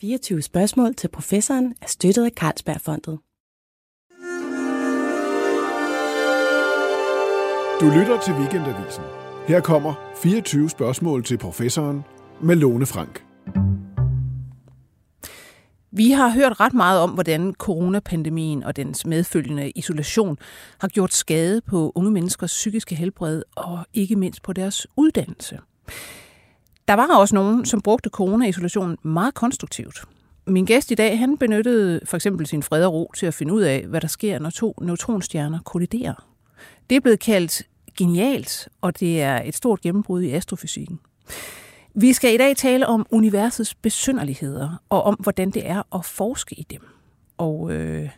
24 0.00 0.42
spørgsmål 0.42 0.94
til 0.94 1.08
professoren 1.08 1.74
er 1.82 1.86
støttet 1.86 2.24
af 2.24 2.30
Carlsbergfondet. 2.30 3.18
Du 7.80 7.98
lytter 7.98 8.20
til 8.24 8.34
Weekendavisen. 8.34 9.04
Her 9.48 9.60
kommer 9.60 9.94
24 10.22 10.70
spørgsmål 10.70 11.24
til 11.24 11.38
professoren 11.38 12.02
med 12.42 12.56
Lone 12.56 12.86
Frank. 12.86 13.24
Vi 15.90 16.10
har 16.10 16.30
hørt 16.30 16.60
ret 16.60 16.74
meget 16.74 17.00
om, 17.00 17.10
hvordan 17.10 17.54
coronapandemien 17.54 18.62
og 18.62 18.76
dens 18.76 19.06
medfølgende 19.06 19.70
isolation 19.70 20.38
har 20.78 20.88
gjort 20.88 21.12
skade 21.12 21.60
på 21.60 21.92
unge 21.94 22.10
menneskers 22.10 22.52
psykiske 22.52 22.94
helbred 22.94 23.42
og 23.56 23.78
ikke 23.94 24.16
mindst 24.16 24.42
på 24.42 24.52
deres 24.52 24.86
uddannelse. 24.96 25.58
Der 26.90 26.96
var 26.96 27.16
også 27.16 27.34
nogen, 27.34 27.64
som 27.64 27.80
brugte 27.80 28.10
corona-isolationen 28.10 28.98
meget 29.02 29.34
konstruktivt. 29.34 30.04
Min 30.46 30.64
gæst 30.64 30.90
i 30.90 30.94
dag, 30.94 31.18
han 31.18 31.38
benyttede 31.38 32.00
for 32.04 32.16
eksempel 32.16 32.46
sin 32.46 32.62
fred 32.62 32.84
og 32.84 32.92
ro 32.92 33.12
til 33.16 33.26
at 33.26 33.34
finde 33.34 33.52
ud 33.52 33.62
af, 33.62 33.86
hvad 33.86 34.00
der 34.00 34.08
sker, 34.08 34.38
når 34.38 34.50
to 34.50 34.74
neutronstjerner 34.80 35.58
kolliderer. 35.64 36.26
Det 36.90 36.96
er 36.96 37.00
blevet 37.00 37.20
kaldt 37.20 37.62
genialt, 37.96 38.68
og 38.80 39.00
det 39.00 39.22
er 39.22 39.42
et 39.44 39.56
stort 39.56 39.80
gennembrud 39.80 40.22
i 40.22 40.30
astrofysikken. 40.30 41.00
Vi 41.94 42.12
skal 42.12 42.34
i 42.34 42.36
dag 42.36 42.56
tale 42.56 42.86
om 42.86 43.06
universets 43.10 43.74
besynderligheder, 43.74 44.82
og 44.88 45.02
om 45.02 45.14
hvordan 45.14 45.50
det 45.50 45.68
er 45.68 45.82
at 45.94 46.04
forske 46.04 46.54
i 46.54 46.66
dem. 46.70 46.82
Og 47.38 47.72
øh, 47.72 48.08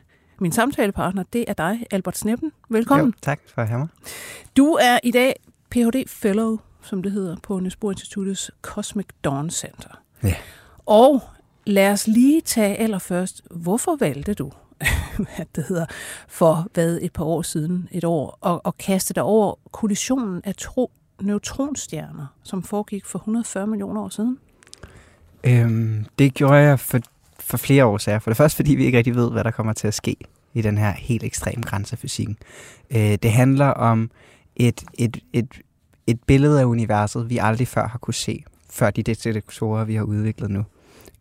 min 0.41 0.53
samtalepartner, 0.53 1.23
det 1.33 1.45
er 1.49 1.55
dig, 1.55 1.87
Albert 1.91 2.19
Sneppen. 2.19 2.53
Velkommen. 2.69 3.07
Jo, 3.07 3.13
tak 3.23 3.41
for 3.55 3.63
at 3.63 3.69
have 3.69 3.79
mig. 3.79 3.89
Du 4.57 4.73
er 4.73 4.99
i 5.03 5.11
dag 5.11 5.35
Ph.D. 5.71 6.09
Fellow, 6.09 6.59
som 6.83 7.03
det 7.03 7.13
hedder, 7.13 7.37
på 7.43 7.59
Niels 7.59 7.77
Bohr 7.77 7.91
Instituttets 7.91 8.51
Cosmic 8.63 9.07
Dawn 9.25 9.51
Center. 9.51 10.01
Ja. 10.23 10.35
Og 10.87 11.23
lad 11.67 11.93
os 11.93 12.07
lige 12.07 12.41
tage 12.41 12.77
allerførst, 12.77 13.43
hvorfor 13.51 13.97
valgte 14.01 14.35
du, 14.35 14.53
hvad 15.17 15.47
det 15.55 15.65
hedder, 15.69 15.87
for 16.29 16.69
hvad 16.75 16.99
et 17.03 17.13
par 17.13 17.25
år 17.25 17.43
siden, 17.43 17.89
et 17.93 18.05
år, 18.05 18.39
og, 18.41 18.67
og 18.67 18.79
kaste 18.79 19.15
dig 19.15 19.23
over 19.23 19.55
kollisionen 19.73 20.41
af 20.45 20.55
to 20.55 20.91
neutronstjerner, 21.21 22.27
som 22.43 22.63
foregik 22.63 23.07
for 23.07 23.19
140 23.19 23.67
millioner 23.67 24.01
år 24.01 24.09
siden? 24.09 24.39
Øhm, 25.45 26.07
det 26.19 26.35
gjorde 26.35 26.55
jeg 26.55 26.81
for, 26.81 26.99
for 27.41 27.57
flere 27.57 27.85
årsager. 27.85 28.19
For 28.19 28.31
det 28.31 28.37
første, 28.37 28.57
fordi 28.57 28.75
vi 28.75 28.85
ikke 28.85 28.99
rigtig 28.99 29.15
ved, 29.15 29.31
hvad 29.31 29.45
der 29.45 29.51
kommer 29.51 29.73
til 29.73 29.89
at 29.89 29.95
ske 29.95 30.17
i 30.55 30.63
den 30.63 30.79
her 30.79 30.93
helt 30.93 31.25
ekstrem 31.25 31.63
grænse 31.63 31.93
af 31.93 31.99
fysikken. 31.99 32.37
Øh, 32.91 33.19
det 33.23 33.33
handler 33.33 33.67
om 33.67 34.11
et, 34.57 34.85
et, 34.95 35.19
et, 35.33 35.49
et 36.07 36.23
billede 36.27 36.61
af 36.61 36.65
universet, 36.65 37.31
vi 37.31 37.39
aldrig 37.39 37.69
før 37.69 37.89
har 37.89 37.99
kunne 37.99 38.15
se, 38.15 38.45
før 38.71 38.91
de 38.91 39.03
detektorer, 39.03 39.85
vi 39.85 39.95
har 39.95 40.03
udviklet 40.03 40.51
nu. 40.51 40.65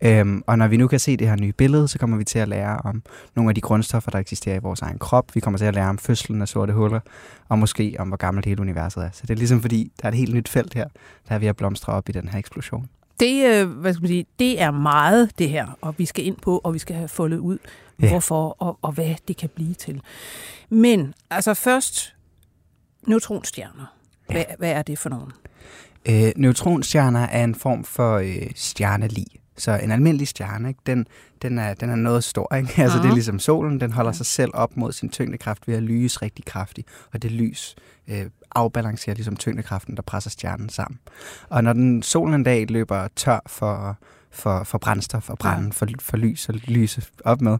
Øhm, 0.03 0.43
og 0.47 0.57
når 0.57 0.67
vi 0.67 0.77
nu 0.77 0.87
kan 0.87 0.99
se 0.99 1.17
det 1.17 1.27
her 1.29 1.35
nye 1.35 1.51
billede, 1.51 1.87
så 1.87 1.99
kommer 1.99 2.17
vi 2.17 2.23
til 2.23 2.39
at 2.39 2.47
lære 2.47 2.77
om 2.77 3.03
nogle 3.35 3.49
af 3.51 3.55
de 3.55 3.61
grundstoffer, 3.61 4.11
der 4.11 4.19
eksisterer 4.19 4.55
i 4.55 4.59
vores 4.59 4.81
egen 4.81 4.99
krop. 4.99 5.35
Vi 5.35 5.39
kommer 5.39 5.57
til 5.57 5.65
at 5.65 5.73
lære 5.73 5.89
om 5.89 5.97
fødslen 5.97 6.41
af 6.41 6.47
sorte 6.47 6.73
huller, 6.73 6.99
og 7.49 7.59
måske 7.59 7.95
om, 7.99 8.07
hvor 8.07 8.17
gammelt 8.17 8.45
hele 8.45 8.61
universet 8.61 9.03
er. 9.03 9.09
Så 9.13 9.21
det 9.21 9.29
er 9.29 9.37
ligesom 9.37 9.61
fordi, 9.61 9.91
der 10.01 10.05
er 10.07 10.11
et 10.11 10.17
helt 10.17 10.33
nyt 10.35 10.49
felt 10.49 10.73
her, 10.73 10.87
der 11.29 11.35
er 11.35 11.39
ved 11.39 11.47
at 11.47 11.55
blomstre 11.55 11.93
op 11.93 12.09
i 12.09 12.11
den 12.11 12.27
her 12.27 12.39
eksplosion. 12.39 12.89
Det, 13.19 13.45
øh, 13.45 13.69
hvad 13.69 13.93
skal 13.93 14.01
man 14.01 14.07
sige, 14.07 14.25
det 14.39 14.61
er 14.61 14.71
meget, 14.71 15.31
det 15.39 15.49
her, 15.49 15.77
og 15.81 15.95
vi 15.97 16.05
skal 16.05 16.25
ind 16.25 16.37
på, 16.37 16.57
og 16.63 16.73
vi 16.73 16.79
skal 16.79 16.95
have 16.95 17.07
foldet 17.07 17.37
ud, 17.37 17.57
Ja. 18.01 18.09
hvorfor 18.09 18.55
og, 18.59 18.79
og 18.81 18.91
hvad 18.91 19.15
det 19.27 19.37
kan 19.37 19.49
blive 19.55 19.73
til. 19.73 20.01
Men 20.69 21.13
altså 21.29 21.53
først, 21.53 22.15
neutronstjerner. 23.07 23.93
Hvad, 24.27 24.43
hvad 24.57 24.71
er 24.71 24.81
det 24.81 24.99
for 24.99 25.09
nogen? 25.09 25.31
Øh, 26.09 26.31
neutronstjerner 26.35 27.19
er 27.19 27.43
en 27.43 27.55
form 27.55 27.83
for 27.83 28.17
øh, 28.17 28.51
stjernelig. 28.55 29.25
Så 29.57 29.79
en 29.83 29.91
almindelig 29.91 30.27
stjerne, 30.27 30.67
ikke? 30.67 30.79
Den, 30.85 31.07
den, 31.41 31.59
er, 31.59 31.73
den 31.73 31.89
er 31.89 31.95
noget 31.95 32.23
stor. 32.23 32.55
Ikke? 32.55 32.73
Altså, 32.83 32.97
det 32.97 33.05
er 33.05 33.13
ligesom 33.13 33.39
solen, 33.39 33.81
den 33.81 33.91
holder 33.91 34.11
sig 34.11 34.25
selv 34.25 34.51
op 34.53 34.77
mod 34.77 34.91
sin 34.91 35.09
tyngdekraft 35.09 35.67
ved 35.67 35.75
at 35.75 35.83
lyse 35.83 36.21
rigtig 36.21 36.45
kraftigt. 36.45 36.87
Og 37.13 37.21
det 37.21 37.31
lys 37.31 37.75
øh, 38.07 38.25
afbalancerer 38.55 39.15
ligesom 39.15 39.35
tyngdekraften, 39.35 39.95
der 39.95 40.01
presser 40.01 40.29
stjernen 40.29 40.69
sammen. 40.69 40.99
Og 41.49 41.63
når 41.63 41.73
den 41.73 42.03
solen 42.03 42.33
en 42.33 42.43
dag 42.43 42.69
løber 42.69 43.07
tør 43.15 43.39
for, 43.47 43.97
for, 44.31 44.63
for 44.63 44.77
brændstof 44.77 45.29
og 45.29 45.37
brænde, 45.37 45.73
for, 45.73 45.87
for 45.99 46.17
lys 46.17 46.49
og 46.49 46.55
lyse 46.55 47.03
op 47.25 47.41
med, 47.41 47.57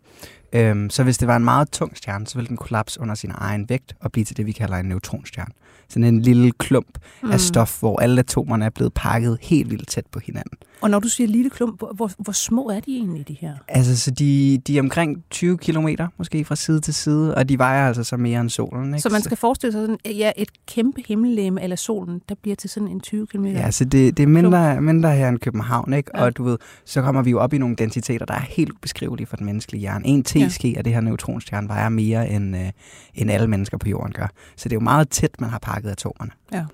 øhm, 0.53 0.89
så 0.89 1.03
hvis 1.03 1.17
det 1.17 1.27
var 1.27 1.35
en 1.35 1.43
meget 1.43 1.71
tung 1.71 1.97
stjerne, 1.97 2.27
så 2.27 2.35
ville 2.35 2.47
den 2.47 2.57
kollapse 2.57 2.99
under 2.99 3.15
sin 3.15 3.31
egen 3.35 3.69
vægt 3.69 3.95
og 3.99 4.11
blive 4.11 4.25
til 4.25 4.37
det, 4.37 4.45
vi 4.45 4.51
kalder 4.51 4.77
en 4.77 4.85
neutronstjerne. 4.85 5.51
Sådan 5.89 6.03
en 6.03 6.21
lille 6.21 6.51
klump 6.51 6.97
mm. 7.23 7.31
af 7.31 7.39
stof, 7.39 7.79
hvor 7.79 7.99
alle 7.99 8.19
atomerne 8.19 8.65
er 8.65 8.69
blevet 8.69 8.93
pakket 8.93 9.37
helt 9.41 9.69
vildt 9.69 9.87
tæt 9.87 10.05
på 10.11 10.19
hinanden. 10.19 10.57
Og 10.81 10.89
når 10.89 10.99
du 10.99 11.07
siger 11.07 11.27
lille 11.27 11.49
klump, 11.49 11.79
hvor, 11.79 12.11
hvor, 12.17 12.31
små 12.31 12.69
er 12.69 12.79
de 12.79 12.95
egentlig, 12.95 13.27
de 13.27 13.37
her? 13.39 13.53
Altså, 13.67 13.97
så 13.97 14.11
de, 14.11 14.61
de 14.67 14.77
er 14.77 14.81
omkring 14.81 15.23
20 15.29 15.57
kilometer, 15.57 16.07
måske 16.17 16.45
fra 16.45 16.55
side 16.55 16.79
til 16.79 16.93
side, 16.93 17.35
og 17.35 17.49
de 17.49 17.57
vejer 17.57 17.87
altså 17.87 18.03
så 18.03 18.17
mere 18.17 18.41
end 18.41 18.49
solen. 18.49 18.87
Ikke? 18.87 19.01
Så 19.01 19.09
man 19.09 19.21
skal 19.21 19.37
forestille 19.37 19.71
sig 19.71 19.81
sådan, 19.81 19.97
ja, 20.05 20.31
et 20.37 20.49
kæmpe 20.67 21.03
himmellegeme 21.07 21.63
eller 21.63 21.75
solen, 21.75 22.21
der 22.29 22.35
bliver 22.41 22.55
til 22.55 22.69
sådan 22.69 22.87
en 22.87 22.99
20 22.99 23.27
km. 23.27 23.45
Ja, 23.45 23.71
så 23.71 23.85
det, 23.85 24.17
det 24.17 24.23
er 24.23 24.27
mindre, 24.27 24.81
mindre 24.81 25.15
her 25.15 25.29
end 25.29 25.39
København, 25.39 25.93
ikke? 25.93 26.11
Ja. 26.15 26.23
Og 26.23 26.37
du 26.37 26.43
ved, 26.43 26.57
så 26.85 27.01
kommer 27.01 27.21
vi 27.21 27.31
jo 27.31 27.39
op 27.39 27.53
i 27.53 27.57
nogle 27.57 27.75
densiteter, 27.75 28.25
der 28.25 28.33
er 28.33 28.39
helt 28.49 28.71
ubeskrivelige 28.71 29.27
for 29.27 29.37
den 29.37 29.45
menneskelige 29.45 29.81
hjerne. 29.81 30.07
En 30.07 30.23
t-ske 30.23 30.73
af 30.77 30.83
det 30.83 30.93
her 30.93 31.01
neutronstjerne 31.01 31.67
vejer 31.67 31.89
mere, 31.89 32.29
end, 32.29 32.57
øh, 32.57 32.71
end 33.15 33.31
alle 33.31 33.47
mennesker 33.47 33.77
på 33.77 33.89
jorden 33.89 34.13
gør. 34.13 34.27
Så 34.55 34.69
det 34.69 34.75
er 34.75 34.79
jo 34.79 34.83
meget 34.83 35.09
tæt, 35.09 35.41
man 35.41 35.49
har 35.49 35.59
pakket 35.59 35.89
atomerne. 35.89 36.31
Ja. 36.53 36.65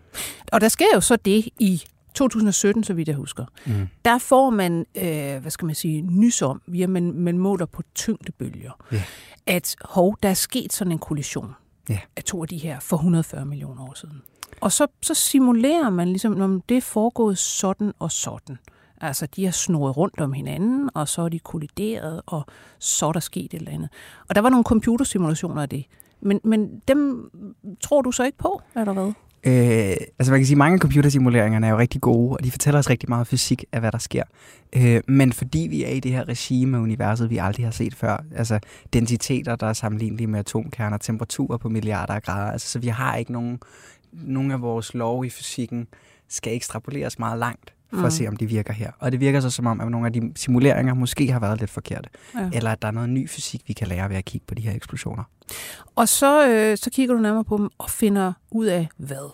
Og 0.52 0.62
der 0.62 0.68
sker 0.68 0.86
jo 0.96 1.02
så 1.02 1.16
det 1.16 1.48
i 1.60 1.84
2017, 2.18 2.84
så 2.84 2.94
vidt 2.94 3.08
jeg 3.08 3.16
husker. 3.16 3.46
Mm. 3.66 3.88
Der 4.06 4.18
får 4.18 4.50
man, 4.50 4.86
øh, 4.96 5.42
hvad 5.42 5.52
skal 5.52 5.66
man 5.66 5.76
sige, 5.76 6.02
nys 6.02 6.42
om, 6.42 6.62
via 6.68 6.88
man, 6.88 7.14
man 7.14 7.38
måler 7.38 7.66
på 7.66 7.82
tyngdebølger, 7.96 8.72
Ja. 8.92 9.04
at 9.46 9.76
hov, 9.86 10.18
der 10.24 10.30
er 10.30 10.34
sket 10.34 10.74
sådan 10.74 10.92
en 10.92 11.00
kollision 11.00 11.52
Ja. 11.90 12.00
af 12.16 12.24
to 12.24 12.42
af 12.42 12.48
de 12.48 12.58
her 12.58 12.80
for 12.80 12.98
140 12.98 13.46
millioner 13.46 13.84
år 13.84 13.94
siden. 13.94 14.22
Og 14.62 14.72
så, 14.72 14.88
så 15.02 15.14
simulerer 15.14 15.90
man 15.90 16.08
ligesom, 16.08 16.42
om 16.42 16.62
det 16.62 16.78
er 16.78 16.82
foregået 16.82 17.38
sådan 17.38 17.94
og 18.00 18.12
sådan. 18.12 18.58
Altså, 19.02 19.26
de 19.26 19.46
har 19.46 19.52
snurret 19.52 19.98
rundt 19.98 20.22
om 20.22 20.34
hinanden, 20.34 20.90
og 20.94 21.08
så 21.08 21.22
er 21.22 21.30
de 21.30 21.40
kollideret, 21.40 22.22
og 22.26 22.46
så 22.80 23.06
er 23.06 23.12
der 23.12 23.20
sket 23.20 23.54
et 23.54 23.54
eller 23.54 23.72
andet. 23.72 23.90
Og 24.30 24.36
der 24.36 24.42
var 24.42 24.50
nogle 24.50 24.64
computersimulationer 24.64 25.62
af 25.62 25.70
det. 25.70 25.86
Men, 26.22 26.40
men 26.44 26.80
dem 26.88 27.30
tror 27.82 28.02
du 28.02 28.12
så 28.12 28.24
ikke 28.24 28.38
på, 28.38 28.62
eller 28.76 28.94
hvad? 28.94 29.12
Øh, 29.48 29.96
altså 30.20 30.32
man 30.32 30.40
kan 30.40 30.46
sige, 30.46 30.56
at 30.56 30.58
mange 30.58 30.74
af 30.74 30.80
computersimuleringerne 30.80 31.68
er 31.68 31.72
jo 31.72 31.78
rigtig 31.78 32.02
gode, 32.02 32.38
og 32.38 32.44
de 32.44 32.52
fortæller 32.52 32.80
os 32.80 32.90
rigtig 32.90 33.10
meget 33.10 33.28
fysik 33.28 33.66
af, 33.72 33.80
hvad 33.80 33.92
der 33.92 33.98
sker. 33.98 34.24
Øh, 34.76 35.02
men 35.08 35.34
fordi 35.34 35.68
vi 35.70 35.84
er 35.84 35.90
i 35.90 36.00
det 36.00 36.12
her 36.12 36.28
regime 36.28 36.78
af 36.78 36.82
universet, 36.82 37.30
vi 37.30 37.38
aldrig 37.38 37.66
har 37.66 37.72
set 37.72 37.96
før, 37.96 38.24
altså 38.36 38.60
densiteter, 38.94 39.56
der 39.56 39.68
er 39.68 39.74
sammenlignelige 39.74 40.28
med 40.28 40.40
atomkerner, 40.40 40.98
temperaturer 40.98 41.58
på 41.58 41.70
milliarder 41.70 42.14
af 42.14 42.24
grader, 42.24 42.52
altså, 42.52 42.68
så 42.68 42.80
vi 42.80 42.88
har 42.88 43.16
ikke 43.16 43.32
nogen, 43.32 43.60
nogen 44.12 44.52
af 44.52 44.62
vores 44.62 44.94
love 44.94 45.26
i 45.26 45.30
fysikken 45.30 45.88
skal 46.30 46.54
ekstrapoleres 46.54 47.20
meget 47.20 47.40
langt 47.40 47.74
for 47.90 47.98
mm. 47.98 48.06
at 48.06 48.14
se, 48.14 48.28
om 48.28 48.38
de 48.38 48.46
virker 48.46 48.74
her. 48.74 48.92
Og 49.00 49.12
det 49.12 49.20
virker 49.20 49.40
så 49.40 49.50
som 49.50 49.66
om, 49.66 49.82
at 49.82 49.92
nogle 49.92 50.08
af 50.08 50.14
de 50.14 50.32
simuleringer 50.36 50.94
måske 50.94 51.32
har 51.32 51.40
været 51.40 51.60
lidt 51.60 51.72
forkerte. 51.72 52.10
Ja. 52.36 52.50
Eller 52.54 52.72
at 52.72 52.82
der 52.82 52.88
er 52.88 52.92
noget 52.92 53.10
ny 53.10 53.30
fysik, 53.30 53.62
vi 53.68 53.74
kan 53.74 53.88
lære 53.88 54.10
ved 54.10 54.16
at 54.16 54.26
kigge 54.26 54.46
på 54.48 54.56
de 54.56 54.62
her 54.62 54.76
eksplosioner. 54.76 55.24
Og 55.96 56.08
så, 56.08 56.48
øh, 56.50 56.78
så 56.78 56.90
kigger 56.90 57.16
du 57.16 57.22
nærmere 57.22 57.44
på 57.44 57.58
dem 57.58 57.70
og 57.78 57.90
finder 57.90 58.34
ud 58.52 58.66
af 58.66 58.88
hvad? 58.98 59.32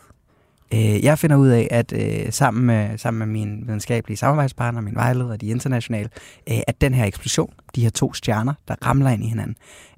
Øh, 0.73 1.03
jeg 1.03 1.19
finder 1.19 1.35
ud 1.35 1.47
af, 1.47 1.67
at 1.71 1.93
øh, 1.93 2.31
sammen, 2.31 2.65
med, 2.65 2.97
sammen 2.97 3.19
med 3.19 3.27
min 3.27 3.63
videnskabelige 3.67 4.17
samarbejdspartner, 4.17 4.81
min 4.81 4.95
vejleder, 4.95 5.35
de 5.37 5.47
internationale, 5.47 6.09
øh, 6.49 6.57
at 6.67 6.81
den 6.81 6.93
her 6.93 7.05
eksplosion, 7.05 7.53
de 7.75 7.81
her 7.81 7.89
to 7.89 8.13
stjerner, 8.13 8.53
der 8.67 8.75
ramler 8.85 9.09
ind 9.09 9.23
i 9.23 9.27
hinanden, 9.27 9.55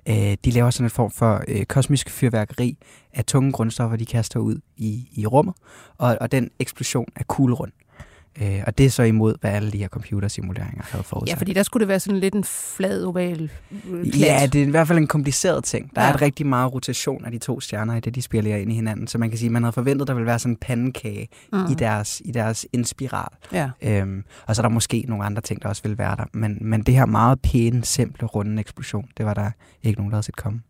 øh, 0.10 0.38
de 0.46 0.52
laver 0.52 0.70
sådan 0.70 0.86
en 0.86 0.90
form 0.90 1.12
for 1.12 1.44
øh, 1.48 1.66
kosmisk 1.66 2.10
fyrværkeri 2.10 2.78
af 3.14 3.26
tunge 3.26 3.52
grundstoffer, 3.52 3.98
de 3.98 4.06
kaster 4.06 4.40
ud 4.40 4.60
i, 4.78 5.10
i 5.14 5.26
rummet, 5.26 5.56
og, 5.98 6.18
og 6.22 6.32
den 6.32 6.50
eksplosion 6.60 7.08
er 7.16 7.24
kuglerund. 7.24 7.72
Øh, 8.42 8.62
og 8.68 8.78
det 8.78 8.86
er 8.86 8.90
så 8.90 9.04
imod, 9.04 9.36
hvad 9.42 9.52
alle 9.52 9.72
de 9.72 9.78
her 9.78 9.88
computersimuleringer 9.88 10.84
havde 10.84 11.04
forudsat. 11.04 11.36
Ja, 11.36 11.40
fordi 11.40 11.54
der 11.54 11.64
skulle 11.64 11.82
det 11.82 11.88
være 11.88 12.00
sådan 12.00 12.20
lidt 12.20 12.36
en 12.36 12.44
flad 12.44 13.04
oval 13.04 13.52
øh, 13.90 14.04
plet. 14.04 14.20
Ja, 14.20 14.48
det 14.54 14.62
er 14.62 14.66
i 14.68 14.70
hvert 14.70 14.88
fald 14.88 14.98
en 15.00 15.08
kompliceret 15.08 15.64
ting. 15.64 15.96
Der 15.96 16.02
Ja. 16.02 16.10
er 16.10 16.14
et 16.14 16.22
rigtig 16.22 16.46
meget 16.46 16.74
rotation 16.74 17.26
af 17.26 17.32
de 17.32 17.38
to 17.38 17.60
stjerner 17.60 17.96
i 17.96 18.00
det, 18.00 18.16
de 18.16 18.22
spiller 18.22 18.56
ind 18.56 18.72
i 18.72 18.76
hinanden. 18.76 19.08
Så 19.08 19.18
man 19.18 19.30
kan 19.30 19.38
sige, 19.38 19.48
at 19.48 19.52
man 19.52 19.64
havde 19.64 19.74
forventet, 19.74 20.02
at 20.02 20.08
der 20.08 20.14
ville 20.14 20.28
være 20.28 20.40
sådan 20.40 20.54
en 20.54 20.58
pandekage 20.58 21.28
mm. 21.54 21.60
i, 21.72 21.74
deres, 21.74 22.22
i 22.26 22.32
deres 22.32 22.66
indspiral. 22.74 23.30
Ja. 23.52 23.70
Øhm, 23.82 24.24
og 24.48 24.56
så 24.56 24.62
er 24.62 24.64
der 24.64 24.70
måske 24.74 25.06
nogle 25.08 25.24
andre 25.26 25.42
ting, 25.42 25.62
der 25.62 25.70
også 25.70 25.82
vil 25.84 25.98
være 25.98 26.16
der. 26.16 26.24
Men, 26.34 26.58
men 26.62 26.82
det 26.84 26.94
her 26.94 27.06
meget 27.06 27.42
pæne, 27.42 27.86
simple, 27.86 28.28
runde 28.28 28.60
eksplosion, 28.60 29.08
det 29.18 29.26
var 29.26 29.34
der 29.34 29.52
ikke 29.84 30.00
nogen, 30.00 30.12
der 30.12 30.16
havde 30.16 30.26
set 30.26 30.36
komme. 30.36 30.62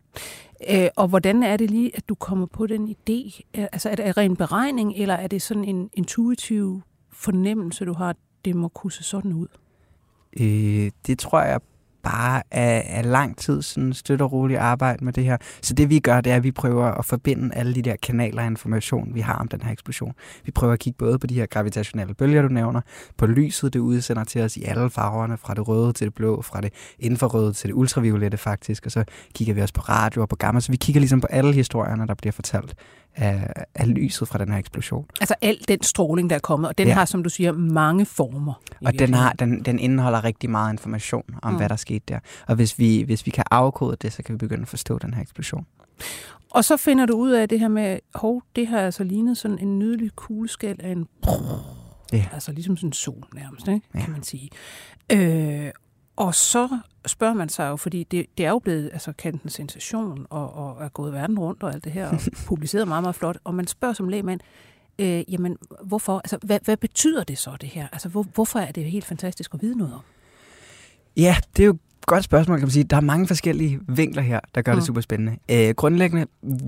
Øh, 0.70 0.88
og 0.96 1.08
hvordan 1.08 1.42
er 1.42 1.56
det 1.56 1.70
lige, 1.70 1.90
at 1.96 2.08
du 2.08 2.14
kommer 2.14 2.46
på 2.46 2.66
den 2.66 2.88
idé? 2.88 3.40
Altså, 3.54 3.88
er 3.90 3.94
det 3.94 4.16
ren 4.16 4.36
beregning, 4.36 4.92
eller 4.96 5.14
er 5.14 5.26
det 5.26 5.42
sådan 5.42 5.64
en 5.64 5.88
intuitiv 5.92 6.82
fornemmelse, 7.16 7.84
du 7.84 7.92
har, 7.92 8.10
at 8.10 8.16
det 8.44 8.56
må 8.56 8.68
kunne 8.68 8.92
se 8.92 9.02
sådan 9.02 9.32
ud? 9.32 9.48
Øh, 10.40 10.90
det 11.06 11.18
tror 11.18 11.42
jeg 11.42 11.60
bare 12.02 12.42
er, 12.50 12.82
er 12.86 13.02
lang 13.02 13.36
tid 13.36 13.62
sådan 13.62 13.92
støt 13.92 14.20
og 14.20 14.32
roligt 14.32 14.60
arbejde 14.60 15.04
med 15.04 15.12
det 15.12 15.24
her. 15.24 15.36
Så 15.62 15.74
det 15.74 15.90
vi 15.90 15.98
gør, 15.98 16.20
det 16.20 16.32
er, 16.32 16.36
at 16.36 16.44
vi 16.44 16.52
prøver 16.52 16.84
at 16.84 17.04
forbinde 17.04 17.54
alle 17.54 17.74
de 17.74 17.82
der 17.82 17.96
kanaler 17.96 18.42
af 18.42 18.46
information, 18.46 19.14
vi 19.14 19.20
har 19.20 19.34
om 19.34 19.48
den 19.48 19.62
her 19.62 19.72
eksplosion. 19.72 20.12
Vi 20.44 20.50
prøver 20.50 20.72
at 20.72 20.78
kigge 20.78 20.96
både 20.96 21.18
på 21.18 21.26
de 21.26 21.34
her 21.34 21.46
gravitationelle 21.46 22.14
bølger, 22.14 22.42
du 22.42 22.48
nævner, 22.48 22.80
på 23.16 23.26
lyset, 23.26 23.72
det 23.72 23.78
udsender 23.78 24.24
til 24.24 24.42
os 24.42 24.56
i 24.56 24.62
alle 24.64 24.90
farverne, 24.90 25.36
fra 25.36 25.54
det 25.54 25.68
røde 25.68 25.92
til 25.92 26.04
det 26.04 26.14
blå, 26.14 26.42
fra 26.42 26.60
det 26.60 26.72
infrarøde 26.98 27.52
til 27.52 27.68
det 27.68 27.74
ultraviolette 27.74 28.36
faktisk, 28.36 28.86
og 28.86 28.92
så 28.92 29.04
kigger 29.34 29.54
vi 29.54 29.60
også 29.60 29.74
på 29.74 29.80
radio 29.80 30.22
og 30.22 30.28
på 30.28 30.36
gamma, 30.36 30.60
så 30.60 30.72
vi 30.72 30.76
kigger 30.76 31.00
ligesom 31.00 31.20
på 31.20 31.26
alle 31.26 31.52
historierne, 31.52 32.06
der 32.06 32.14
bliver 32.14 32.32
fortalt 32.32 32.74
af, 33.16 33.52
af 33.74 33.94
lyset 33.94 34.28
fra 34.28 34.38
den 34.38 34.48
her 34.48 34.58
eksplosion. 34.58 35.06
Altså 35.20 35.34
al 35.40 35.58
den 35.68 35.82
stråling, 35.82 36.30
der 36.30 36.36
er 36.36 36.40
kommet, 36.40 36.68
og 36.68 36.78
den 36.78 36.86
ja. 36.86 36.94
har, 36.94 37.04
som 37.04 37.22
du 37.22 37.30
siger, 37.30 37.52
mange 37.52 38.06
former. 38.06 38.62
Og 38.84 38.98
den, 38.98 39.14
har, 39.14 39.32
den, 39.32 39.64
den 39.64 39.78
indeholder 39.78 40.24
rigtig 40.24 40.50
meget 40.50 40.72
information 40.72 41.24
om, 41.42 41.52
mm. 41.52 41.58
hvad 41.58 41.68
der 41.68 41.76
skete 41.76 42.04
der. 42.08 42.18
Og 42.46 42.54
hvis 42.54 42.78
vi, 42.78 43.02
hvis 43.02 43.26
vi 43.26 43.30
kan 43.30 43.44
afkode 43.50 43.96
det, 44.02 44.12
så 44.12 44.22
kan 44.22 44.32
vi 44.32 44.38
begynde 44.38 44.62
at 44.62 44.68
forstå 44.68 44.98
den 44.98 45.14
her 45.14 45.22
eksplosion. 45.22 45.66
Og 46.50 46.64
så 46.64 46.76
finder 46.76 47.06
du 47.06 47.14
ud 47.14 47.30
af 47.30 47.48
det 47.48 47.60
her 47.60 47.68
med, 47.68 47.98
hov, 48.14 48.42
det 48.56 48.66
har 48.66 48.80
altså 48.80 49.04
lignet 49.04 49.38
sådan 49.38 49.58
en 49.58 49.78
nydelig 49.78 50.10
kugleskal 50.16 50.76
af 50.82 50.90
en... 50.90 51.06
Ja. 52.12 52.24
Altså 52.32 52.52
ligesom 52.52 52.76
sådan 52.76 52.88
en 52.88 52.92
sol 52.92 53.24
nærmest, 53.34 53.68
ikke? 53.68 53.86
Ja. 53.94 54.00
kan 54.00 54.12
man 54.12 54.22
sige. 54.22 54.50
Øh, 55.12 55.70
og 56.16 56.34
så 56.34 56.78
spørger 57.06 57.34
man 57.34 57.48
sig 57.48 57.68
jo, 57.68 57.76
fordi 57.76 58.04
det, 58.04 58.26
det 58.38 58.46
er 58.46 58.50
jo 58.50 58.58
blevet 58.58 58.90
altså, 58.92 59.12
kendt 59.12 59.42
en 59.42 59.50
sensation 59.50 60.26
og, 60.30 60.54
og 60.54 60.84
er 60.84 60.88
gået 60.88 61.12
verden 61.12 61.38
rundt 61.38 61.62
og 61.62 61.74
alt 61.74 61.84
det 61.84 61.92
her, 61.92 62.08
og 62.08 62.18
publiceret 62.46 62.88
meget, 62.88 63.02
meget 63.02 63.14
flot. 63.14 63.38
Og 63.44 63.54
man 63.54 63.66
spørger 63.66 63.94
som 63.94 64.08
lægmand, 64.08 64.40
øh, 64.98 65.32
jamen 65.32 65.56
hvorfor, 65.82 66.18
altså 66.18 66.38
hvad, 66.42 66.58
hvad 66.64 66.76
betyder 66.76 67.24
det 67.24 67.38
så 67.38 67.56
det 67.60 67.68
her? 67.68 67.88
Altså 67.92 68.08
hvor, 68.08 68.22
hvorfor 68.22 68.58
er 68.58 68.72
det 68.72 68.84
helt 68.84 69.04
fantastisk 69.04 69.54
at 69.54 69.62
vide 69.62 69.78
noget 69.78 69.94
om? 69.94 70.00
Ja, 71.16 71.36
det 71.56 71.62
er 71.62 71.66
jo 71.66 71.72
et 71.72 72.06
godt 72.06 72.24
spørgsmål, 72.24 72.58
kan 72.58 72.66
man 72.66 72.70
sige. 72.70 72.84
Der 72.84 72.96
er 72.96 73.00
mange 73.00 73.26
forskellige 73.26 73.80
vinkler 73.88 74.22
her, 74.22 74.40
der 74.54 74.62
gør 74.62 74.72
mm. 74.72 74.76
det 74.76 74.86
super 74.86 75.00
spændende. 75.00 75.36
Øh, 75.50 75.74
grundlæggende, 75.74 76.26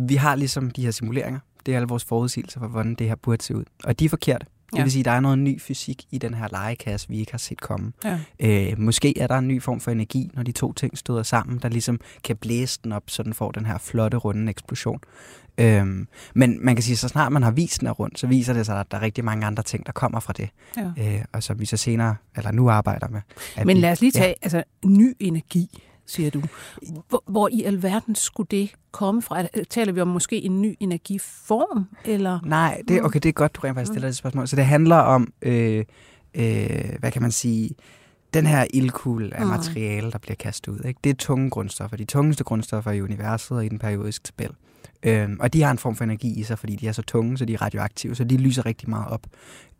vi 0.09 0.15
har 0.15 0.35
ligesom 0.35 0.71
de 0.71 0.83
her 0.83 0.91
simuleringer. 0.91 1.41
Det 1.67 1.73
er 1.73 1.77
alle 1.77 1.89
vores 1.89 2.05
forudsigelser 2.05 2.61
for, 2.61 2.67
hvordan 2.67 2.95
det 2.95 3.09
her 3.09 3.15
burde 3.15 3.45
se 3.45 3.57
ud. 3.57 3.65
Og 3.85 4.01
de 4.01 4.05
er 4.05 4.09
forkerte. 4.09 4.47
Det 4.73 4.79
ja. 4.79 4.83
vil 4.83 4.93
sige, 4.93 5.01
at 5.01 5.05
der 5.05 5.11
er 5.11 5.21
noget 5.21 5.39
ny 5.39 5.61
fysik 5.61 6.05
i 6.11 6.19
den 6.19 6.35
her 6.35 6.49
legekasse, 6.53 7.09
vi 7.09 7.19
ikke 7.19 7.33
har 7.33 7.39
set 7.39 7.61
komme. 7.61 7.93
Ja. 8.05 8.19
Øh, 8.41 8.79
måske 8.79 9.19
er 9.19 9.27
der 9.27 9.39
en 9.39 9.49
ny 9.49 9.63
form 9.63 9.81
for 9.81 9.91
energi, 9.91 10.31
når 10.35 10.43
de 10.43 10.53
to 10.53 10.73
ting 10.73 10.99
støder 10.99 11.23
sammen, 11.23 11.59
der 11.59 11.69
ligesom 11.69 12.01
kan 12.25 12.37
blæse 12.37 12.81
den 12.85 12.93
op, 12.93 13.03
så 13.07 13.23
den 13.23 13.35
får 13.35 13.51
den 13.51 13.67
her 13.67 13.79
flotte, 13.79 14.17
runde 14.17 14.51
eksplosion. 14.51 15.01
Øhm, 15.59 16.09
men 16.35 16.65
man 16.65 16.77
kan 16.77 16.83
sige, 16.83 16.93
at 16.93 16.99
så 16.99 17.09
snart 17.09 17.33
man 17.33 17.43
har 17.43 17.51
vist 17.51 17.81
den 17.81 17.91
rundt, 17.91 18.19
så 18.19 18.27
viser 18.27 18.53
det 18.53 18.67
sig, 18.67 18.81
at 18.81 18.91
der 18.91 18.97
er 18.97 19.03
rigtig 19.03 19.25
mange 19.25 19.47
andre 19.47 19.63
ting, 19.63 19.87
der 19.87 19.93
kommer 19.93 20.21
fra 20.21 20.33
det. 20.33 20.49
Ja. 20.77 21.17
Øh, 21.17 21.25
og 21.33 21.43
som 21.43 21.61
vi 21.61 21.67
så 21.67 21.77
senere, 21.77 22.17
eller 22.37 22.51
nu 22.53 22.71
arbejder 22.71 23.09
med. 23.09 23.21
Men 23.65 23.77
lad 23.77 23.93
os 23.93 24.01
lige 24.01 24.13
tage 24.13 24.29
ja. 24.29 24.35
altså, 24.43 24.63
ny 24.85 25.17
energi 25.21 25.83
siger 26.09 26.31
du. 26.31 26.43
Hvor, 27.09 27.23
hvor 27.27 27.49
i 27.53 27.63
alverden 27.63 28.15
skulle 28.15 28.47
det 28.51 28.71
komme 28.93 29.23
fra? 29.23 29.47
Taler 29.71 29.93
vi 29.93 30.01
om 30.01 30.09
måske 30.09 30.45
en 30.45 30.63
ny 30.63 30.77
energiform? 30.81 31.87
Eller? 32.05 32.41
Nej, 32.45 32.83
det, 32.89 33.03
okay, 33.03 33.21
det 33.21 33.29
er 33.29 33.33
godt, 33.33 33.57
du 33.57 33.61
rent 33.61 33.75
faktisk 33.75 33.93
stiller 33.93 34.09
det 34.09 34.17
spørgsmål. 34.17 34.49
Så 34.49 34.57
det 34.57 34.67
handler 34.67 34.97
om, 34.97 35.33
øh, 35.43 35.85
øh, 36.35 36.95
hvad 36.99 37.13
kan 37.13 37.23
man 37.23 37.33
sige, 37.33 37.71
den 38.35 38.47
her 38.47 38.67
ildkugle 38.75 39.37
af 39.37 39.47
materiale, 39.47 40.13
der 40.13 40.19
bliver 40.19 40.37
kastet 40.37 40.73
ud. 40.73 40.81
Ikke? 40.85 41.01
Det 41.05 41.11
er 41.11 41.15
tunge 41.15 41.51
grundstoffer. 41.51 41.97
De 41.97 42.05
tungeste 42.05 42.45
grundstoffer 42.45 42.91
i 42.91 43.03
universet 43.03 43.57
og 43.57 43.65
i 43.65 43.69
den 43.69 43.79
periodiske 43.79 44.25
tabel. 44.25 44.51
Øhm, 45.03 45.37
og 45.41 45.53
de 45.53 45.63
har 45.63 45.71
en 45.71 45.79
form 45.79 45.97
for 45.97 46.05
energi 46.05 46.41
i 46.41 46.43
sig, 46.43 46.59
fordi 46.59 46.77
de 46.77 46.89
er 46.89 46.93
så 46.93 47.03
tunge, 47.03 47.39
så 47.39 47.45
de 47.45 47.55
er 47.55 47.63
radioaktive, 47.63 48.15
så 48.15 48.25
de 48.25 48.37
lyser 48.37 48.67
rigtig 48.67 48.91
meget 48.91 49.09
op. 49.09 49.27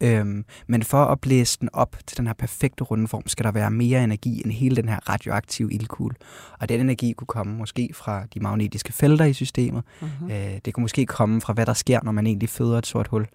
Øhm, 0.01 0.45
men 0.67 0.83
for 0.83 1.05
at 1.05 1.21
blæse 1.21 1.59
den 1.61 1.69
op 1.73 1.97
til 2.07 2.19
den 2.19 2.27
her 2.27 2.35
perfekte 2.35 2.85
runde 2.85 3.09
form, 3.09 3.23
skal 3.27 3.45
der 3.45 3.53
være 3.53 3.71
mere 3.71 4.05
energi 4.05 4.43
end 4.45 4.53
hele 4.53 4.77
den 4.77 4.89
her 4.89 5.09
radioaktive 5.09 5.73
ildkugle. 5.73 6.17
Og 6.59 6.69
den 6.69 6.81
energi 6.81 7.13
kunne 7.13 7.27
komme 7.27 7.57
måske 7.57 7.91
fra 7.95 8.25
de 8.35 8.41
magnetiske 8.41 8.93
felter 8.93 9.25
i 9.25 9.33
systemet. 9.33 9.83
Mm-hmm. 10.01 10.31
Øh, 10.31 10.59
det 10.65 10.75
kunne 10.75 10.83
måske 10.83 11.07
komme 11.07 11.41
fra, 11.41 11.53
hvad 11.53 11.67
der 11.67 11.73
sker, 11.73 12.01
når 12.03 12.13
man 12.13 12.27
egentlig 12.27 12.49
føder 12.49 12.79
et 12.79 12.87
sort 12.87 13.09
hul. 13.09 13.27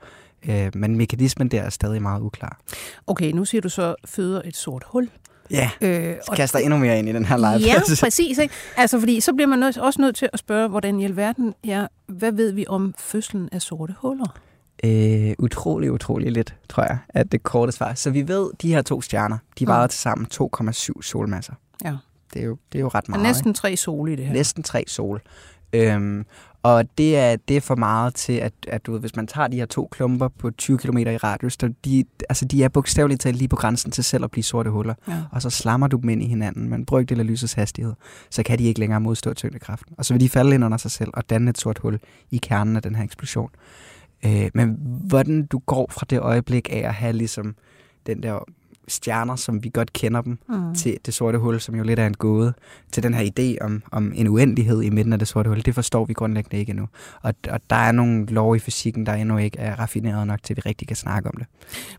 Øh, 0.50 0.72
men 0.76 0.98
mekanismen 0.98 1.48
der 1.48 1.62
er 1.62 1.70
stadig 1.70 2.02
meget 2.02 2.22
uklar. 2.22 2.60
Okay, 3.08 3.32
nu 3.32 3.46
siger 3.46 3.62
du 3.62 3.70
så, 3.70 3.96
føder 4.06 4.42
et 4.46 4.56
sort 4.56 4.84
hul. 4.88 5.10
Ja, 5.54 5.70
øh, 5.82 6.16
og 6.28 6.36
kaster 6.36 6.60
endnu 6.60 6.78
mere 6.78 7.00
ind 7.00 7.10
i 7.10 7.14
den 7.14 7.26
her 7.26 7.38
legeplads. 7.38 8.02
Ja, 8.02 8.06
præcis. 8.06 8.38
Ikke? 8.38 8.54
Altså, 8.78 9.00
fordi 9.00 9.20
så 9.20 9.34
bliver 9.34 9.48
man 9.48 9.64
også 9.64 10.02
nødt 10.02 10.16
til 10.16 10.30
at 10.34 10.40
spørge, 10.40 10.70
hvordan 10.70 11.00
i 11.00 11.06
alverden, 11.06 11.54
ja, 11.66 11.86
hvad 12.08 12.32
ved 12.32 12.52
vi 12.52 12.66
om 12.68 12.96
fødslen 12.98 13.50
af 13.52 13.62
sorte 13.62 13.96
huller? 13.98 14.38
Øh, 14.86 15.34
utrolig, 15.40 15.92
utrolig 15.92 16.32
lidt, 16.32 16.56
tror 16.70 16.84
jeg, 16.84 16.98
at 17.10 17.32
det 17.32 17.44
korte 17.44 17.72
svar. 17.72 17.94
Så 17.94 18.10
vi 18.10 18.28
ved, 18.28 18.50
de 18.62 18.74
her 18.74 18.82
to 18.82 19.02
stjerner, 19.02 19.38
de 19.60 19.68
vejer 19.68 19.86
mm. 19.86 19.90
til 19.90 20.00
sammen 20.00 20.28
2,7 20.34 21.02
solmasser. 21.02 21.54
Ja. 21.86 21.96
Det 22.34 22.42
er, 22.42 22.46
jo, 22.46 22.58
det 22.72 22.78
er 22.78 22.82
jo 22.82 22.88
ret 22.88 23.10
meget. 23.10 23.24
næsten 23.24 23.54
tre 23.54 23.78
sol 23.78 24.10
i 24.10 24.16
det 24.16 24.26
her. 24.26 24.34
Næsten 24.34 24.64
tre 24.64 24.84
sol. 24.88 25.22
Øhm, 25.74 26.26
og 26.64 26.98
det 26.98 27.18
er, 27.18 27.36
det 27.36 27.58
er 27.58 27.62
for 27.62 27.76
meget 27.76 28.16
til, 28.16 28.34
at, 28.34 28.54
at 28.68 28.86
du 28.86 28.92
ved, 28.92 29.00
hvis 29.00 29.16
man 29.16 29.28
tager 29.28 29.48
de 29.48 29.58
her 29.58 29.66
to 29.66 29.88
klumper 29.92 30.28
på 30.28 30.52
20 30.52 30.78
km 30.78 30.98
i 30.98 31.18
radius, 31.18 31.58
der, 31.58 31.70
de, 31.86 32.06
altså 32.30 32.46
de 32.46 32.64
er 32.64 32.70
bogstaveligt 32.70 33.22
talt 33.22 33.36
lige 33.36 33.48
på 33.48 33.56
grænsen 33.56 33.92
til 33.92 34.04
selv 34.04 34.24
at 34.24 34.32
blive 34.32 34.44
sorte 34.44 34.70
huller. 34.70 34.94
Ja. 35.08 35.24
Og 35.32 35.42
så 35.42 35.50
slammer 35.50 35.88
du 35.88 35.98
dem 35.98 36.10
ind 36.10 36.24
i 36.24 36.28
hinanden 36.28 36.70
med 36.70 36.78
en 36.78 36.86
brygdel 36.86 37.20
af 37.20 37.28
lysets 37.28 37.54
hastighed, 37.54 37.94
så 38.30 38.44
kan 38.44 38.60
de 38.60 38.64
ikke 38.64 38.80
længere 38.80 39.02
modstå 39.02 39.34
tyngdekraften. 39.34 39.96
Og 39.98 40.06
så 40.06 40.14
vil 40.14 40.22
de 40.22 40.30
falde 40.30 40.56
ind 40.56 40.66
under 40.66 40.78
sig 40.78 40.92
selv 40.92 41.10
og 41.14 41.30
danne 41.30 41.50
et 41.50 41.58
sort 41.58 41.80
hul 41.80 42.00
i 42.32 42.38
kernen 42.38 42.76
af 42.76 42.82
den 42.82 42.96
her 42.96 43.04
eksplosion. 43.04 43.50
Øh, 44.26 44.50
men 44.54 44.78
hvordan 45.08 45.46
du 45.46 45.60
går 45.60 45.88
fra 45.92 46.06
det 46.10 46.20
øjeblik 46.20 46.70
af 46.72 46.88
at 46.88 46.94
have 46.94 47.14
ligesom 47.14 47.56
den 48.06 48.24
der 48.24 48.40
stjerner, 48.88 49.36
som 49.36 49.64
vi 49.64 49.70
godt 49.70 49.94
kender 49.94 50.22
dem, 50.22 50.40
mm. 50.50 50.76
til 50.76 50.98
det 51.06 51.14
sorte 51.14 51.38
hul, 51.38 51.60
som 51.60 51.76
jo 51.76 51.84
lidt 51.84 52.00
er 52.00 52.08
en 52.08 52.14
gåde, 52.14 52.54
til 52.92 53.04
den 53.04 53.14
her 53.14 53.32
idé 53.40 53.66
om, 53.66 53.84
om 53.92 54.12
en 54.16 54.28
uendelighed 54.28 54.82
i 54.82 54.90
midten 54.90 55.14
af 55.14 55.20
det 55.20 55.28
sorte 55.28 55.50
hul, 55.50 55.66
det 55.66 55.76
forstår 55.76 56.06
vi 56.06 56.14
grundlæggende 56.14 56.58
ikke 56.58 56.70
endnu. 56.70 56.88
Og, 57.22 57.34
og 57.50 57.60
der 57.70 57.76
er 57.76 57.92
nogle 57.92 58.26
lov 58.26 58.56
i 58.56 58.60
fysikken, 58.60 59.06
der 59.06 59.14
endnu 59.14 59.38
ikke 59.38 59.60
er 59.60 59.76
raffineret 59.76 60.28
nok 60.28 60.44
til, 60.44 60.56
vi 60.56 60.62
rigtig 60.66 60.88
kan 60.88 60.98
snakke 60.98 61.30
om 61.30 61.36
det. 61.38 61.48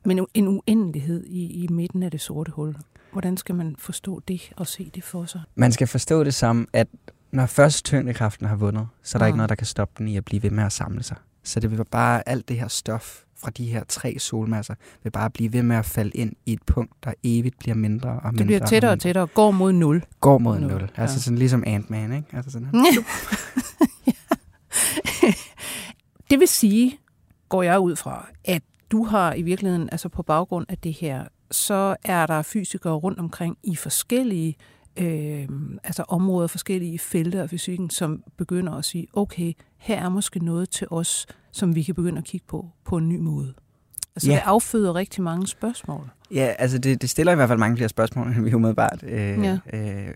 Men 0.04 0.26
en 0.34 0.48
uendelighed 0.48 1.24
i, 1.26 1.64
i 1.64 1.68
midten 1.68 2.02
af 2.02 2.10
det 2.10 2.20
sorte 2.20 2.52
hul, 2.52 2.76
hvordan 3.12 3.36
skal 3.36 3.54
man 3.54 3.76
forstå 3.78 4.22
det 4.28 4.52
og 4.56 4.66
se 4.66 4.90
det 4.94 5.04
for 5.04 5.24
sig? 5.24 5.40
Man 5.54 5.72
skal 5.72 5.86
forstå 5.86 6.24
det 6.24 6.34
som, 6.34 6.68
at 6.72 6.88
når 7.32 7.46
først 7.46 7.84
tyngdekraften 7.84 8.46
har 8.46 8.56
vundet, 8.56 8.88
så 9.02 9.18
er 9.18 9.18
der 9.18 9.26
mm. 9.26 9.28
ikke 9.28 9.36
noget, 9.36 9.48
der 9.48 9.54
kan 9.54 9.66
stoppe 9.66 9.94
den 9.98 10.08
i 10.08 10.16
at 10.16 10.24
blive 10.24 10.42
ved 10.42 10.50
med 10.50 10.64
at 10.64 10.72
samle 10.72 11.02
sig. 11.02 11.16
Så 11.42 11.60
det 11.60 11.70
vil 11.70 11.84
bare 11.84 12.28
alt 12.28 12.48
det 12.48 12.56
her 12.56 12.68
stof, 12.68 13.23
fra 13.36 13.50
de 13.50 13.64
her 13.64 13.84
tre 13.88 14.18
solmasser 14.18 14.74
vil 15.02 15.10
bare 15.10 15.30
blive 15.30 15.52
ved 15.52 15.62
med 15.62 15.76
at 15.76 15.84
falde 15.84 16.10
ind 16.10 16.32
i 16.46 16.52
et 16.52 16.62
punkt, 16.66 16.92
der 17.04 17.12
evigt 17.24 17.58
bliver 17.58 17.74
mindre 17.74 18.10
og 18.10 18.20
mindre. 18.24 18.38
Det 18.38 18.46
bliver 18.46 18.66
tættere 18.66 18.90
og, 18.90 18.92
og 18.92 19.00
tættere, 19.00 19.26
går 19.26 19.50
mod 19.50 19.72
nul. 19.72 20.04
Går 20.20 20.38
mod 20.38 20.58
nul. 20.60 20.70
nul. 20.70 20.90
Altså 20.96 21.22
sådan 21.22 21.38
ligesom 21.38 21.64
Ant-Man, 21.66 22.12
ikke? 22.12 22.28
Altså 22.32 22.50
sådan 22.50 22.68
her. 22.68 22.80
det 26.30 26.40
vil 26.40 26.48
sige, 26.48 26.98
går 27.48 27.62
jeg 27.62 27.80
ud 27.80 27.96
fra, 27.96 28.28
at 28.44 28.62
du 28.90 29.04
har 29.04 29.34
i 29.34 29.42
virkeligheden, 29.42 29.88
altså 29.92 30.08
på 30.08 30.22
baggrund 30.22 30.66
af 30.68 30.78
det 30.78 30.92
her, 30.92 31.24
så 31.50 31.96
er 32.04 32.26
der 32.26 32.42
fysikere 32.42 32.94
rundt 32.94 33.18
omkring 33.18 33.58
i 33.62 33.76
forskellige 33.76 34.56
øh, 34.96 35.48
altså 35.84 36.04
områder, 36.08 36.48
forskellige 36.48 36.98
felter 36.98 37.42
af 37.42 37.50
fysikken, 37.50 37.90
som 37.90 38.22
begynder 38.36 38.72
at 38.72 38.84
sige, 38.84 39.06
okay, 39.12 39.52
her 39.84 40.04
er 40.04 40.08
måske 40.08 40.44
noget 40.44 40.70
til 40.70 40.86
os, 40.90 41.26
som 41.52 41.74
vi 41.74 41.82
kan 41.82 41.94
begynde 41.94 42.18
at 42.18 42.24
kigge 42.24 42.46
på 42.48 42.66
på 42.84 42.96
en 42.96 43.08
ny 43.08 43.18
måde. 43.18 43.54
Altså 44.16 44.30
ja. 44.30 44.34
det 44.34 44.42
afføder 44.44 44.94
rigtig 44.94 45.22
mange 45.22 45.46
spørgsmål. 45.46 46.10
Ja, 46.30 46.54
altså 46.58 46.78
det, 46.78 47.02
det 47.02 47.10
stiller 47.10 47.32
i 47.32 47.34
hvert 47.34 47.48
fald 47.48 47.58
mange 47.58 47.76
flere 47.76 47.88
spørgsmål, 47.88 48.26
end 48.26 48.44
vi 48.44 48.54
umiddelbart 48.54 49.02
øh, 49.02 49.44
ja. 49.44 49.58
øh, 49.72 50.14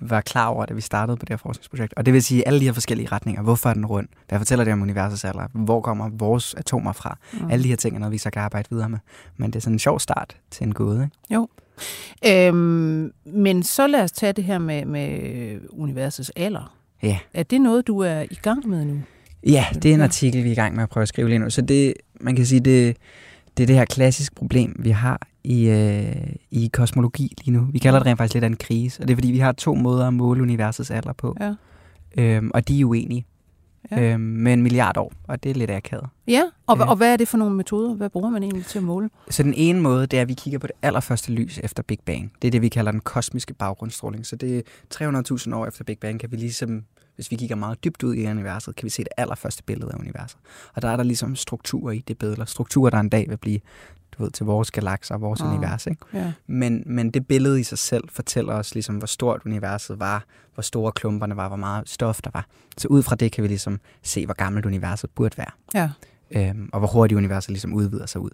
var 0.00 0.20
klar 0.20 0.46
over, 0.46 0.66
da 0.66 0.74
vi 0.74 0.80
startede 0.80 1.16
på 1.16 1.24
det 1.24 1.28
her 1.28 1.36
forskningsprojekt. 1.36 1.94
Og 1.96 2.06
det 2.06 2.14
vil 2.14 2.22
sige 2.22 2.48
alle 2.48 2.60
de 2.60 2.64
her 2.64 2.72
forskellige 2.72 3.08
retninger. 3.12 3.42
Hvorfor 3.42 3.70
er 3.70 3.74
den 3.74 3.86
rund? 3.86 4.08
Hvad 4.28 4.38
fortæller 4.38 4.64
det 4.64 4.72
om 4.72 4.82
universets 4.82 5.24
alder? 5.24 5.46
Hvor 5.52 5.80
kommer 5.80 6.08
vores 6.08 6.54
atomer 6.54 6.92
fra? 6.92 7.18
Mm. 7.32 7.50
Alle 7.50 7.62
de 7.62 7.68
her 7.68 7.76
ting 7.76 7.96
er 7.96 8.00
noget, 8.00 8.12
vi 8.12 8.18
så 8.18 8.30
kan 8.30 8.42
arbejde 8.42 8.68
videre 8.70 8.88
med. 8.88 8.98
Men 9.36 9.50
det 9.50 9.56
er 9.56 9.60
sådan 9.60 9.74
en 9.74 9.78
sjov 9.78 10.00
start 10.00 10.36
til 10.50 10.66
en 10.66 10.74
gåde. 10.74 11.02
Ikke? 11.04 11.16
Jo. 11.34 11.48
Øhm, 12.26 13.12
men 13.24 13.62
så 13.62 13.86
lad 13.86 14.02
os 14.02 14.12
tage 14.12 14.32
det 14.32 14.44
her 14.44 14.58
med, 14.58 14.84
med 14.84 15.58
universets 15.70 16.30
alder. 16.36 16.76
Ja. 17.04 17.18
Er 17.34 17.42
det 17.42 17.60
noget, 17.60 17.86
du 17.86 17.98
er 17.98 18.20
i 18.30 18.38
gang 18.42 18.68
med 18.68 18.84
nu? 18.84 19.00
Ja, 19.46 19.64
det 19.74 19.84
er 19.84 19.94
en 19.94 20.00
artikel, 20.00 20.44
vi 20.44 20.48
er 20.48 20.52
i 20.52 20.54
gang 20.54 20.74
med 20.74 20.82
at 20.82 20.88
prøve 20.88 21.02
at 21.02 21.08
skrive 21.08 21.28
lige 21.28 21.38
nu. 21.38 21.50
Så 21.50 21.62
det, 21.62 21.94
man 22.20 22.36
kan 22.36 22.46
sige, 22.46 22.60
det, 22.60 22.96
det 23.56 23.62
er 23.62 23.66
det 23.66 23.76
her 23.76 23.84
klassiske 23.84 24.34
problem, 24.34 24.76
vi 24.78 24.90
har 24.90 25.20
i, 25.44 25.68
øh, 25.68 26.26
i 26.50 26.70
kosmologi 26.72 27.32
lige 27.44 27.56
nu. 27.56 27.68
Vi 27.72 27.78
kalder 27.78 27.98
det 27.98 28.06
rent 28.06 28.18
faktisk 28.18 28.34
lidt 28.34 28.44
af 28.44 28.48
en 28.48 28.56
krise, 28.56 29.02
og 29.02 29.08
det 29.08 29.14
er 29.14 29.16
fordi, 29.16 29.30
vi 29.30 29.38
har 29.38 29.52
to 29.52 29.74
måder 29.74 30.06
at 30.06 30.14
måle 30.14 30.42
universets 30.42 30.90
alder 30.90 31.12
på. 31.12 31.36
Ja. 31.40 31.54
Øhm, 32.18 32.50
og 32.54 32.68
de 32.68 32.80
er 32.80 32.84
uenige 32.84 33.26
ja. 33.90 34.12
øhm, 34.12 34.20
med 34.20 34.52
en 34.52 34.62
milliard 34.62 34.96
år, 34.96 35.12
og 35.28 35.44
det 35.44 35.50
er 35.50 35.54
lidt 35.54 35.70
akavet. 35.70 36.06
Ja, 36.28 36.42
og, 36.66 36.78
øh. 36.78 36.88
og 36.88 36.96
hvad 36.96 37.12
er 37.12 37.16
det 37.16 37.28
for 37.28 37.38
nogle 37.38 37.56
metoder? 37.56 37.94
Hvad 37.94 38.10
bruger 38.10 38.30
man 38.30 38.42
egentlig 38.42 38.66
til 38.66 38.78
at 38.78 38.84
måle? 38.84 39.10
Så 39.30 39.42
den 39.42 39.54
ene 39.54 39.80
måde, 39.80 40.06
det 40.06 40.16
er, 40.16 40.22
at 40.22 40.28
vi 40.28 40.34
kigger 40.34 40.58
på 40.58 40.66
det 40.66 40.76
allerførste 40.82 41.32
lys 41.32 41.60
efter 41.62 41.82
Big 41.82 41.98
Bang. 42.04 42.32
Det 42.42 42.48
er 42.48 42.52
det, 42.52 42.62
vi 42.62 42.68
kalder 42.68 42.90
den 42.90 43.00
kosmiske 43.00 43.54
baggrundsstråling. 43.54 44.26
Så 44.26 44.36
det 44.36 44.58
er 44.58 44.62
300.000 45.48 45.54
år 45.54 45.66
efter 45.66 45.84
Big 45.84 45.98
Bang, 45.98 46.20
kan 46.20 46.32
vi 46.32 46.36
ligesom 46.36 46.84
hvis 47.14 47.30
vi 47.30 47.36
kigger 47.36 47.56
meget 47.56 47.84
dybt 47.84 48.02
ud 48.02 48.14
i 48.14 48.26
universet, 48.30 48.76
kan 48.76 48.84
vi 48.84 48.90
se 48.90 49.02
det 49.04 49.12
allerførste 49.16 49.62
billede 49.62 49.90
af 49.94 49.98
universet. 49.98 50.38
Og 50.74 50.82
der 50.82 50.88
er 50.88 50.96
der 50.96 51.04
ligesom 51.04 51.36
strukturer 51.36 51.92
i 51.92 52.04
det 52.08 52.18
billede. 52.18 52.46
Strukturer, 52.46 52.90
der 52.90 52.98
en 52.98 53.08
dag 53.08 53.28
vil 53.28 53.36
blive 53.36 53.60
du 54.18 54.22
ved, 54.22 54.30
til 54.30 54.46
vores 54.46 54.70
galakser 54.70 55.14
og 55.14 55.20
vores 55.20 55.40
Ah, 55.40 55.48
univers. 55.52 55.86
Ikke? 55.86 56.04
Ja. 56.12 56.32
Men, 56.46 56.82
men 56.86 57.10
det 57.10 57.26
billede 57.26 57.60
i 57.60 57.62
sig 57.62 57.78
selv 57.78 58.04
fortæller 58.08 58.54
os, 58.54 58.74
ligesom, 58.74 58.96
hvor 58.96 59.06
stort 59.06 59.42
universet 59.46 59.98
var, 59.98 60.24
hvor 60.54 60.62
store 60.62 60.92
klumperne 60.92 61.36
var, 61.36 61.48
hvor 61.48 61.56
meget 61.56 61.88
stof 61.88 62.20
der 62.22 62.30
var. 62.34 62.46
Så 62.78 62.88
ud 62.88 63.02
fra 63.02 63.16
det 63.16 63.32
kan 63.32 63.42
vi 63.42 63.48
ligesom 63.48 63.80
se, 64.02 64.24
hvor 64.24 64.34
gammelt 64.34 64.66
universet 64.66 65.10
burde 65.10 65.38
være, 65.38 65.50
ja. 65.74 65.90
øhm, 66.30 66.70
og 66.72 66.78
hvor 66.78 66.88
hurtigt 66.88 67.18
universet 67.18 67.50
ligesom 67.50 67.74
udvider 67.74 68.06
sig 68.06 68.20
ud. 68.20 68.30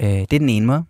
Øh, 0.00 0.08
det 0.08 0.32
er 0.32 0.38
den 0.38 0.48
ene 0.48 0.66
måde. 0.66 0.84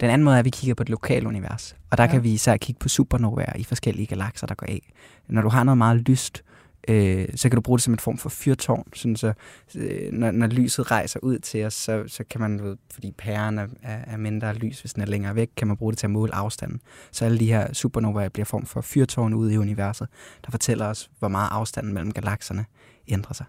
Den 0.00 0.10
anden 0.10 0.24
måde 0.24 0.34
er, 0.34 0.38
at 0.38 0.44
vi 0.44 0.50
kigger 0.50 0.74
på 0.74 0.82
et 0.82 0.88
lokalt 0.88 1.26
univers. 1.26 1.76
Og 1.90 1.98
der 1.98 2.04
Ja. 2.04 2.10
kan 2.10 2.22
vi 2.24 2.32
især 2.32 2.56
kigge 2.56 2.78
på 2.78 2.88
supernovaer 2.88 3.56
i 3.56 3.64
forskellige 3.64 4.06
galakser, 4.06 4.46
der 4.46 4.54
går 4.54 4.66
af. 4.66 4.92
Når 5.28 5.42
du 5.42 5.48
har 5.48 5.64
noget 5.64 5.78
meget 5.78 5.96
lyst, 5.96 6.42
øh, 6.88 7.28
så 7.34 7.48
kan 7.48 7.56
du 7.56 7.60
bruge 7.60 7.78
det 7.78 7.82
som 7.84 7.94
en 7.94 7.98
form 7.98 8.18
for 8.18 8.28
fyrtårn. 8.28 8.84
Sådan 8.94 9.16
så, 9.16 9.32
øh, 9.74 10.12
når, 10.12 10.30
når 10.30 10.46
lyset 10.46 10.90
rejser 10.90 11.20
ud 11.22 11.38
til 11.38 11.64
os, 11.64 11.74
så, 11.74 12.04
så 12.06 12.24
kan 12.30 12.40
man, 12.40 12.62
ved, 12.62 12.76
fordi 12.94 13.12
pæren 13.18 13.58
er, 13.58 13.66
er 13.82 13.98
er 14.06 14.16
mindre 14.16 14.54
lys, 14.54 14.80
hvis 14.80 14.92
den 14.92 15.02
er 15.02 15.06
længere 15.06 15.34
væk, 15.34 15.48
kan 15.56 15.68
man 15.68 15.76
bruge 15.76 15.92
det 15.92 15.98
til 15.98 16.06
at 16.06 16.10
måle 16.10 16.34
afstanden. 16.34 16.80
Så 17.12 17.24
alle 17.24 17.38
de 17.38 17.46
her 17.46 17.72
supernovaer 17.72 18.28
bliver 18.28 18.44
form 18.46 18.66
for 18.66 18.80
fyrtårn 18.80 19.34
ude 19.34 19.54
i 19.54 19.58
universet, 19.58 20.08
der 20.44 20.50
fortæller 20.50 20.86
os, 20.86 21.10
hvor 21.18 21.28
meget 21.28 21.48
afstanden 21.52 21.94
mellem 21.94 22.12
galakserne 22.12 22.64
ændrer 23.08 23.34
sig. 23.34 23.46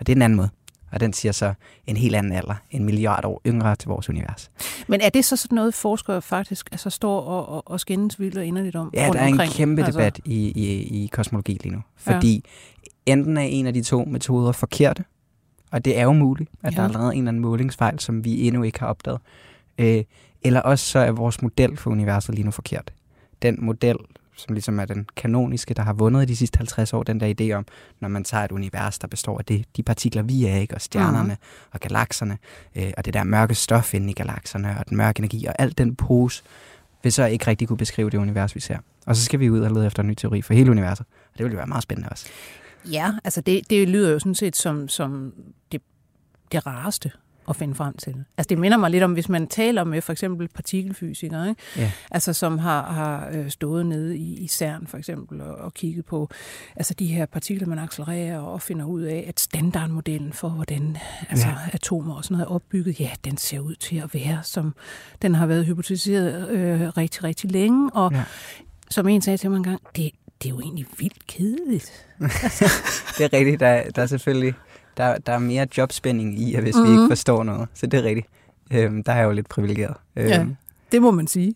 Og 0.00 0.06
det 0.06 0.12
er 0.12 0.16
en 0.16 0.22
anden 0.22 0.36
måde. 0.36 0.48
Og 0.92 1.00
den 1.00 1.12
siger 1.12 1.32
så 1.32 1.54
en 1.86 1.96
helt 1.96 2.16
anden 2.16 2.32
alder, 2.32 2.54
en 2.70 2.84
milliard 2.84 3.24
år 3.24 3.40
yngre 3.46 3.76
til 3.76 3.88
vores 3.88 4.08
univers. 4.08 4.50
Men 4.88 5.00
er 5.00 5.08
det 5.08 5.24
så 5.24 5.36
sådan 5.36 5.56
noget, 5.56 5.74
forskere 5.74 6.22
faktisk 6.22 6.68
altså, 6.72 6.90
står 6.90 7.20
og, 7.20 7.48
og, 7.48 7.70
og 7.70 7.80
skændes 7.80 8.20
vildt 8.20 8.38
og 8.38 8.44
inderligt 8.44 8.76
om? 8.76 8.90
Ja, 8.94 9.10
der 9.12 9.18
er 9.18 9.26
en 9.26 9.32
omkring? 9.32 9.52
kæmpe 9.52 9.82
Altså, 9.84 9.98
debat 9.98 10.20
i, 10.24 10.48
i, 10.50 11.02
i 11.04 11.06
kosmologi 11.06 11.52
lige 11.62 11.72
nu. 11.74 11.82
Fordi 11.96 12.44
ja. 13.06 13.12
enten 13.12 13.36
er 13.36 13.42
en 13.42 13.66
af 13.66 13.74
de 13.74 13.82
to 13.82 14.04
metoder 14.04 14.52
forkerte, 14.52 15.04
og 15.70 15.84
det 15.84 15.98
er 15.98 16.02
jo 16.02 16.12
muligt, 16.12 16.50
at 16.62 16.72
Ja. 16.72 16.76
der 16.76 16.88
er 16.88 16.92
lavet 16.92 17.12
en 17.12 17.18
eller 17.18 17.28
anden 17.28 17.42
målingsfejl, 17.42 17.98
som 18.00 18.24
vi 18.24 18.46
endnu 18.46 18.62
ikke 18.62 18.80
har 18.80 18.86
opdaget. 18.86 19.20
Øh, 19.78 20.04
eller 20.42 20.60
også 20.60 20.86
så 20.86 20.98
er 20.98 21.10
vores 21.10 21.42
model 21.42 21.76
for 21.76 21.90
universet 21.90 22.34
lige 22.34 22.44
nu 22.44 22.50
forkert. 22.50 22.92
Den 23.42 23.58
model, 23.60 23.96
som 24.36 24.54
ligesom 24.54 24.80
er 24.80 24.84
den 24.84 25.06
kanoniske, 25.16 25.74
der 25.74 25.82
har 25.82 25.92
vundet 25.92 26.22
i 26.22 26.24
de 26.24 26.36
sidste 26.36 26.56
50 26.56 26.92
år, 26.92 27.02
den 27.02 27.20
der 27.20 27.34
idé 27.40 27.52
om, 27.52 27.66
når 28.00 28.08
man 28.08 28.24
tager 28.24 28.44
et 28.44 28.52
univers, 28.52 28.98
der 28.98 29.08
består 29.08 29.38
af 29.38 29.44
det, 29.44 29.64
de 29.76 29.82
partikler, 29.82 30.22
vi 30.22 30.46
er, 30.46 30.56
ikke? 30.56 30.74
og 30.74 30.80
stjernerne 30.80 31.34
mm. 31.40 31.68
og 31.70 31.80
galakserne, 31.80 32.38
øh, 32.76 32.92
og 32.96 33.04
det 33.04 33.14
der 33.14 33.24
mørke 33.24 33.54
stof 33.54 33.94
inde 33.94 34.10
i 34.10 34.12
galakserne, 34.12 34.76
og 34.78 34.88
den 34.88 34.96
mørke 34.96 35.20
energi, 35.20 35.46
og 35.46 35.54
alt 35.58 35.78
den 35.78 35.96
pose, 35.96 36.42
vil 37.02 37.12
så 37.12 37.24
ikke 37.24 37.46
rigtig 37.46 37.68
kunne 37.68 37.76
beskrive 37.76 38.10
det 38.10 38.18
univers, 38.18 38.54
vi 38.54 38.60
ser. 38.60 38.78
Og 39.06 39.16
så 39.16 39.24
skal 39.24 39.40
vi 39.40 39.50
ud 39.50 39.60
og 39.60 39.70
lede 39.70 39.86
efter 39.86 40.02
en 40.02 40.08
ny 40.08 40.14
teori 40.14 40.42
for 40.42 40.54
hele 40.54 40.70
universet. 40.70 41.06
Og 41.32 41.38
det 41.38 41.44
vil 41.44 41.52
jo 41.52 41.56
være 41.56 41.66
meget 41.66 41.82
spændende 41.82 42.08
også. 42.08 42.26
Ja, 42.84 43.12
altså 43.24 43.40
det, 43.40 43.70
det 43.70 43.88
lyder 43.88 44.12
jo 44.12 44.18
sådan 44.18 44.34
set 44.34 44.56
som, 44.56 44.88
som 44.88 45.32
det, 45.72 45.82
det 46.52 46.66
rareste 46.66 47.10
at 47.48 47.56
finde 47.56 47.74
frem 47.74 47.96
til. 47.96 48.14
Altså 48.36 48.48
det 48.48 48.58
minder 48.58 48.76
mig 48.78 48.90
lidt 48.90 49.02
om, 49.02 49.12
hvis 49.12 49.28
man 49.28 49.46
taler 49.46 49.84
med 49.84 50.00
for 50.00 50.12
eksempel 50.12 50.48
partikelfysikere, 50.48 51.48
ikke? 51.48 51.62
Ja. 51.76 51.92
Altså 52.10 52.32
som 52.32 52.58
har, 52.58 52.82
har 52.92 53.28
øh, 53.32 53.50
stået 53.50 53.86
nede 53.86 54.16
i, 54.18 54.38
i 54.44 54.48
CERN 54.48 54.86
for 54.86 54.98
eksempel 54.98 55.40
og, 55.40 55.54
og 55.54 55.74
kigget 55.74 56.04
på 56.04 56.28
altså 56.76 56.94
de 56.94 57.06
her 57.06 57.26
partikler, 57.26 57.66
man 57.68 57.78
accelererer 57.78 58.38
og 58.38 58.62
finder 58.62 58.84
ud 58.84 59.02
af, 59.02 59.24
at 59.28 59.40
standardmodellen 59.40 60.32
for, 60.32 60.48
hvordan 60.48 60.96
altså, 61.30 61.46
Ja. 61.48 61.54
atomer 61.72 62.14
og 62.14 62.24
sådan 62.24 62.34
noget 62.34 62.46
er 62.46 62.50
opbygget, 62.54 63.00
ja, 63.00 63.10
den 63.24 63.36
ser 63.36 63.60
ud 63.60 63.74
til 63.74 63.96
at 63.96 64.14
være, 64.14 64.40
som 64.42 64.74
den 65.22 65.34
har 65.34 65.46
været 65.46 65.66
hypotetiseret 65.66 66.48
øh, 66.50 66.80
rigtig, 66.96 67.24
rigtig 67.24 67.50
længe. 67.52 67.90
Og 67.94 68.12
Ja. 68.12 68.22
som 68.90 69.08
en 69.08 69.22
sagde 69.22 69.36
til 69.36 69.50
mig 69.50 69.56
engang, 69.56 69.80
det, 69.96 70.10
det 70.42 70.48
er 70.48 70.50
jo 70.50 70.60
egentlig 70.60 70.86
vildt 70.98 71.26
kedeligt. 71.26 72.06
Det 73.18 73.24
er 73.24 73.32
rigtigt. 73.32 73.60
Der, 73.60 73.82
der 73.90 74.02
er 74.02 74.06
selvfølgelig 74.06 74.54
der, 74.96 75.18
der 75.18 75.32
er 75.32 75.38
mere 75.38 75.66
jobspænding 75.78 76.38
i, 76.40 76.56
hvis 76.60 76.74
mm-hmm. 76.76 76.90
vi 76.90 76.94
Mhm. 76.94 77.02
ikke 77.02 77.10
forstår 77.10 77.42
noget. 77.42 77.68
Så 77.74 77.86
det 77.86 78.00
er 78.00 78.04
rigtigt. 78.04 78.26
Øhm, 78.72 79.02
der 79.04 79.12
er 79.12 79.16
jeg 79.16 79.24
jo 79.24 79.32
lidt 79.32 79.48
privilegeret. 79.48 79.96
Øhm, 80.16 80.28
Ja. 80.28 80.46
Det 80.92 81.02
må 81.02 81.10
man 81.10 81.26
sige. 81.26 81.54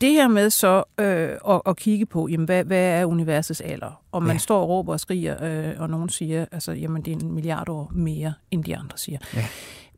Det 0.00 0.10
her 0.12 0.28
med 0.28 0.50
så 0.50 0.82
øh, 1.00 1.28
at, 1.48 1.60
at 1.66 1.76
kigge 1.76 2.06
på, 2.06 2.28
jamen, 2.28 2.44
hvad, 2.44 2.64
hvad 2.64 3.00
er 3.00 3.04
universets 3.04 3.60
alder? 3.60 4.02
Og 4.12 4.22
man 4.22 4.28
ja. 4.28 4.32
Ja. 4.34 4.38
står 4.38 4.62
og 4.62 4.68
råber 4.68 4.92
og 4.92 5.00
skriger, 5.00 5.44
øh, 5.70 5.80
og 5.80 5.90
nogen 5.90 6.08
siger, 6.08 6.46
altså, 6.52 6.72
jamen, 6.72 7.02
det 7.02 7.12
er 7.12 7.16
en 7.24 7.32
milliard 7.32 7.68
år 7.68 7.90
mere, 7.94 8.32
end 8.50 8.64
de 8.64 8.76
andre 8.76 8.98
siger. 8.98 9.18
Ja. 9.34 9.44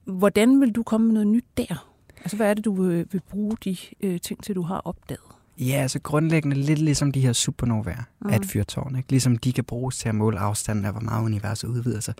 Hvordan 0.04 0.60
vil 0.60 0.72
du 0.72 0.82
komme 0.82 1.06
med 1.06 1.14
noget 1.14 1.26
nyt 1.26 1.44
der? 1.56 1.86
Altså, 2.20 2.36
hvad 2.36 2.50
er 2.50 2.54
det, 2.54 2.64
du 2.64 2.82
vil, 2.82 3.06
vil 3.12 3.22
bruge 3.30 3.56
de 3.64 3.76
øh, 4.00 4.20
ting 4.20 4.42
til, 4.42 4.54
du 4.54 4.62
har 4.62 4.80
opdaget? 4.84 5.20
Ja, 5.60 5.74
altså 5.82 6.00
grundlæggende 6.00 6.56
lidt 6.56 6.78
ligesom 6.78 7.12
de 7.12 7.20
her 7.20 7.32
supernovaer 7.32 8.02
mm. 8.20 8.30
af 8.30 8.36
et 8.36 8.46
fyrtårn. 8.46 8.96
Ikke? 8.96 9.10
Ligesom 9.10 9.38
de 9.38 9.52
kan 9.52 9.64
bruges 9.64 9.98
til 9.98 10.08
at 10.08 10.14
måle 10.14 10.38
afstanden 10.38 10.84
af, 10.84 10.92
hvor 10.92 11.00
meget 11.00 11.24
universet 11.24 11.68
udvider 11.68 12.00
sig. 12.00 12.14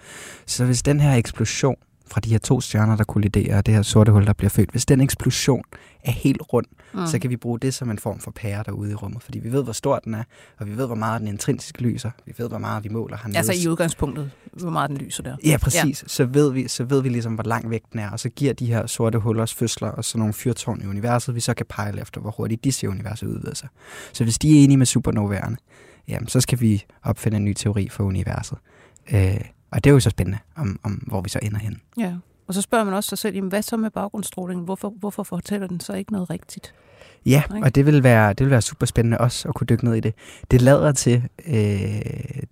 Så 0.47 0.65
hvis 0.65 0.83
den 0.83 1.01
her 1.01 1.15
eksplosion 1.15 1.77
fra 2.11 2.21
de 2.21 2.31
her 2.31 2.39
to 2.39 2.61
stjerner, 2.61 2.97
der 2.97 3.05
kolliderer, 3.05 3.59
og 3.59 3.67
det 3.67 3.75
her 3.75 3.83
sorte 3.83 4.13
hul, 4.13 4.27
der 4.27 4.33
bliver 4.33 4.51
født, 4.51 4.71
hvis 4.71 4.87
den 4.87 5.01
eksplosion 5.01 5.63
er 6.05 6.11
helt 6.11 6.43
rund, 6.53 6.67
mm. 6.95 7.07
så 7.07 7.19
kan 7.19 7.31
vi 7.31 7.37
bruge 7.37 7.59
det 7.59 7.75
som 7.75 7.91
en 7.91 7.99
form 7.99 8.19
for 8.21 8.31
pære 8.31 8.63
derude 8.67 8.91
i 8.91 8.95
rummet. 8.95 9.23
Fordi 9.23 9.39
vi 9.39 9.53
ved, 9.53 9.65
hvor 9.65 9.73
stor 9.73 9.99
den 9.99 10.15
er, 10.15 10.23
og 10.59 10.67
vi 10.67 10.77
ved, 10.77 10.87
hvor 10.87 10.95
meget 10.95 11.21
den 11.21 11.29
intrinsisk 11.29 11.81
lyser. 11.81 12.11
Vi 12.27 12.33
ved, 12.37 12.49
hvor 12.49 12.59
meget 12.59 12.85
vi 12.85 12.89
måler 12.89 13.17
hernede. 13.23 13.39
Altså 13.39 13.53
i 13.53 13.69
udgangspunktet, 13.69 14.31
hvor 14.53 14.71
meget 14.71 14.91
den 14.91 14.99
lyser 14.99 15.23
der. 15.23 15.37
Ja, 15.45 15.57
præcis. 15.63 16.03
Ja. 16.03 16.09
Så, 16.09 16.25
ved 16.25 16.53
vi, 16.53 16.69
så 16.69 16.85
ved 16.85 17.03
vi 17.03 17.09
ligesom, 17.09 17.35
hvor 17.35 17.45
lang 17.45 17.71
væk 17.71 17.83
den 17.93 18.01
er, 18.01 18.11
og 18.11 18.21
så 18.21 18.29
giver 18.29 18.53
de 18.53 18.67
her 18.67 18.87
sorte 18.87 19.19
hullers 19.19 19.55
fødsler 19.55 19.89
og 19.89 20.05
sådan 20.05 20.19
nogle 20.19 20.35
fyrtårn 20.35 20.83
i 20.83 20.87
universet, 20.87 21.35
vi 21.35 21.41
så 21.41 21.55
kan 21.55 21.67
pejle 21.69 22.01
efter, 22.01 22.21
hvor 22.21 22.31
hurtigt 22.31 22.65
de 22.65 22.73
ser 22.73 22.89
universet 22.89 23.27
udvider 23.27 23.55
sig. 23.55 23.69
Så 24.13 24.25
hvis 24.25 24.39
de 24.39 24.59
er 24.61 24.65
enige 24.65 24.77
med 24.77 24.87
supernovaerne, 24.87 25.57
jamen, 26.09 26.29
så 26.29 26.41
skal 26.41 26.61
vi 26.61 26.85
opfinde 27.03 27.37
en 27.37 27.45
ny 27.45 27.53
teori 27.53 27.89
for 27.89 28.05
universet. 28.05 28.59
Øh, 29.13 29.41
og 29.71 29.85
det 29.85 29.91
er 29.91 29.95
jo 29.95 30.01
så 30.01 30.11
spændende, 30.11 30.39
om, 30.57 30.81
om 30.83 30.93
hvor 30.93 31.21
vi 31.21 31.29
så 31.29 31.39
ender 31.43 31.59
hen. 31.59 31.81
Ja. 31.99 32.15
Og 32.47 32.55
så 32.55 32.63
spørger 32.63 32.85
man 32.85 32.95
også 32.95 33.09
sig 33.09 33.19
selv, 33.19 33.35
jamen, 33.35 33.49
hvad 33.49 33.63
så 33.63 33.77
med 33.77 33.91
baggrundsstrålingen? 33.91 34.65
Hvorfor, 34.65 34.91
hvorfor 34.91 35.23
fortæller 35.23 35.67
den 35.67 35.81
så 35.81 35.93
ikke 35.93 36.13
noget 36.13 36.31
rigtigt? 36.31 36.75
Ja, 37.27 37.43
Ikke? 37.55 37.67
og 37.67 37.75
det 37.75 37.87
vil 37.87 38.03
være, 38.03 38.33
det 38.33 38.41
vil 38.41 38.51
være 38.51 38.63
super 38.63 38.87
spændende 38.87 39.19
også 39.19 39.49
at 39.49 39.55
kunne 39.55 39.65
dykke 39.67 39.85
ned 39.85 39.95
i 39.95 40.01
det. 40.01 40.15
Det 40.51 40.63
lader 40.63 40.93
til, 40.93 41.23
øh, 41.47 41.55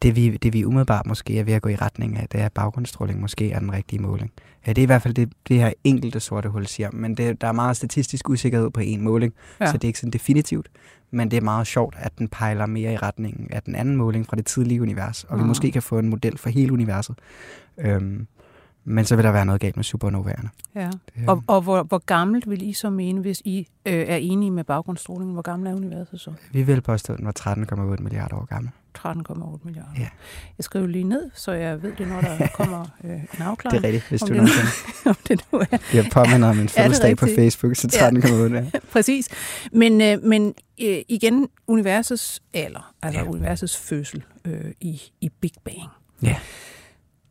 det, 0.03 0.17
vi, 0.17 0.37
det 0.37 0.53
vi 0.53 0.65
umiddelbart 0.65 1.07
måske 1.07 1.39
er 1.39 1.45
ved 1.45 1.53
at 1.55 1.63
gå 1.63 1.69
i 1.69 1.77
retning 1.77 2.17
af, 2.19 2.29
det 2.29 2.41
er 2.41 2.45
at 2.47 2.53
baggrundsstråling 2.53 3.21
måske 3.21 3.53
er 3.53 3.59
den 3.59 3.73
rigtige 3.73 4.03
måling. 4.03 4.33
Ja, 4.67 4.73
det 4.73 4.79
er 4.79 4.83
i 4.83 4.87
hvert 4.87 5.03
fald 5.03 5.15
det, 5.15 5.33
det 5.49 5.57
her 5.57 5.73
enkelte 5.85 6.21
sorte 6.21 6.49
hul 6.49 6.67
siger, 6.67 6.91
men 6.93 7.15
det, 7.17 7.41
der 7.41 7.49
er 7.49 7.53
meget 7.53 7.77
statistisk 7.77 8.29
usikkerhed 8.29 8.71
på 8.71 8.81
en 8.81 9.01
måling, 9.01 9.33
Ja. 9.61 9.67
så 9.67 9.73
det 9.73 9.85
er 9.85 9.89
ikke 9.89 9.99
sådan 9.99 10.11
definitivt. 10.11 10.69
Men 11.11 11.31
det 11.31 11.37
er 11.37 11.41
meget 11.41 11.67
sjovt, 11.67 11.95
at 11.99 12.19
den 12.19 12.29
pejler 12.29 12.67
mere 12.67 12.93
i 12.93 12.97
retningen 12.97 13.47
af 13.51 13.63
den 13.63 13.75
anden 13.75 13.97
måling 13.97 14.27
fra 14.27 14.37
det 14.37 14.47
tidlige 14.47 14.83
univers, 14.83 15.25
og 15.25 15.39
vi 15.39 15.45
måske 15.45 15.71
kan 15.73 15.83
få 15.83 15.99
en 15.99 16.09
model 16.09 16.39
for 16.39 16.49
hele 16.51 16.73
universet. 16.73 17.15
Øhm, 17.79 18.27
men 18.89 19.05
så 19.05 19.17
vil 19.17 19.25
der 19.25 19.33
være 19.33 19.45
noget 19.47 19.61
galt 19.61 19.77
med 19.77 19.85
supernovaerne. 19.85 20.51
Ja. 20.75 20.91
Det, 21.17 21.29
Og, 21.29 21.43
og 21.47 21.61
hvor, 21.63 21.83
hvor 21.83 21.99
gammelt 21.99 22.51
vil 22.51 22.63
I 22.69 22.73
så 22.73 22.91
mene, 22.91 23.21
hvis 23.21 23.43
I 23.45 23.59
øh, 23.87 23.93
er 23.95 24.17
enige 24.17 24.51
med 24.51 24.65
baggrundsstrålingen? 24.65 25.33
Hvor 25.33 25.43
gammel 25.43 25.69
er 25.71 25.75
universet 25.75 26.21
så? 26.21 26.33
vi 26.53 26.63
vil 26.63 26.81
påstå, 26.81 27.13
at 27.13 27.19
den 27.19 27.27
var 27.27 27.35
13,8 27.97 28.03
milliarder 28.03 28.37
år 28.37 28.45
gammel. 28.45 28.71
13,8 28.99 29.59
milliarder. 29.65 29.91
Ja. 29.99 30.09
Jeg 30.59 30.65
skriver 30.65 30.87
lige 30.87 31.05
ned, 31.05 31.31
så 31.35 31.53
jeg 31.53 31.83
ved 31.83 31.93
det, 31.99 32.09
når 32.09 32.21
der 32.21 32.47
kommer 32.61 32.87
øh, 33.05 33.11
en 33.11 33.21
Det 33.33 33.41
afklaring. 33.41 33.85
er 33.85 33.87
rigtigt, 33.87 34.09
hvis 34.09 34.23
Om 34.23 34.29
du 34.29 34.35
det- 34.35 34.43
nogensinde 34.43 34.69
om 35.11 35.17
det 35.29 35.45
nu 35.53 35.59
er. 35.59 35.79
bliver 35.91 36.05
påmindet 36.13 36.51
om 36.51 36.57
min 36.57 36.69
fødselsdag 36.79 37.17
på? 37.17 37.27
Facebook, 37.37 37.77
så 37.77 37.89
Ja. 38.01 38.11
13,8. 38.11 38.55
Ja. 38.55 38.65
Præcis. 38.93 39.29
Men, 39.73 40.01
øh, 40.01 40.23
men 40.23 40.55
øh, 40.83 40.99
igen, 41.09 41.49
universets 41.67 42.43
alder, 42.55 42.95
altså. 43.03 43.21
Ja. 43.21 43.27
universets 43.29 43.77
fødsel 43.77 44.23
øh, 44.45 44.65
i, 44.81 45.01
i 45.21 45.29
Big 45.41 45.53
Bang. 45.65 45.89
Ja. 46.23 46.37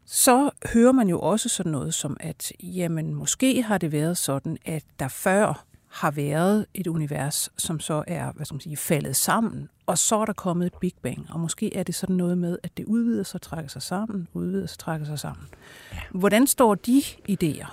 Så 0.06 0.50
hører 0.74 0.92
man 0.92 1.08
jo 1.10 1.20
også 1.20 1.50
sådan 1.50 1.72
noget 1.72 1.94
som, 1.94 2.18
at 2.20 2.52
jamen, 2.64 3.14
måske 3.14 3.62
har 3.62 3.78
det 3.78 3.92
været 3.92 4.18
sådan, 4.18 4.58
at 4.66 4.84
der 5.00 5.08
før 5.08 5.66
har 5.92 6.12
været 6.12 6.66
et 6.74 6.88
univers, 6.88 7.50
som 7.58 7.80
så 7.80 8.04
er 8.08 8.32
hvad 8.36 8.46
skal 8.46 8.56
man 8.56 8.62
sige, 8.62 8.78
faldet 8.78 9.16
sammen, 9.16 9.70
og 9.86 9.98
så 9.98 10.16
er 10.20 10.26
der 10.26 10.34
kommet 10.34 10.66
et 10.66 10.74
Big 10.82 10.94
Bang. 11.04 11.26
Og 11.30 11.40
måske 11.40 11.76
er 11.76 11.84
det 11.84 11.96
sådan 11.96 12.16
noget 12.16 12.38
med, 12.38 12.58
at 12.64 12.70
det 12.78 12.86
udvider 12.86 13.24
sig, 13.24 13.42
trækker 13.42 13.70
sig 13.70 13.82
sammen, 13.82 14.28
udvider 14.34 14.68
sig, 14.68 14.80
trækker 14.80 15.06
sig 15.06 15.20
sammen. 15.20 15.46
Ja. 15.94 15.98
Hvordan 16.12 16.48
står 16.48 16.76
de 16.76 17.02
idéer? 17.30 17.68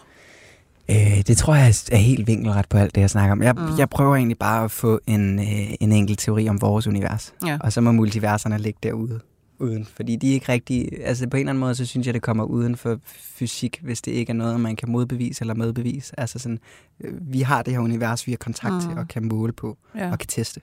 Øh, 0.91 1.23
det 1.27 1.37
tror 1.37 1.55
jeg 1.55 1.75
er 1.93 1.97
helt 1.97 2.27
vinkelret 2.27 2.69
på 2.69 2.79
alt 2.79 2.95
det, 2.95 3.01
jeg 3.01 3.11
snakker 3.11 3.33
om. 3.33 3.43
Jeg, 3.43 3.55
Mm. 3.55 3.63
mm. 3.63 3.79
jeg 3.79 3.91
prøver 3.91 4.17
egentlig 4.17 4.39
bare 4.39 4.65
at 4.65 4.71
få 4.71 5.01
en, 5.07 5.39
øh, 5.39 5.75
en 5.81 5.93
enkelt 5.93 6.19
teori 6.19 6.49
om 6.49 6.61
vores 6.61 6.87
univers. 6.87 7.35
Ja. 7.47 7.59
Og 7.61 7.73
så 7.73 7.81
må 7.81 7.93
multiverserne 7.93 8.59
ligge 8.59 8.79
derude. 8.83 9.21
Uden, 9.63 9.85
fordi 9.85 10.17
de 10.17 10.31
er 10.31 10.35
ikke 10.35 10.53
rigtig... 10.53 10.89
Altså 11.05 11.29
på 11.29 11.37
en 11.37 11.41
eller 11.41 11.51
anden 11.51 11.61
måde, 11.61 11.75
så 11.75 11.87
synes 11.87 12.07
jeg, 12.07 12.15
det 12.15 12.23
kommer 12.23 12.45
uden 12.45 12.77
for 12.77 12.99
fysik, 13.07 13.81
hvis 13.83 14.03
det 14.03 14.13
ikke 14.13 14.31
er 14.31 14.35
noget, 14.35 14.61
man 14.61 14.77
kan 14.77 14.91
modbevise 14.91 15.43
eller 15.43 15.55
medbevise. 15.55 16.21
Altså 16.21 16.39
sådan, 16.39 16.59
øh, 17.01 17.33
vi 17.33 17.41
har 17.41 17.63
det 17.63 17.73
her 17.73 17.81
univers, 17.81 18.27
vi 18.27 18.33
har 18.33 18.37
kontakt 18.37 18.73
mm. 18.73 18.81
Mm. 18.81 18.89
til 18.89 18.99
og 18.99 19.09
kan 19.09 19.25
måle 19.29 19.53
på 19.53 19.79
Ja. 19.95 20.11
og 20.13 20.19
kan 20.19 20.27
teste. 20.29 20.61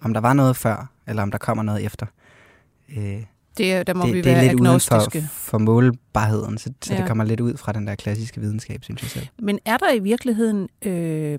Om 0.00 0.12
der 0.12 0.20
var 0.20 0.32
noget 0.32 0.56
før, 0.56 0.90
eller 1.06 1.22
om 1.22 1.30
der 1.30 1.38
kommer 1.38 1.62
noget 1.62 1.84
efter. 1.84 2.06
Øh, 2.96 3.22
Det, 3.58 3.86
der 3.86 3.94
må 3.94 4.06
det, 4.06 4.12
vi 4.12 4.18
det 4.18 4.24
være 4.26 4.36
er 4.36 4.42
lidt 4.42 4.54
uden 4.54 4.66
agnostiske. 4.66 5.22
for, 5.22 5.50
for 5.50 5.58
målbarheden, 5.58 6.58
så, 6.58 6.72
så 6.84 6.94
Ja. 6.94 6.98
det 7.00 7.08
kommer 7.08 7.24
lidt 7.24 7.40
ud 7.40 7.56
fra 7.56 7.72
den 7.72 7.86
der 7.86 7.94
klassiske 7.94 8.40
videnskab, 8.40 8.84
synes 8.84 9.02
jeg 9.02 9.10
selv. 9.10 9.26
Men 9.38 9.58
er 9.64 9.76
der 9.76 9.92
i 9.92 9.98
virkeligheden 9.98 10.68
øh, 10.82 11.38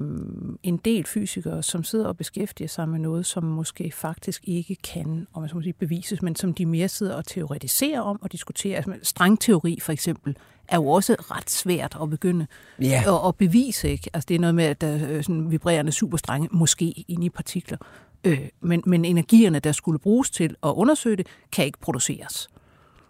en 0.64 0.78
del 0.78 1.06
fysikere, 1.06 1.64
som 1.64 1.84
sidder 1.84 2.06
og 2.08 2.18
beskæftiger 2.18 2.68
sig 2.68 2.90
med 2.90 3.00
noget, 3.00 3.26
som 3.26 3.44
måske 3.44 3.92
faktisk 3.96 4.42
ikke 4.44 4.76
kan 4.76 5.28
om 5.34 5.42
man 5.42 5.50
så 5.50 5.56
må 5.56 5.62
sige, 5.62 5.74
bevises, 5.74 6.22
men 6.22 6.36
som 6.36 6.54
de 6.54 6.66
mere 6.66 6.88
sidder 6.90 7.16
og 7.16 7.26
teoretiserer 7.26 8.02
om 8.02 8.20
og 8.22 8.32
diskuterer? 8.32 8.78
Altså, 8.78 8.94
strengteori 9.04 9.80
for 9.82 9.92
eksempel 9.92 10.36
er 10.68 10.76
jo 10.76 10.88
også 10.88 11.16
ret 11.20 11.50
svært 11.50 11.98
at 12.02 12.10
begynde 12.10 12.48
Ja, 12.82 13.04
at, 13.08 13.28
at 13.28 13.36
bevise. 13.36 13.90
Ikke? 13.90 14.10
Altså, 14.14 14.26
det 14.28 14.36
er 14.36 14.40
noget 14.40 14.56
med, 14.56 14.64
at 14.64 14.82
der 14.82 14.88
er 14.88 15.22
sådan 15.22 15.52
vibrerende 15.52 15.92
superstrenge, 15.92 16.48
måske 16.52 17.06
inde 17.08 17.26
i 17.26 17.30
partikler. 17.30 17.78
Øh, 18.24 18.40
men, 18.62 18.84
men 18.86 19.06
energierne, 19.06 19.60
der 19.60 19.72
skulle 19.72 20.00
bruges 20.00 20.30
til 20.30 20.56
at 20.64 20.70
undersøge 20.70 21.16
det, 21.18 21.28
kan 21.52 21.66
ikke 21.66 21.80
produceres. 21.80 22.48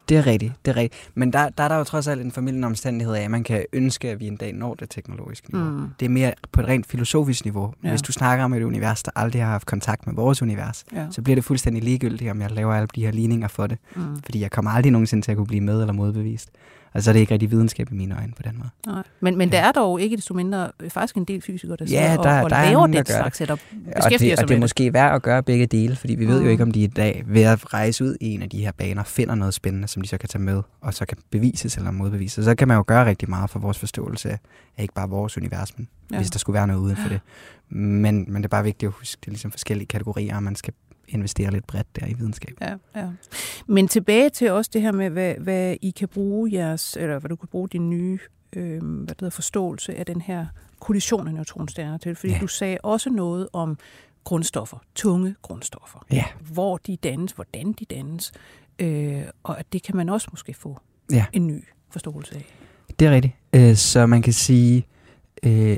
det 0.10 0.18
er 0.18 0.25
rigtigt, 0.27 0.53
det 0.65 0.72
er 0.72 0.75
rigtigt. 0.75 1.12
Men 1.15 1.34
der, 1.34 1.50
der 1.50 1.63
er 1.63 1.68
der 1.68 1.75
jo 1.77 1.84
trods 1.84 2.08
alt 2.08 2.22
en 2.22 2.32
formidlende 2.32 2.65
omstændighed 2.65 3.15
af, 3.15 3.22
at 3.22 3.32
man 3.32 3.44
kan 3.44 3.65
ønske, 3.74 4.10
at 4.10 4.20
vi 4.20 4.27
en 4.27 4.36
dag 4.36 4.53
når 4.53 4.74
det 4.75 4.89
teknologiske 4.89 5.51
niveau. 5.53 5.70
Mm. 5.72 5.88
Det 6.00 6.06
er 6.06 6.10
mere 6.10 6.34
på 6.51 6.62
et 6.62 6.68
rent 6.68 6.88
filosofisk 6.88 7.46
niveau. 7.46 7.74
Ja. 7.84 7.89
Hvis 7.89 8.01
du 8.01 8.12
snakker 8.12 8.46
om 8.46 8.53
et 8.53 8.63
univers, 8.63 9.03
der 9.03 9.12
aldrig 9.15 9.41
har 9.44 9.50
haft 9.51 9.65
kontakt 9.65 10.06
med 10.08 10.15
vores 10.15 10.41
univers, 10.41 10.86
Ja. 10.94 11.06
så 11.12 11.22
bliver 11.22 11.36
det 11.36 11.44
fuldstændig 11.44 11.84
ligegyldigt, 11.84 12.32
om 12.32 12.41
jeg 12.41 12.51
laver 12.51 12.74
alle 12.74 12.88
de 12.96 13.01
her 13.06 13.12
ligninger 13.12 13.48
for 13.48 13.68
det. 13.68 13.77
Mm. 13.96 14.22
Fordi 14.25 14.39
jeg 14.41 14.51
kommer 14.51 14.72
aldrig 14.72 14.91
nogensinde 14.91 15.25
til 15.25 15.32
at 15.32 15.38
kunne 15.38 15.48
blive 15.48 15.62
med 15.62 15.82
eller 15.82 15.94
modbevist. 15.94 16.50
Og 16.93 17.03
så 17.03 17.12
er 17.12 17.13
det 17.13 17.19
ikke 17.19 17.33
rigtig 17.33 17.51
videnskab 17.51 17.91
i 17.91 17.95
mine 17.95 18.15
øjne 18.17 18.33
på 18.38 18.43
den 18.43 18.57
måde. 18.57 18.69
Nej. 18.88 19.03
Men, 19.19 19.38
men 19.38 19.51
der 19.51 19.60
er 19.60 19.71
dog 19.71 20.01
ikke 20.01 20.15
desto 20.17 20.33
mindre 20.33 20.71
øh, 20.79 20.89
faktisk 20.89 21.17
en 21.17 21.24
del 21.25 21.41
fysikere, 21.41 21.75
der 21.77 21.86
Ja, 21.89 22.15
og, 22.17 22.24
der- 22.24 22.41
og 22.43 22.50
der 22.50 22.55
er 22.55 22.63
laver 22.65 22.74
nogen, 22.77 22.93
der 22.93 23.03
den 23.03 23.05
slags 23.15 23.38
setup. 23.38 23.60
Og 23.95 24.12
det, 24.12 24.19
sig 24.19 24.39
og 24.39 24.48
det 24.48 24.55
er 24.55 24.60
måske 24.60 24.93
værd 24.93 25.15
at 25.15 25.21
gøre 25.21 25.43
begge 25.43 25.65
dele, 25.65 25.95
fordi 25.95 26.15
vi 26.15 26.27
ved 26.27 26.39
Mm. 26.39 26.45
jo 26.45 26.51
ikke, 26.51 26.63
om 26.63 26.71
de 26.71 26.83
i 26.83 26.88
dag 26.88 27.24
ved 27.27 27.41
at 27.43 27.74
rejse 27.74 28.03
ud 28.03 28.15
i 28.21 28.25
en 28.33 28.41
af 28.41 28.50
de 28.50 28.60
her 28.63 28.71
baner 28.71 29.03
finder 29.03 29.36
noget 29.36 29.53
spændende, 29.53 29.88
som 29.88 30.01
de 30.01 30.07
så 30.07 30.17
kan 30.17 30.29
tage 30.29 30.41
med, 30.43 30.62
og 30.81 30.93
så 30.93 31.05
kan 31.05 31.17
bevises 31.31 31.77
eller 31.77 31.91
modbevises. 31.91 32.45
Så 32.45 32.55
kan 32.55 32.67
man 32.67 32.77
jo 32.77 32.83
gøre 32.88 33.05
rigtig 33.05 33.29
meget 33.29 33.50
for 33.50 33.60
vores 33.60 33.79
forståelse 33.79 34.29
af 34.29 34.39
ikke 34.83 34.93
bare 34.93 35.10
vores 35.10 35.38
univers, 35.38 35.77
men 35.77 35.88
Ja. 36.12 36.15
ja. 36.15 36.19
hvis 36.21 36.29
der 36.31 36.39
skulle 36.39 36.53
være 36.53 36.67
noget 36.67 36.79
uden 36.81 36.95
for 36.98 37.10
det. 37.10 37.19
Men, 37.69 38.25
men 38.27 38.36
det 38.36 38.43
er 38.45 38.48
bare 38.50 38.63
vigtigt 38.63 38.88
at 38.89 38.93
huske, 39.00 39.19
det 39.21 39.27
er 39.27 39.31
ligesom 39.31 39.51
forskellige 39.51 39.88
kategorier, 39.88 40.36
og 40.36 40.43
man 40.43 40.55
skal 40.55 40.74
investere 41.13 41.51
lidt 41.51 41.68
bredt 41.68 41.96
der 42.00 42.06
i 42.08 42.13
videnskab. 42.13 42.53
Ja, 42.62 42.75
ja. 42.96 43.08
Men 43.68 43.88
tilbage 43.88 44.30
til 44.30 44.51
også 44.51 44.72
det 44.74 44.82
her 44.82 44.91
med, 44.91 45.10
hvad, 45.10 45.36
hvad 45.36 45.75
I 45.82 45.89
kan 45.89 46.08
bruge 46.08 46.50
jeres, 46.53 46.98
eller 47.00 47.20
hvad 47.20 47.30
du 47.30 47.36
kan 47.36 47.48
bruge 47.48 47.70
din 47.70 47.89
nye 47.89 48.20
øh, 48.56 48.84
hvad 48.84 49.08
det 49.08 49.15
hedder, 49.20 49.30
forståelse 49.30 49.96
af 49.96 50.06
den 50.06 50.22
her 50.22 50.46
kollision 50.80 51.27
af 51.27 51.34
neutronstjerner 51.34 51.98
til. 51.98 52.15
Fordi 52.15 52.34
ja. 52.34 52.39
Du 52.39 52.48
sagde 52.48 52.77
også 52.84 53.10
noget 53.10 53.48
om 53.53 53.77
grundstoffer, 54.24 54.77
tunge 54.96 55.36
grundstoffer. 55.41 56.06
Ja. 56.12 56.24
Hvor 56.53 56.77
de 56.77 56.96
dannes, 56.98 57.32
hvordan 57.32 57.74
de 57.74 57.86
dannes, 57.86 58.32
øh, 58.80 59.22
og 59.44 59.60
at 59.60 59.74
det 59.74 59.84
kan 59.84 59.96
man 59.96 60.10
også 60.10 60.27
måske 60.32 60.53
få 60.53 60.80
Ja. 61.12 61.25
en 61.34 61.48
ny 61.48 61.63
forståelse 61.89 62.36
af. 62.36 62.46
Det 63.00 63.08
er 63.08 63.12
rigtigt. 63.12 63.34
Øh, 63.56 63.75
Så 63.75 64.06
man 64.06 64.22
kan 64.22 64.34
sige, 64.34 64.86
øh, 65.44 65.77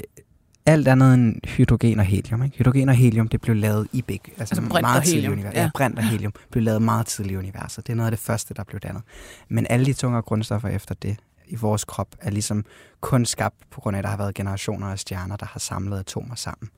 alt 0.65 0.87
andet 0.87 1.13
end 1.13 1.47
hydrogen 1.47 1.99
og 1.99 2.05
helium. 2.05 2.43
Ikke? 2.43 2.57
Hydrogen 2.57 2.89
og 2.89 2.95
helium, 2.95 3.27
det 3.27 3.41
blev 3.41 3.55
lavet 3.55 3.87
i 3.93 4.01
Big. 4.01 4.21
Altså, 4.37 4.55
Altså 4.61 4.81
meget 4.81 5.03
tidligt 5.03 5.25
i 5.25 5.29
universet. 5.29 5.57
ja. 5.57 5.61
Ja, 5.63 5.69
brint 5.75 5.97
og 5.97 6.03
helium 6.03 6.33
blev 6.51 6.63
lavet 6.63 6.81
meget 6.81 7.05
tidligt 7.05 7.33
i 7.33 7.37
universet. 7.37 7.87
Det 7.87 7.93
er 7.93 7.97
noget 7.97 8.07
af 8.07 8.11
det 8.11 8.19
første, 8.19 8.53
der 8.53 8.63
blev 8.63 8.79
dannet. 8.79 9.01
Men 9.49 9.67
alle 9.69 9.85
de 9.85 9.93
tungere 9.93 10.21
grundstoffer 10.21 10.69
efter 10.69 10.95
det 10.95 11.17
i 11.47 11.55
vores 11.55 11.83
krop 11.85 12.07
er 12.21 12.29
ligesom 12.31 12.65
kun 13.01 13.25
skabt 13.25 13.55
på 13.71 13.81
grund 13.81 13.95
af, 13.95 13.99
at 13.99 14.03
der 14.03 14.09
har 14.09 14.17
været 14.17 14.35
generationer 14.35 14.87
af 14.87 14.99
stjerner, 14.99 15.35
der 15.37 15.45
har 15.45 15.59
samlet 15.59 15.99
atomer 15.99 16.35
sammen. 16.35 16.69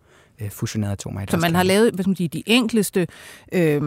Øh, 0.41 0.49
fusioneret 0.49 0.91
atomer 0.91 1.21
i 1.21 1.25
Så 1.29 1.37
man 1.37 1.55
har 1.55 1.63
lavet 1.63 1.93
hvad 1.93 2.03
skal 2.03 2.09
man 2.09 2.15
sige, 2.15 2.27
de 2.27 2.43
enkleste 2.45 3.07
øh, 3.53 3.81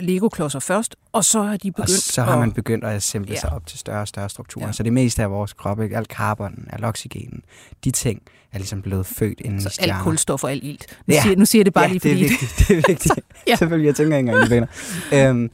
Lego-klodser 0.00 0.58
først, 0.58 0.96
og 1.12 1.24
så 1.24 1.42
har 1.42 1.56
de 1.56 1.68
Og 1.68 1.74
begyndt 1.74 1.90
så 1.90 2.22
har 2.22 2.32
at... 2.32 2.38
man 2.38 2.52
begyndt 2.52 2.84
at 2.84 2.90
assemble 2.92 3.32
Ja. 3.32 3.40
sig 3.40 3.50
op 3.52 3.66
til 3.66 3.78
større 3.78 4.00
og 4.00 4.08
større 4.08 4.28
strukturer. 4.28 4.66
Ja. 4.66 4.72
Så 4.72 4.82
det 4.82 4.92
meste 4.92 5.22
af 5.22 5.30
vores 5.30 5.52
krop, 5.52 5.80
ikke? 5.80 5.96
alt 5.96 6.08
carbon, 6.08 6.66
alt 6.72 6.84
oxygen, 6.84 7.42
de 7.84 7.90
ting 7.90 8.22
er 8.52 8.58
ligesom 8.58 8.82
blevet 8.82 9.06
født 9.06 9.40
inden 9.40 9.58
i 9.58 9.62
Så 9.62 9.66
alt 9.68 9.74
stjerner. 9.74 10.02
kulstof 10.02 10.44
og 10.44 10.50
alt 10.50 10.64
ilt. 10.64 10.86
Nu, 11.06 11.14
Ja. 11.14 11.22
siger, 11.22 11.36
nu 11.36 11.44
siger 11.44 11.60
jeg 11.60 11.66
det 11.66 11.74
bare 11.74 11.84
ja, 11.84 11.90
lige, 11.90 11.98
det 12.00 12.12
er 12.12 12.16
vigtigt. 12.16 12.54
Det 12.68 12.70
er 12.78 12.82
vigtigt. 12.88 13.06
Ja. 13.46 13.50
ja. 13.52 13.56
Selvfølgelig, 13.56 13.86
jeg 13.86 13.94
tænker 13.96 14.16
ikke 14.16 14.30
engang 14.30 14.46
i 14.46 14.48
baner. 14.48 15.28
øhm, 15.30 15.50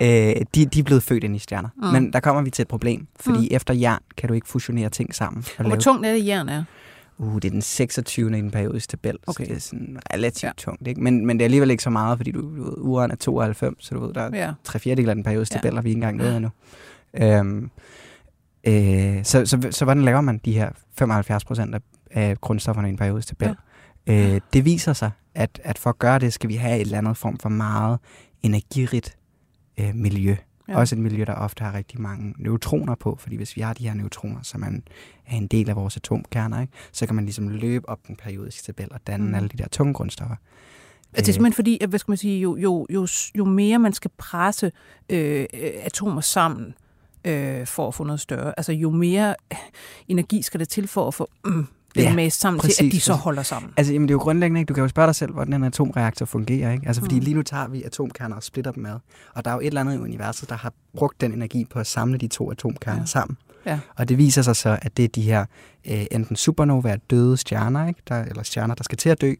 øh, 0.00 0.44
de, 0.54 0.64
de 0.66 0.78
er 0.78 0.82
blevet 0.82 1.02
født 1.02 1.24
ind 1.24 1.36
i 1.36 1.38
stjerner. 1.38 1.68
Mm. 1.76 1.86
Men 1.88 2.12
der 2.12 2.20
kommer 2.20 2.42
vi 2.42 2.50
til 2.50 2.62
et 2.62 2.68
problem, 2.68 3.06
fordi 3.20 3.38
Mm. 3.38 3.48
efter 3.50 3.74
jern 3.74 4.00
kan 4.16 4.28
du 4.28 4.34
ikke 4.34 4.48
fusionere 4.48 4.88
ting 4.90 5.14
sammen. 5.14 5.44
Og 5.46 5.52
Og 5.58 5.62
hvor 5.64 5.70
lave, 5.70 5.80
tungt 5.80 6.06
er 6.06 6.12
det 6.12 6.26
jern 6.26 6.48
er? 6.48 6.64
Uh, 7.22 7.34
det 7.34 7.44
er 7.44 7.50
den 7.50 7.62
26. 7.62 8.28
i 8.38 8.40
den 8.40 8.50
periodiske 8.50 8.90
tabel, 8.90 9.18
Okay. 9.26 9.44
så 9.44 9.48
det 9.48 9.56
er 9.56 9.60
sådan 9.60 9.98
relativt 10.14 10.44
Ja. 10.44 10.50
tungt. 10.56 10.88
Ikke? 10.88 11.00
Men, 11.00 11.26
men 11.26 11.38
det 11.38 11.42
er 11.42 11.46
alligevel 11.46 11.70
ikke 11.70 11.82
så 11.82 11.90
meget, 11.90 12.18
fordi 12.18 12.30
du, 12.32 12.40
du 12.56 12.62
ved, 12.64 12.74
uran 12.78 13.10
er 13.10 13.16
92, 13.16 13.84
så 13.86 13.94
du 13.94 14.06
ved, 14.06 14.14
der 14.14 14.20
er 14.20 14.30
Ja. 14.46 14.52
tre 14.64 14.78
fjerdedel 14.78 15.08
af 15.08 15.14
den 15.14 15.24
periodiske 15.24 15.54
Ja. 15.54 15.60
tabel, 15.60 15.74
har 15.76 15.82
vi 15.82 15.88
ikke 15.88 15.96
engang 15.98 16.16
nået 16.16 16.36
endnu. 16.36 16.50
Øhm, 17.14 17.70
øh, 18.66 19.24
så, 19.24 19.46
så, 19.46 19.68
så 19.70 19.84
hvordan 19.84 20.02
laver 20.04 20.20
man 20.20 20.40
de 20.44 20.52
her 20.52 20.70
75 20.98 21.44
procent 21.44 21.74
af, 21.74 21.80
af 22.10 22.40
grundstofferne 22.40 22.88
i 22.88 22.90
en 22.90 22.96
periodisk 22.96 23.28
tabel? 23.28 23.56
Ja. 24.06 24.34
Øh, 24.34 24.40
det 24.52 24.64
viser 24.64 24.92
sig, 24.92 25.10
at, 25.34 25.60
at 25.64 25.78
for 25.78 25.90
at 25.90 25.98
gøre 25.98 26.18
det, 26.18 26.32
skal 26.32 26.48
vi 26.50 26.54
have 26.54 26.76
et 26.76 26.80
eller 26.80 26.98
andet 26.98 27.16
form 27.16 27.38
for 27.38 27.48
meget 27.48 27.98
energirigt 28.42 29.16
øh, 29.80 29.94
miljø. 29.94 30.36
Ja. 30.68 30.78
Også 30.78 30.94
et 30.94 30.98
miljø, 30.98 31.24
der 31.24 31.34
ofte 31.34 31.64
har 31.64 31.74
rigtig 31.74 32.00
mange 32.00 32.34
neutroner 32.38 32.94
på, 32.94 33.16
fordi 33.20 33.36
hvis 33.36 33.56
vi 33.56 33.60
har 33.60 33.72
de 33.74 33.84
her 33.88 33.94
neutroner, 33.94 34.42
som 34.42 34.62
er 34.62 34.66
en, 34.66 34.82
er 35.26 35.36
en 35.36 35.46
del 35.46 35.68
af 35.70 35.76
vores 35.76 35.96
atomkerner, 35.96 36.60
ikke, 36.60 36.72
så 36.92 37.06
kan 37.06 37.14
man 37.14 37.24
ligesom 37.24 37.48
løbe 37.48 37.88
op 37.88 38.06
den 38.06 38.16
periodiske 38.16 38.62
tabel 38.62 38.88
og 38.90 39.06
danne 39.06 39.28
Mm. 39.28 39.34
alle 39.34 39.48
de 39.48 39.56
der 39.58 39.68
tunge 39.68 39.94
grundstoffer. 39.94 40.36
Altså, 40.36 41.22
det 41.22 41.28
er 41.28 41.32
simpelthen 41.32 41.52
fordi, 41.52 41.78
at, 41.80 41.88
hvad 41.88 41.98
skal 41.98 42.10
man 42.10 42.18
sige, 42.18 42.40
jo, 42.40 42.56
jo, 42.56 42.86
jo, 42.90 43.06
jo 43.38 43.44
mere 43.44 43.78
man 43.78 43.92
skal 43.92 44.10
presse 44.18 44.72
øh, 45.08 45.46
øh, 45.54 45.70
atomer 45.82 46.20
sammen 46.20 46.74
øh, 47.24 47.66
for 47.66 47.88
at 47.88 47.94
få 47.94 48.04
noget 48.04 48.20
større, 48.20 48.54
altså 48.56 48.72
jo 48.72 48.90
mere 48.90 49.34
energi 50.08 50.42
skal 50.42 50.60
der 50.60 50.66
til 50.66 50.88
for 50.88 51.08
at 51.08 51.14
få 51.14 51.30
mm, 51.44 51.66
den 51.94 52.02
Ja, 52.02 52.14
med 52.14 52.30
sammen 52.30 52.60
til, 52.60 52.66
at 52.68 52.70
præcis, 52.70 52.92
de 52.94 53.00
så 53.00 53.12
præcis. 53.12 53.22
holder 53.24 53.42
sammen. 53.42 53.72
Altså, 53.76 53.92
jamen, 53.92 54.08
det 54.08 54.12
er 54.12 54.14
jo 54.14 54.18
grundlæggende, 54.20 54.60
ikke? 54.60 54.68
Du 54.68 54.74
kan 54.74 54.82
jo 54.82 54.88
spørge 54.88 55.06
dig 55.06 55.14
selv, 55.14 55.32
hvordan 55.32 55.54
en 55.54 55.64
atomreaktor 55.64 56.26
fungerer, 56.26 56.72
ikke? 56.72 56.86
Altså, 56.86 57.02
fordi 57.02 57.14
Mm. 57.14 57.20
lige 57.24 57.34
nu 57.34 57.42
tager 57.42 57.68
vi 57.68 57.82
atomkerner 57.82 58.36
og 58.36 58.42
splitter 58.42 58.72
dem 58.72 58.86
ad. 58.86 58.94
Og 59.34 59.44
der 59.44 59.50
er 59.50 59.54
jo 59.54 59.60
et 59.60 59.66
eller 59.66 59.80
andet 59.80 59.94
i 59.94 59.98
universet, 59.98 60.48
der 60.48 60.56
har 60.56 60.72
brugt 60.96 61.20
den 61.20 61.32
energi 61.32 61.64
på 61.70 61.78
at 61.78 61.86
samle 61.86 62.18
de 62.18 62.26
to 62.28 62.50
atomkerner 62.50 63.00
ja. 63.00 63.06
sammen. 63.06 63.36
Ja. 63.66 63.78
Og 63.96 64.08
det 64.08 64.18
viser 64.18 64.42
sig 64.42 64.56
så, 64.56 64.78
at 64.82 64.96
det 64.96 65.04
er 65.04 65.08
de 65.08 65.22
her 65.22 65.44
øh, 65.90 66.04
enten 66.10 66.36
supernovaer, 66.36 66.96
døde 67.10 67.36
stjerner, 67.36 67.88
ikke? 67.88 68.00
Der, 68.08 68.24
eller 68.24 68.42
stjerner, 68.42 68.74
der 68.74 68.84
skal 68.84 68.98
til 68.98 69.08
at 69.08 69.20
dø. 69.20 69.32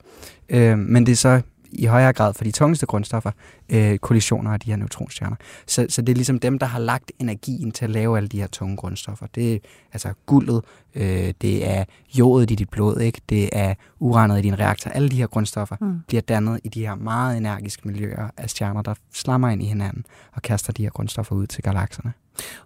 Øh, 0.49 0.79
men 0.79 1.07
det 1.07 1.13
er 1.13 1.17
så 1.17 1.41
i 1.73 1.85
højere 1.87 2.13
grad 2.13 2.35
for 2.35 2.45
de 2.45 2.51
tungeste 2.51 2.87
grundstoffer, 2.87 3.31
øh, 3.69 3.99
kollisioner 3.99 4.51
af 4.51 4.61
de 4.61 4.71
her 4.71 4.77
neutronstjerner. 4.77 5.37
Så, 5.67 5.87
så 5.89 6.03
det 6.03 6.09
er 6.13 6.15
ligesom 6.17 6.39
dem, 6.39 6.59
der 6.59 6.67
har 6.67 6.79
lagt 6.79 7.13
energien 7.19 7.71
til 7.73 7.85
at 7.85 7.91
lave 7.91 8.17
alle 8.17 8.29
de 8.29 8.41
her 8.41 8.47
tunge 8.47 8.77
grundstoffer. 8.77 9.27
Det 9.35 9.55
er 9.55 9.59
altså 9.93 10.13
guldet, 10.27 10.63
øh, 10.95 11.35
det 11.43 11.71
er 11.71 11.85
jodet 12.19 12.51
i 12.51 12.55
dit 12.55 12.71
blod, 12.71 13.01
ikke? 13.01 13.21
det 13.29 13.49
er 13.53 13.75
uranet 14.01 14.39
i 14.39 14.43
din 14.43 14.59
reaktor. 14.59 14.91
Alle 14.91 15.09
de 15.09 15.17
her 15.17 15.27
grundstoffer 15.27 15.77
Mm. 15.81 15.99
bliver 16.09 16.21
dannet 16.21 16.61
i 16.65 16.69
de 16.69 16.81
her 16.81 16.95
meget 16.95 17.37
energiske 17.37 17.89
miljøer 17.89 18.29
af 18.37 18.51
stjerner, 18.51 18.83
der 18.83 18.95
slammer 19.15 19.49
ind 19.49 19.63
i 19.63 19.67
hinanden 19.67 20.05
og 20.33 20.43
kaster 20.43 20.73
de 20.73 20.83
her 20.83 20.91
grundstoffer 20.91 21.35
ud 21.37 21.47
til 21.47 21.63
galakserne. 21.63 22.13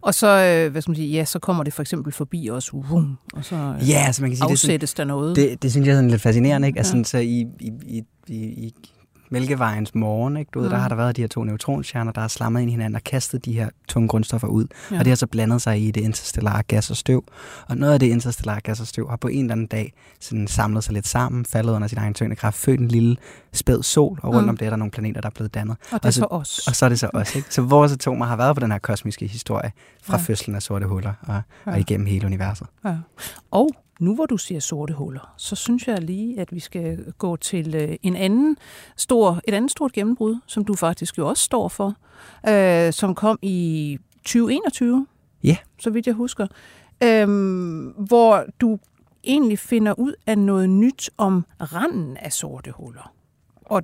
Og 0.01 0.15
så, 0.15 0.27
øh, 0.27 0.73
hvad 0.73 0.83
skal 0.83 0.91
man 0.91 0.97
sige, 0.97 1.09
ja, 1.13 1.25
så 1.25 1.39
kommer 1.39 1.65
det 1.65 1.73
for 1.73 1.83
eksempel 1.83 2.13
forbi 2.13 2.51
os, 2.51 2.71
vum, 2.73 3.19
og 3.33 3.45
så 3.45 3.57
øh, 3.57 3.91
Ja, 3.91 4.03
altså 4.07 4.23
man 4.23 4.31
kan 4.31 4.37
sige, 4.37 4.47
det 4.49 4.53
er 4.53 4.57
sådan, 4.57 4.71
afsættes 4.75 4.95
der 4.95 5.05
noget. 5.05 5.37
Det, 5.37 5.63
det 5.63 5.71
synes 5.71 5.87
jeg 5.87 5.93
er 5.93 5.97
sådan 5.97 6.11
lidt 6.11 6.23
fascinerende, 6.23 6.69
ikke? 6.69 6.79
Altså, 6.79 6.97
Ja. 6.97 7.03
så 7.03 7.19
i, 7.19 7.47
i, 7.61 7.73
i, 7.87 8.03
i 8.29 8.75
Mælkevejens 9.31 9.95
morgen, 9.95 10.37
ikke? 10.37 10.51
Du 10.55 10.59
ved, 10.61 10.69
Mm. 10.69 10.73
der 10.73 10.79
har 10.79 10.89
der 10.89 10.97
været 10.97 11.17
de 11.17 11.21
her 11.21 11.29
to 11.29 11.45
neutronstjerner, 11.45 12.13
der 12.13 12.21
har 12.21 12.29
slammet 12.29 12.61
ind 12.61 12.71
i 12.71 12.73
hinanden 12.73 12.95
og 12.97 13.05
kastet 13.05 13.45
de 13.45 13.53
her 13.53 13.69
tunge 13.89 14.09
grundstoffer 14.09 14.49
ud. 14.49 14.67
Ja. 14.91 14.99
Og 14.99 15.05
det 15.05 15.11
har 15.11 15.17
så 15.17 15.27
blandet 15.27 15.63
sig 15.63 15.83
i 15.87 15.91
det 15.91 16.01
interstellare 16.01 16.63
gas 16.63 16.91
og 16.91 16.97
støv. 16.97 17.25
Og 17.69 17.77
noget 17.77 17.93
af 17.93 18.01
det 18.01 18.07
interstellare 18.07 18.61
gas 18.61 18.81
og 18.81 18.87
støv 18.87 19.09
har 19.11 19.17
på 19.17 19.29
en 19.29 19.41
eller 19.41 19.53
anden 19.53 19.67
dag 19.67 19.93
sådan 20.21 20.47
samlet 20.47 20.85
sig 20.85 20.95
lidt 20.95 21.07
sammen, 21.07 21.45
faldet 21.45 21.73
under 21.73 21.89
sin 21.89 21.99
egen 21.99 22.15
tyngdekraft, 22.15 22.57
født 22.57 22.81
en 22.81 22.89
lille 22.89 23.17
spæd 23.53 23.83
sol, 23.83 24.19
og 24.23 24.33
rundt 24.35 24.43
Mm. 24.45 24.49
om 24.49 24.57
det 24.57 24.67
er 24.67 24.71
der 24.71 24.77
nogle 24.77 24.91
planeter, 24.91 25.21
der 25.21 25.29
er 25.29 25.33
blevet 25.35 25.55
dannet. 25.55 25.77
og 25.93 26.03
det 26.03 26.05
er 26.05 26.07
og 26.09 26.13
så- 26.13 26.21
så 26.21 26.27
os. 26.31 26.69
Og 26.69 26.77
så 26.77 26.85
er 26.85 26.89
det 26.89 26.99
så 27.01 27.11
også, 27.15 27.39
ikke? 27.39 27.55
Så 27.55 27.63
vores 27.63 27.93
atomer 27.93 28.27
har 28.27 28.37
været 28.37 28.57
på 28.57 28.61
den 28.61 28.71
her 28.71 28.79
kosmiske 28.79 29.27
historie 29.27 29.73
fra 30.03 30.17
Ja. 30.17 30.23
fødslen 30.23 30.57
af 30.57 30.63
sorte 30.63 30.87
huller 30.87 31.13
og, 31.23 31.35
ja. 31.67 31.73
og 31.73 31.81
igennem 31.81 32.07
hele 32.07 32.27
universet. 32.27 32.67
Ja. 32.85 32.97
Og 33.51 33.69
nu 34.01 34.15
hvor 34.15 34.27
du 34.27 34.37
siger 34.37 34.61
sorte 34.61 34.95
huller, 34.95 35.35
så 35.37 35.57
synes 35.57 35.89
jeg 35.89 36.03
lige, 36.03 36.41
at 36.41 36.53
vi 36.55 36.61
skal 36.61 37.13
gå 37.19 37.37
til 37.37 37.75
øh, 37.75 37.97
en 38.03 38.17
anden 38.17 38.57
stor, 38.97 39.41
et 39.49 39.55
andet 39.55 39.71
stort 39.71 39.93
gennembrud, 39.93 40.37
som 40.47 40.65
du 40.65 40.75
faktisk 40.75 41.19
jo 41.19 41.29
også 41.29 41.43
står 41.45 41.69
for, 41.69 41.95
øh, 42.49 42.93
som 42.93 43.15
kom 43.15 43.39
i 43.43 43.99
2021, 44.25 45.07
Ja. 45.45 45.57
så 45.79 45.91
vidt 45.91 46.07
jeg 46.07 46.15
husker, 46.15 46.47
øh, 47.03 47.29
hvor 48.07 48.45
du 48.61 48.79
egentlig 49.25 49.59
finder 49.59 49.99
ud 49.99 50.15
af 50.27 50.39
noget 50.39 50.71
nyt 50.71 51.11
om 51.19 51.45
randen 51.61 52.17
af 52.17 52.33
sorte 52.33 52.71
huller. 52.71 53.13
Og 53.65 53.83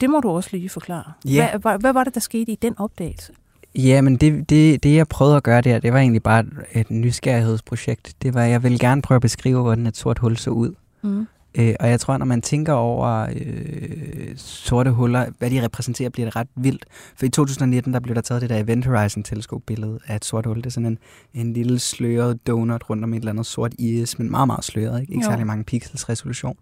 det 0.00 0.10
må 0.10 0.20
du 0.20 0.28
også 0.30 0.48
lige 0.52 0.68
forklare. 0.68 1.12
Ja. 1.24 1.50
Hvad, 1.50 1.60
hvad, 1.60 1.78
hvad 1.80 1.92
var 1.92 2.04
det, 2.04 2.14
der 2.14 2.20
skete 2.20 2.52
i 2.52 2.54
den 2.54 2.78
opdagelse? 2.78 3.32
Ja, 3.74 4.00
men 4.00 4.16
det, 4.16 4.50
det, 4.50 4.82
det 4.82 4.94
jeg 4.96 5.08
prøvede 5.08 5.36
at 5.36 5.42
gøre 5.42 5.60
der, 5.60 5.78
det 5.78 5.92
var 5.92 5.98
egentlig 5.98 6.22
bare 6.22 6.40
et, 6.40 6.50
et 6.72 6.90
nysgerrighedsprojekt. 6.90 8.14
Det 8.22 8.34
var, 8.34 8.42
jeg 8.42 8.62
ville 8.62 8.78
gerne 8.78 9.02
prøve 9.02 9.16
at 9.16 9.22
beskrive, 9.22 9.62
hvordan 9.62 9.86
et 9.86 9.96
sort 9.96 10.18
hul 10.18 10.36
så 10.36 10.50
ud. 10.50 10.74
Mm. 11.02 11.26
Øh, 11.54 11.74
og 11.80 11.90
jeg 11.90 12.00
tror, 12.00 12.18
når 12.18 12.26
man 12.26 12.42
tænker 12.42 12.72
over 12.72 13.26
øh, 13.36 14.36
sorte 14.36 14.90
huller, 14.90 15.26
hvad 15.38 15.50
de 15.50 15.64
repræsenterer, 15.64 16.10
bliver 16.10 16.26
det 16.26 16.36
ret 16.36 16.48
vildt. 16.56 16.84
For 17.16 17.26
i 17.26 17.28
2019, 17.28 17.92
der 17.92 18.00
blev 18.00 18.14
der 18.14 18.20
taget 18.20 18.42
det 18.42 18.50
der 18.50 18.58
Event 18.58 18.86
Horizon 18.86 19.22
teleskopbillede 19.22 19.98
af 20.06 20.16
et 20.16 20.24
sort 20.24 20.46
hul. 20.46 20.56
Det 20.56 20.66
er 20.66 20.70
sådan 20.70 20.86
en, 20.86 20.98
en 21.34 21.52
lille 21.52 21.78
sløret 21.78 22.46
donut 22.46 22.90
rundt 22.90 23.04
om 23.04 23.14
et 23.14 23.18
eller 23.18 23.32
andet 23.32 23.46
sort 23.46 23.74
is, 23.78 24.18
men 24.18 24.30
meget, 24.30 24.46
meget 24.46 24.64
sløret. 24.64 25.00
Ikke, 25.00 25.12
ikke 25.12 25.24
særlig 25.26 25.46
mange 25.46 25.64
pixels 25.64 26.08
resolution. 26.08 26.56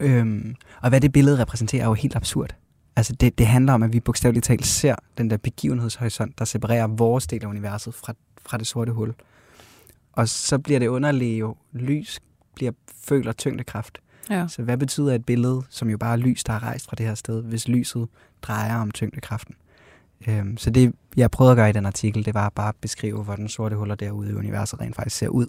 Øhm, 0.00 0.54
og 0.82 0.88
hvad 0.88 1.00
det 1.00 1.12
billede 1.12 1.38
repræsenterer, 1.38 1.82
er 1.82 1.88
jo 1.88 1.94
helt 1.94 2.16
absurd. 2.16 2.54
Altså 2.96 3.12
det, 3.12 3.38
det 3.38 3.46
handler 3.46 3.72
om, 3.72 3.82
at 3.82 3.92
vi 3.92 4.00
bogstaveligt 4.00 4.44
talt 4.44 4.66
ser 4.66 4.94
den 5.18 5.30
der 5.30 5.36
begivenhedshorisont, 5.36 6.38
der 6.38 6.44
separerer 6.44 6.86
vores 6.86 7.26
del 7.26 7.44
af 7.44 7.48
universet 7.48 7.94
fra, 7.94 8.14
fra 8.46 8.58
det 8.58 8.66
sorte 8.66 8.92
hul. 8.92 9.14
Og 10.12 10.28
så 10.28 10.58
bliver 10.58 10.78
det 10.78 10.86
underlige 10.86 11.38
jo, 11.38 11.56
lys 11.72 12.20
bliver 12.54 12.72
føler 13.04 13.32
tyngdekraft. 13.32 13.98
Ja. 14.30 14.48
Så 14.48 14.62
hvad 14.62 14.76
betyder 14.76 15.14
et 15.14 15.26
billede, 15.26 15.62
som 15.70 15.90
jo 15.90 15.98
bare 15.98 16.12
er 16.12 16.16
lys, 16.16 16.44
der 16.44 16.52
er 16.52 16.62
rejst 16.62 16.86
fra 16.86 16.94
det 16.96 17.06
her 17.06 17.14
sted, 17.14 17.42
hvis 17.42 17.68
lyset 17.68 18.08
drejer 18.42 18.76
om 18.76 18.90
tyngdekraften? 18.90 19.54
Øhm, 20.28 20.56
så 20.56 20.70
det, 20.70 20.94
jeg 21.16 21.30
prøvede 21.30 21.52
at 21.52 21.56
gøre 21.56 21.70
i 21.70 21.72
den 21.72 21.86
artikel, 21.86 22.24
det 22.24 22.34
var 22.34 22.48
bare 22.48 22.68
at 22.68 22.76
beskrive, 22.80 23.22
hvordan 23.22 23.48
sorte 23.48 23.76
huller 23.76 23.94
derude 23.94 24.30
i 24.30 24.34
universet 24.34 24.80
rent 24.80 24.96
faktisk 24.96 25.16
ser 25.16 25.28
ud. 25.28 25.46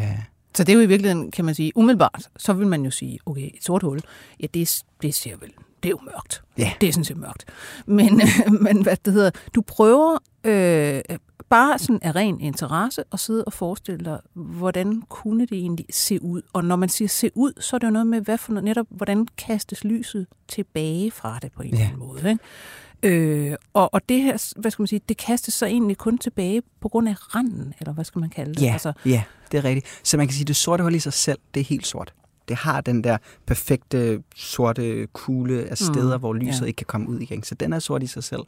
Øh. 0.00 0.18
Så 0.54 0.64
det 0.64 0.72
er 0.72 0.76
jo 0.76 0.80
i 0.80 0.86
virkeligheden, 0.86 1.30
kan 1.30 1.44
man 1.44 1.54
sige, 1.54 1.72
umiddelbart, 1.76 2.28
så 2.36 2.52
vil 2.52 2.66
man 2.66 2.84
jo 2.84 2.90
sige, 2.90 3.18
okay, 3.26 3.50
et 3.54 3.64
sort 3.64 3.82
hul, 3.82 4.00
ja, 4.40 4.46
det, 4.54 4.84
det 5.02 5.14
ser 5.14 5.36
vel 5.36 5.50
det 5.84 5.88
er 5.88 5.90
jo 5.90 6.00
mørkt. 6.04 6.42
Ja. 6.58 6.72
Det 6.80 6.88
er 6.88 6.92
sådan 6.92 7.04
set 7.04 7.16
mørkt. 7.16 7.44
Men, 7.86 8.20
men 8.66 8.82
hvad 8.82 8.96
det 9.04 9.12
hedder, 9.12 9.30
du 9.54 9.62
prøver 9.62 10.18
øh, 10.44 11.02
bare 11.48 11.78
sådan 11.78 11.98
af 12.02 12.14
ren 12.14 12.40
interesse 12.40 13.04
at 13.12 13.20
sidde 13.20 13.44
og 13.44 13.52
forestille 13.52 14.04
dig, 14.04 14.18
hvordan 14.34 15.02
kunne 15.08 15.46
det 15.46 15.58
egentlig 15.58 15.86
se 15.90 16.22
ud? 16.22 16.42
Og 16.52 16.64
når 16.64 16.76
man 16.76 16.88
siger 16.88 17.08
se 17.08 17.30
ud, 17.34 17.52
så 17.60 17.76
er 17.76 17.78
det 17.78 17.86
jo 17.86 17.92
noget 17.92 18.06
med, 18.06 18.20
hvad 18.20 18.38
for 18.38 18.52
noget, 18.52 18.64
netop, 18.64 18.86
hvordan 18.90 19.26
kastes 19.38 19.84
lyset 19.84 20.26
tilbage 20.48 21.10
fra 21.10 21.38
det 21.42 21.52
på 21.52 21.62
en 21.62 21.68
ja. 21.68 21.74
eller 21.74 21.86
anden 21.86 21.98
måde. 21.98 22.30
Ikke? 22.30 23.48
Øh, 23.50 23.56
og, 23.72 23.94
og 23.94 24.08
det 24.08 24.22
her, 24.22 24.52
hvad 24.60 24.70
skal 24.70 24.82
man 24.82 24.86
sige, 24.86 25.00
det 25.08 25.16
kastes 25.16 25.54
så 25.54 25.66
egentlig 25.66 25.98
kun 25.98 26.18
tilbage 26.18 26.62
på 26.80 26.88
grund 26.88 27.08
af 27.08 27.34
randen, 27.34 27.74
eller 27.80 27.92
hvad 27.92 28.04
skal 28.04 28.20
man 28.20 28.30
kalde 28.30 28.54
det? 28.54 28.62
Ja, 28.62 28.72
altså, 28.72 28.92
ja 29.06 29.22
det 29.52 29.58
er 29.58 29.64
rigtigt. 29.64 30.00
Så 30.02 30.16
man 30.16 30.26
kan 30.26 30.34
sige, 30.34 30.42
at 30.42 30.48
det 30.48 30.56
sorte 30.56 30.82
hul 30.82 30.94
i 30.94 30.98
sig 30.98 31.12
selv, 31.12 31.38
det 31.54 31.60
er 31.60 31.64
helt 31.64 31.86
sort. 31.86 32.14
Det 32.48 32.56
har 32.56 32.80
den 32.80 33.04
der 33.04 33.18
perfekte 33.46 34.22
sorte 34.36 35.06
kugle 35.12 35.66
af 35.70 35.78
steder, 35.78 36.16
mm, 36.16 36.20
hvor 36.20 36.32
lyset 36.34 36.60
ja. 36.60 36.66
ikke 36.66 36.76
kan 36.76 36.86
komme 36.86 37.08
ud 37.08 37.18
igen. 37.18 37.42
Så 37.42 37.54
den 37.54 37.72
er 37.72 37.78
sort 37.78 38.02
i 38.02 38.06
sig 38.06 38.24
selv. 38.24 38.42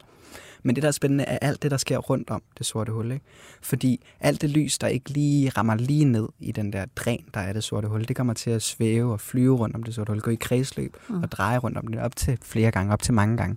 Men 0.63 0.75
det, 0.75 0.83
der 0.83 0.89
er 0.89 0.93
spændende, 0.93 1.25
er 1.25 1.39
alt 1.39 1.63
det, 1.63 1.71
der 1.71 1.77
sker 1.77 1.99
rundt 1.99 2.31
om 2.31 2.43
det 2.59 2.67
sorte 2.67 2.93
hul. 2.93 3.13
Ikke? 3.13 3.25
Fordi 3.63 4.05
alt 4.21 4.43
det 4.43 4.51
lys, 4.51 4.79
der 4.79 4.87
ikke 4.87 5.11
lige 5.11 5.49
rammer 5.49 5.75
lige 5.75 6.05
ned 6.05 6.29
i 6.39 6.53
den 6.53 6.73
der 6.73 6.85
dræn, 6.97 7.25
der 7.35 7.41
er 7.41 7.53
det 7.53 7.65
sorte 7.65 7.89
hul, 7.89 8.09
det 8.09 8.17
kommer 8.17 8.35
til 8.35 8.51
at 8.51 8.63
svæve 8.63 9.13
og 9.13 9.21
flyve 9.21 9.57
rundt 9.57 9.77
om 9.77 9.83
det 9.83 9.95
sorte 9.95 10.13
hul, 10.13 10.21
gå 10.21 10.31
i 10.31 10.35
kredsløb 10.35 10.97
mm. 11.09 11.23
og 11.23 11.33
dreje 11.33 11.59
rundt 11.59 11.79
om 11.79 11.87
det 11.87 12.01
op 12.01 12.17
til 12.17 12.39
flere 12.43 12.71
gange, 12.71 12.93
op 12.93 13.03
til 13.03 13.15
mange 13.15 13.37
gange. 13.37 13.57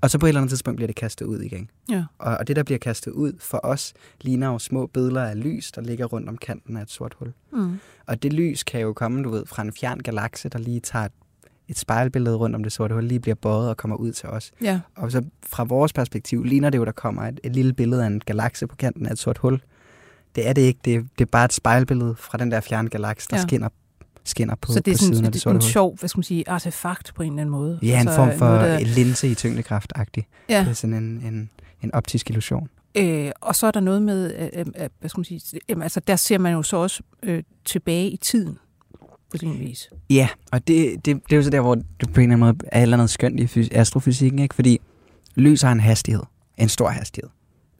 Og 0.00 0.10
så 0.10 0.18
på 0.18 0.26
et 0.26 0.28
eller 0.28 0.40
andet 0.40 0.50
tidspunkt 0.50 0.76
bliver 0.76 0.86
det 0.86 0.96
kastet 0.96 1.26
ud 1.26 1.40
igen. 1.40 1.70
Ja. 1.90 2.04
Og, 2.18 2.36
og 2.36 2.48
det, 2.48 2.56
der 2.56 2.62
bliver 2.62 2.78
kastet 2.78 3.10
ud 3.10 3.32
for 3.38 3.60
os, 3.62 3.94
ligner 4.20 4.46
jo 4.46 4.58
små 4.58 4.86
billeder 4.86 5.24
af 5.24 5.42
lys, 5.42 5.72
der 5.72 5.82
ligger 5.82 6.06
rundt 6.06 6.28
om 6.28 6.38
kanten 6.38 6.76
af 6.76 6.82
et 6.82 6.90
sort 6.90 7.14
hul. 7.18 7.32
Mm. 7.52 7.78
Og 8.06 8.22
det 8.22 8.32
lys 8.32 8.62
kan 8.62 8.80
jo 8.80 8.92
komme, 8.92 9.22
du 9.22 9.30
ved, 9.30 9.46
fra 9.46 9.62
en 9.62 9.72
fjern 9.72 9.98
galakse, 9.98 10.48
der 10.48 10.58
lige 10.58 10.80
tager 10.80 11.04
et 11.04 11.12
et 11.68 11.78
spejlbillede 11.78 12.36
rundt 12.36 12.56
om 12.56 12.62
det 12.62 12.72
sorte 12.72 12.94
hul 12.94 13.04
lige 13.04 13.20
bliver 13.20 13.34
bøjet 13.34 13.68
og 13.68 13.76
kommer 13.76 13.96
ud 13.96 14.12
til 14.12 14.28
os. 14.28 14.52
Ja. 14.62 14.80
Og 14.96 15.12
så 15.12 15.22
fra 15.46 15.64
vores 15.64 15.92
perspektiv 15.92 16.44
ligner 16.44 16.70
det 16.70 16.78
jo, 16.78 16.84
der 16.84 16.92
kommer 16.92 17.22
et, 17.22 17.40
et 17.44 17.56
lille 17.56 17.72
billede 17.72 18.02
af 18.02 18.06
en 18.06 18.20
galakse 18.26 18.66
på 18.66 18.76
kanten 18.76 19.06
af 19.06 19.12
et 19.12 19.18
sort 19.18 19.38
hul. 19.38 19.60
Det 20.34 20.48
er 20.48 20.52
det 20.52 20.62
ikke. 20.62 20.80
Det 20.84 20.94
er, 20.94 21.00
det 21.18 21.24
er 21.24 21.28
bare 21.32 21.44
et 21.44 21.52
spejlbillede 21.52 22.14
fra 22.18 22.38
den 22.38 22.50
der 22.50 22.60
fjerne 22.60 22.88
galakse, 22.88 23.28
der 23.30 23.36
ja. 23.36 23.42
skinner 23.42 23.68
skinner 24.24 24.54
på, 24.54 24.72
Så 24.72 24.80
det 24.80 24.92
er 24.92 24.94
på 24.94 24.98
siden 24.98 25.24
af 25.24 25.32
det 25.32 25.40
sorte 25.40 25.52
hul. 25.52 25.56
En 25.56 25.62
sjov, 25.62 25.96
hvad 25.98 26.08
skal 26.08 26.18
man 26.18 26.24
sige, 26.24 26.48
artefakt 26.48 27.14
på 27.14 27.22
en 27.22 27.32
eller 27.32 27.40
anden 27.40 27.52
måde. 27.52 27.78
Ja, 27.82 27.86
en 27.86 28.08
altså, 28.08 28.16
form 28.16 28.38
for 28.38 28.46
noget, 28.46 28.80
der... 28.80 28.86
linse 28.86 29.28
i 29.28 29.34
tyngdekraft-agtig. 29.34 30.22
Ja. 30.48 30.60
Det 30.60 30.68
er 30.68 30.72
sådan 30.72 30.96
en, 30.96 31.22
en, 31.24 31.50
en 31.82 31.94
optisk 31.94 32.30
illusion. 32.30 32.68
Øh, 32.94 33.30
og 33.40 33.56
så 33.56 33.66
er 33.66 33.70
der 33.70 33.80
noget 33.80 34.02
med, 34.02 34.34
øh, 34.34 34.58
øh, 34.58 34.88
hvad 35.00 35.10
skal 35.10 35.18
man 35.18 35.24
sige, 35.24 35.60
øh, 35.68 35.82
altså 35.82 36.00
der 36.00 36.16
ser 36.16 36.38
man 36.38 36.52
jo 36.52 36.62
så 36.62 36.76
også 36.76 37.02
øh, 37.22 37.42
tilbage 37.64 38.10
i 38.10 38.16
tiden 38.16 38.58
på 39.30 39.36
sin 39.36 39.60
vis. 39.60 39.90
Ja, 40.10 40.28
og 40.52 40.68
det, 40.68 41.04
det, 41.04 41.04
det 41.04 41.32
er 41.32 41.36
jo 41.36 41.42
så 41.42 41.50
der, 41.50 41.60
hvor 41.60 41.74
det 41.74 41.84
på 42.00 42.06
en 42.06 42.08
eller 42.08 42.22
anden 42.22 42.38
måde 42.38 42.56
er 42.72 42.78
et 42.78 42.82
eller 42.82 42.96
andet 42.96 43.10
skønt 43.10 43.56
i 43.56 43.68
astrofysikken, 43.72 44.38
ikke? 44.38 44.54
fordi 44.54 44.80
lys 45.34 45.62
har 45.62 45.72
en 45.72 45.80
hastighed, 45.80 46.22
en 46.56 46.68
stor 46.68 46.88
hastighed. 46.88 47.30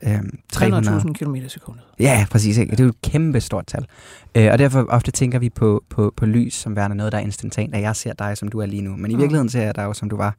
Øhm, 0.02 0.38
300.000 0.56 1.12
km 1.12 1.36
sekundet. 1.48 1.84
Ja, 1.98 2.26
præcis. 2.30 2.58
Ikke? 2.58 2.70
Det 2.70 2.80
er 2.80 2.84
jo 2.84 2.90
et 2.90 3.02
kæmpe 3.02 3.40
stort 3.40 3.66
tal. 3.66 3.86
Øh, 4.34 4.52
og 4.52 4.58
derfor 4.58 4.86
ofte 4.88 5.10
tænker 5.10 5.38
vi 5.38 5.50
på, 5.50 5.84
på, 5.90 6.12
på 6.16 6.26
lys 6.26 6.54
som 6.54 6.76
værende 6.76 6.96
noget, 6.96 7.12
der 7.12 7.18
er 7.18 7.22
instantant, 7.22 7.74
at 7.74 7.82
jeg 7.82 7.96
ser 7.96 8.12
dig, 8.12 8.36
som 8.36 8.48
du 8.48 8.58
er 8.58 8.66
lige 8.66 8.82
nu. 8.82 8.96
Men 8.96 9.10
i 9.10 9.14
mm. 9.14 9.20
virkeligheden 9.20 9.48
ser 9.48 9.62
jeg 9.62 9.74
dig 9.74 9.82
jo, 9.82 9.92
som 9.92 10.10
du 10.10 10.16
var 10.16 10.36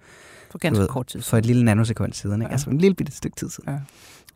for 0.52 0.58
ganske 0.58 0.82
ved, 0.82 0.88
kort 0.88 1.08
tid 1.08 1.22
siden. 1.22 1.30
For 1.30 1.38
et 1.38 1.46
lille 1.46 1.66
nanosekund 1.66 2.14
siden. 2.14 2.42
Ikke? 2.42 2.46
Ja. 2.46 2.52
Altså 2.52 2.70
en 2.70 2.78
lille 2.78 2.96
bitte 2.96 3.12
stykke 3.12 3.36
tid 3.36 3.50
siden. 3.50 3.80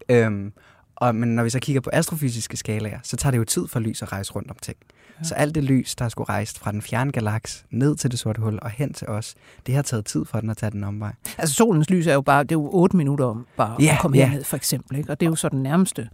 Ja. 0.09 0.25
Øhm, 0.25 0.53
og, 0.95 1.15
men 1.15 1.35
når 1.35 1.43
vi 1.43 1.49
så 1.49 1.59
kigger 1.59 1.81
på 1.81 1.89
astrofysiske 1.93 2.57
skalaer, 2.57 2.99
så 3.03 3.17
tager 3.17 3.31
det 3.31 3.37
jo 3.37 3.43
tid 3.43 3.67
for 3.67 3.79
lys 3.79 4.01
at 4.01 4.11
rejse 4.11 4.31
rundt 4.31 4.51
om 4.51 4.57
ting. 4.61 4.77
Ja. 5.19 5.23
Så 5.27 5.35
alt 5.35 5.55
det 5.55 5.63
lys, 5.63 5.95
der 5.95 6.09
skulle 6.09 6.29
rejse 6.29 6.59
fra 6.59 6.71
den 6.71 6.81
fjerne 6.81 7.11
galaks 7.11 7.65
ned 7.69 7.95
til 7.95 8.11
det 8.11 8.19
sorte 8.19 8.41
hul 8.41 8.59
og 8.61 8.69
hen 8.69 8.93
til 8.93 9.07
os, 9.07 9.35
det 9.65 9.75
har 9.75 9.81
taget 9.81 10.05
tid 10.05 10.25
for 10.25 10.39
den 10.39 10.49
at 10.49 10.57
tage 10.57 10.71
den 10.71 10.83
omvej. 10.83 11.13
Altså 11.37 11.55
solens 11.55 11.89
lys 11.89 12.07
er 12.07 12.13
jo 12.13 12.21
bare, 12.21 12.43
det 12.43 12.51
er 12.51 12.55
jo 12.55 12.69
8 12.73 12.97
minutter 12.97 13.25
om 13.25 13.45
bare 13.57 13.75
ja, 13.79 13.93
at 13.93 13.99
komme 13.99 14.17
ja. 14.17 14.27
herned, 14.27 14.43
for 14.43 14.55
eksempel. 14.55 14.97
Ikke? 14.97 15.09
Og 15.11 15.19
det 15.19 15.25
er 15.25 15.29
jo 15.29 15.35
så 15.35 15.49
den 15.49 15.63
nærmeste 15.63 16.09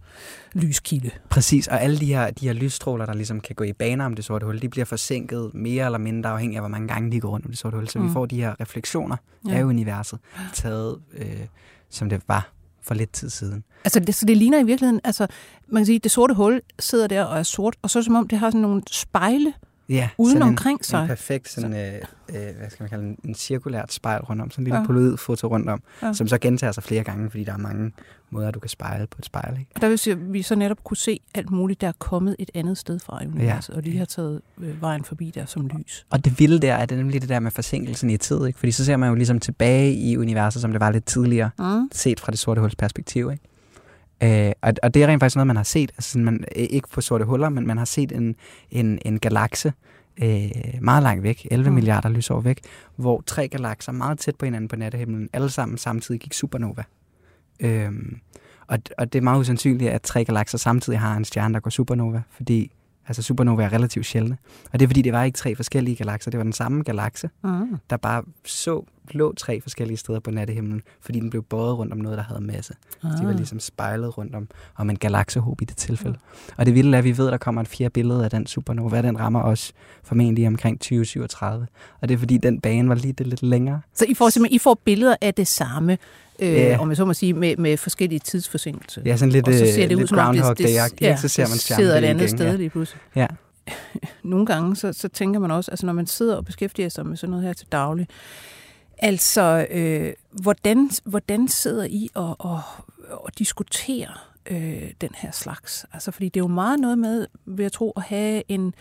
lyskilde. 0.52 1.10
Præcis, 1.28 1.68
og 1.68 1.82
alle 1.82 1.98
de 1.98 2.06
her, 2.06 2.30
de 2.30 2.46
her 2.46 2.52
lysstråler, 2.52 3.06
der 3.06 3.14
ligesom 3.14 3.40
kan 3.40 3.54
gå 3.54 3.64
i 3.64 3.72
baner 3.72 4.06
om 4.06 4.14
det 4.14 4.24
sorte 4.24 4.46
hul, 4.46 4.62
de 4.62 4.68
bliver 4.68 4.84
forsinket 4.84 5.50
mere 5.54 5.84
eller 5.84 5.98
mindre 5.98 6.30
afhængig 6.30 6.56
af, 6.56 6.62
hvor 6.62 6.68
mange 6.68 6.88
gange 6.88 7.12
de 7.12 7.20
går 7.20 7.28
rundt 7.28 7.46
om 7.46 7.52
det 7.52 7.58
sorte 7.58 7.76
hul. 7.76 7.88
Så 7.88 7.98
mm. 7.98 8.08
vi 8.08 8.12
får 8.12 8.26
de 8.26 8.36
her 8.36 8.60
refleksioner 8.60 9.16
ja. 9.48 9.54
af 9.54 9.62
universet 9.62 10.18
taget, 10.54 10.98
øh, 11.18 11.46
som 11.90 12.08
det 12.08 12.22
var 12.28 12.59
for 12.82 12.94
lidt 12.94 13.12
tid 13.12 13.30
siden. 13.30 13.64
Altså, 13.84 14.00
det, 14.00 14.14
så 14.14 14.26
det 14.26 14.36
ligner 14.36 14.58
i 14.58 14.64
virkeligheden, 14.64 15.00
altså, 15.04 15.26
man 15.68 15.80
kan 15.80 15.86
sige, 15.86 15.98
det 15.98 16.10
sorte 16.10 16.34
hul 16.34 16.62
sidder 16.78 17.06
der 17.06 17.24
og 17.24 17.38
er 17.38 17.42
sort, 17.42 17.76
og 17.82 17.90
så 17.90 17.98
er 17.98 18.00
det 18.00 18.06
som 18.06 18.14
om, 18.14 18.28
det 18.28 18.38
har 18.38 18.48
sådan 18.48 18.60
nogle 18.60 18.82
spejle 18.90 19.52
ja, 19.90 20.08
uden 20.18 20.42
omkring 20.42 20.84
sig. 20.84 21.02
En 21.02 21.08
perfekt 21.08 21.48
sådan, 21.48 21.72
øh, 21.72 21.94
øh, 22.28 22.56
hvad 22.58 22.70
skal 22.70 22.82
man 22.82 22.90
kalde 22.90 23.04
en, 23.04 23.18
en 23.24 23.34
cirkulært 23.34 23.92
spejl 23.92 24.20
rundt 24.20 24.42
om, 24.42 24.50
sådan 24.50 24.62
en 24.62 24.64
lille 24.64 24.78
ja. 24.78 24.86
poloid-foto 24.86 25.46
rundt 25.46 25.68
om, 25.68 25.82
ja. 26.02 26.12
som 26.12 26.28
så 26.28 26.38
gentager 26.38 26.72
sig 26.72 26.82
flere 26.82 27.04
gange, 27.04 27.30
fordi 27.30 27.44
der 27.44 27.52
er 27.52 27.58
mange 27.58 27.92
måder, 28.30 28.50
du 28.50 28.60
kan 28.60 28.68
spejle 28.68 29.06
på 29.06 29.16
et 29.18 29.24
spejl. 29.24 29.58
Ikke? 29.58 29.70
Og 29.74 29.80
der 29.80 29.88
vil 29.88 29.98
sige, 29.98 30.12
at 30.12 30.32
vi 30.32 30.42
så 30.42 30.54
netop 30.54 30.84
kunne 30.84 30.96
se 30.96 31.20
alt 31.34 31.50
muligt, 31.50 31.80
der 31.80 31.88
er 31.88 31.92
kommet 31.98 32.36
et 32.38 32.50
andet 32.54 32.78
sted 32.78 32.98
fra 32.98 33.20
universet, 33.26 33.72
ja. 33.72 33.78
og 33.78 33.84
de 33.84 33.98
har 33.98 34.04
taget 34.04 34.40
øh, 34.60 34.82
vejen 34.82 35.04
forbi 35.04 35.30
der 35.34 35.46
som 35.46 35.66
lys. 35.66 36.06
Og 36.10 36.24
det 36.24 36.38
vilde 36.38 36.58
der 36.58 36.74
er 36.74 36.86
det 36.86 36.98
nemlig 36.98 37.20
det 37.20 37.28
der 37.28 37.40
med 37.40 37.50
forsinkelsen 37.50 38.10
i 38.10 38.16
tid, 38.16 38.46
ikke? 38.46 38.58
fordi 38.58 38.72
så 38.72 38.84
ser 38.84 38.96
man 38.96 39.08
jo 39.08 39.14
ligesom 39.14 39.40
tilbage 39.40 39.94
i 39.94 40.16
universet, 40.16 40.62
som 40.62 40.72
det 40.72 40.80
var 40.80 40.90
lidt 40.90 41.04
tidligere, 41.04 41.50
mm. 41.58 41.88
set 41.92 42.20
fra 42.20 42.30
det 42.30 42.38
sorte 42.38 42.60
huls 42.60 42.76
perspektiv. 42.76 43.30
Ikke? 43.30 43.44
Øh, 44.22 44.52
og, 44.62 44.72
og 44.82 44.94
det 44.94 45.02
er 45.02 45.06
rent 45.06 45.20
faktisk 45.20 45.36
noget, 45.36 45.46
man 45.46 45.56
har 45.56 45.62
set, 45.62 45.90
altså 45.90 46.18
man, 46.18 46.44
ikke 46.56 46.88
på 46.88 47.00
sorte 47.00 47.24
huller, 47.24 47.48
men 47.48 47.66
man 47.66 47.78
har 47.78 47.84
set 47.84 48.12
en, 48.12 48.36
en, 48.70 48.98
en 49.04 49.18
galakse 49.18 49.72
øh, 50.22 50.50
meget 50.80 51.02
langt 51.02 51.22
væk, 51.22 51.46
11 51.50 51.70
mm. 51.70 51.74
milliarder 51.74 52.08
lysår 52.08 52.40
væk, 52.40 52.60
hvor 52.96 53.22
tre 53.26 53.48
galakser 53.48 53.92
meget 53.92 54.18
tæt 54.18 54.36
på 54.36 54.44
hinanden 54.44 54.68
på 54.68 54.76
nattehimlen, 54.76 55.28
alle 55.32 55.50
sammen 55.50 55.78
samtidig 55.78 56.20
gik 56.20 56.32
supernova. 56.32 56.82
Øh, 57.60 57.92
og, 58.66 58.78
og 58.98 59.12
det 59.12 59.18
er 59.18 59.22
meget 59.22 59.40
usandsynligt, 59.40 59.90
at 59.90 60.02
tre 60.02 60.24
galakser 60.24 60.58
samtidig 60.58 61.00
har 61.00 61.16
en 61.16 61.24
stjerne, 61.24 61.54
der 61.54 61.60
går 61.60 61.70
supernova, 61.70 62.22
fordi 62.30 62.72
Altså 63.08 63.22
supernova 63.22 63.64
er 63.64 63.72
relativt 63.72 64.06
sjældne. 64.06 64.36
Og 64.72 64.78
det 64.78 64.86
er 64.86 64.88
fordi, 64.88 65.02
det 65.02 65.12
var 65.12 65.22
ikke 65.22 65.36
tre 65.36 65.56
forskellige 65.56 65.96
galakser. 65.96 66.30
Det 66.30 66.38
var 66.38 66.44
den 66.44 66.52
samme 66.52 66.82
galakse, 66.82 67.30
mm. 67.44 67.78
der 67.90 67.96
bare 67.96 68.22
så 68.44 68.84
lå 69.10 69.34
tre 69.34 69.60
forskellige 69.60 69.96
steder 69.96 70.20
på 70.20 70.30
nattehimlen, 70.30 70.82
fordi 71.00 71.20
den 71.20 71.30
blev 71.30 71.42
båret 71.42 71.78
rundt 71.78 71.92
om 71.92 71.98
noget, 71.98 72.18
der 72.18 72.24
havde 72.24 72.40
masse. 72.40 72.74
Mm. 73.02 73.10
de 73.20 73.26
var 73.26 73.32
ligesom 73.32 73.60
spejlet 73.60 74.18
rundt 74.18 74.34
om, 74.34 74.48
om 74.76 74.90
en 74.90 74.98
galaksehob 74.98 75.62
i 75.62 75.64
det 75.64 75.76
tilfælde. 75.76 76.18
Mm. 76.22 76.54
Og 76.56 76.66
det 76.66 76.74
vilde 76.74 76.94
er, 76.94 76.98
at 76.98 77.04
vi 77.04 77.18
ved, 77.18 77.26
at 77.26 77.32
der 77.32 77.38
kommer 77.38 77.60
et 77.60 77.68
fjerde 77.68 77.90
billede 77.90 78.24
af 78.24 78.30
den 78.30 78.46
supernova. 78.46 79.02
Den 79.02 79.20
rammer 79.20 79.42
os 79.42 79.72
formentlig 80.02 80.46
omkring 80.46 80.80
2037. 80.80 81.66
Og 82.00 82.08
det 82.08 82.14
er 82.14 82.18
fordi, 82.18 82.38
den 82.38 82.60
bane 82.60 82.88
var 82.88 82.94
lige 82.94 83.12
det 83.12 83.26
lidt 83.26 83.42
længere. 83.42 83.80
Så 83.94 84.04
I 84.08 84.14
får 84.14 84.28
simpelthen 84.28 84.56
I 84.56 84.58
får 84.58 84.80
billeder 84.84 85.16
af 85.20 85.34
det 85.34 85.46
samme, 85.46 85.98
øh, 86.42 86.52
ja. 86.52 86.78
om 86.78 86.88
jeg 86.88 86.96
så 86.96 87.04
må 87.04 87.14
sige, 87.14 87.34
med, 87.34 87.56
med 87.56 87.76
forskellige 87.76 88.18
tidsforsinkelser. 88.18 89.02
Ja, 89.04 89.16
sådan 89.16 89.32
lidt, 89.32 89.48
og 89.48 89.54
så 89.54 89.58
ser 89.58 89.88
det 89.88 89.96
øh, 89.96 90.02
ud, 90.02 90.06
som 90.06 90.18
om 90.18 90.36
det, 90.36 90.58
det, 90.58 91.00
ja, 91.00 91.16
så 91.16 91.28
ser 91.28 91.48
man 91.48 91.58
sidder 91.58 91.98
et 91.98 92.04
andet 92.04 92.22
igen, 92.22 92.36
sted 92.36 92.50
ja. 92.50 92.56
lige 92.56 92.70
pludselig. 92.70 93.00
Ja. 93.16 93.26
Nogle 94.22 94.46
gange, 94.46 94.76
så, 94.76 94.92
så 94.92 95.08
tænker 95.08 95.40
man 95.40 95.50
også, 95.50 95.70
altså 95.70 95.86
når 95.86 95.92
man 95.92 96.06
sidder 96.06 96.36
og 96.36 96.44
beskæftiger 96.44 96.88
sig 96.88 97.06
med 97.06 97.16
sådan 97.16 97.30
noget 97.30 97.46
her 97.46 97.52
til 97.52 97.66
daglig, 97.72 98.08
altså 98.98 99.66
øh, 99.70 100.12
hvordan, 100.30 100.90
hvordan 101.04 101.48
sidder 101.48 101.84
I 101.84 102.08
og, 102.14 102.36
og, 102.38 102.60
og 103.10 103.38
diskuterer 103.38 104.30
øh, 104.50 104.90
den 105.00 105.10
her 105.14 105.30
slags? 105.30 105.86
Altså 105.92 106.10
fordi 106.10 106.28
det 106.28 106.40
er 106.40 106.44
jo 106.44 106.48
meget 106.48 106.80
noget 106.80 106.98
med, 106.98 107.26
vil 107.46 107.62
jeg 107.62 107.72
tro, 107.72 107.92
at 107.96 108.02
have 108.02 108.42
en, 108.48 108.74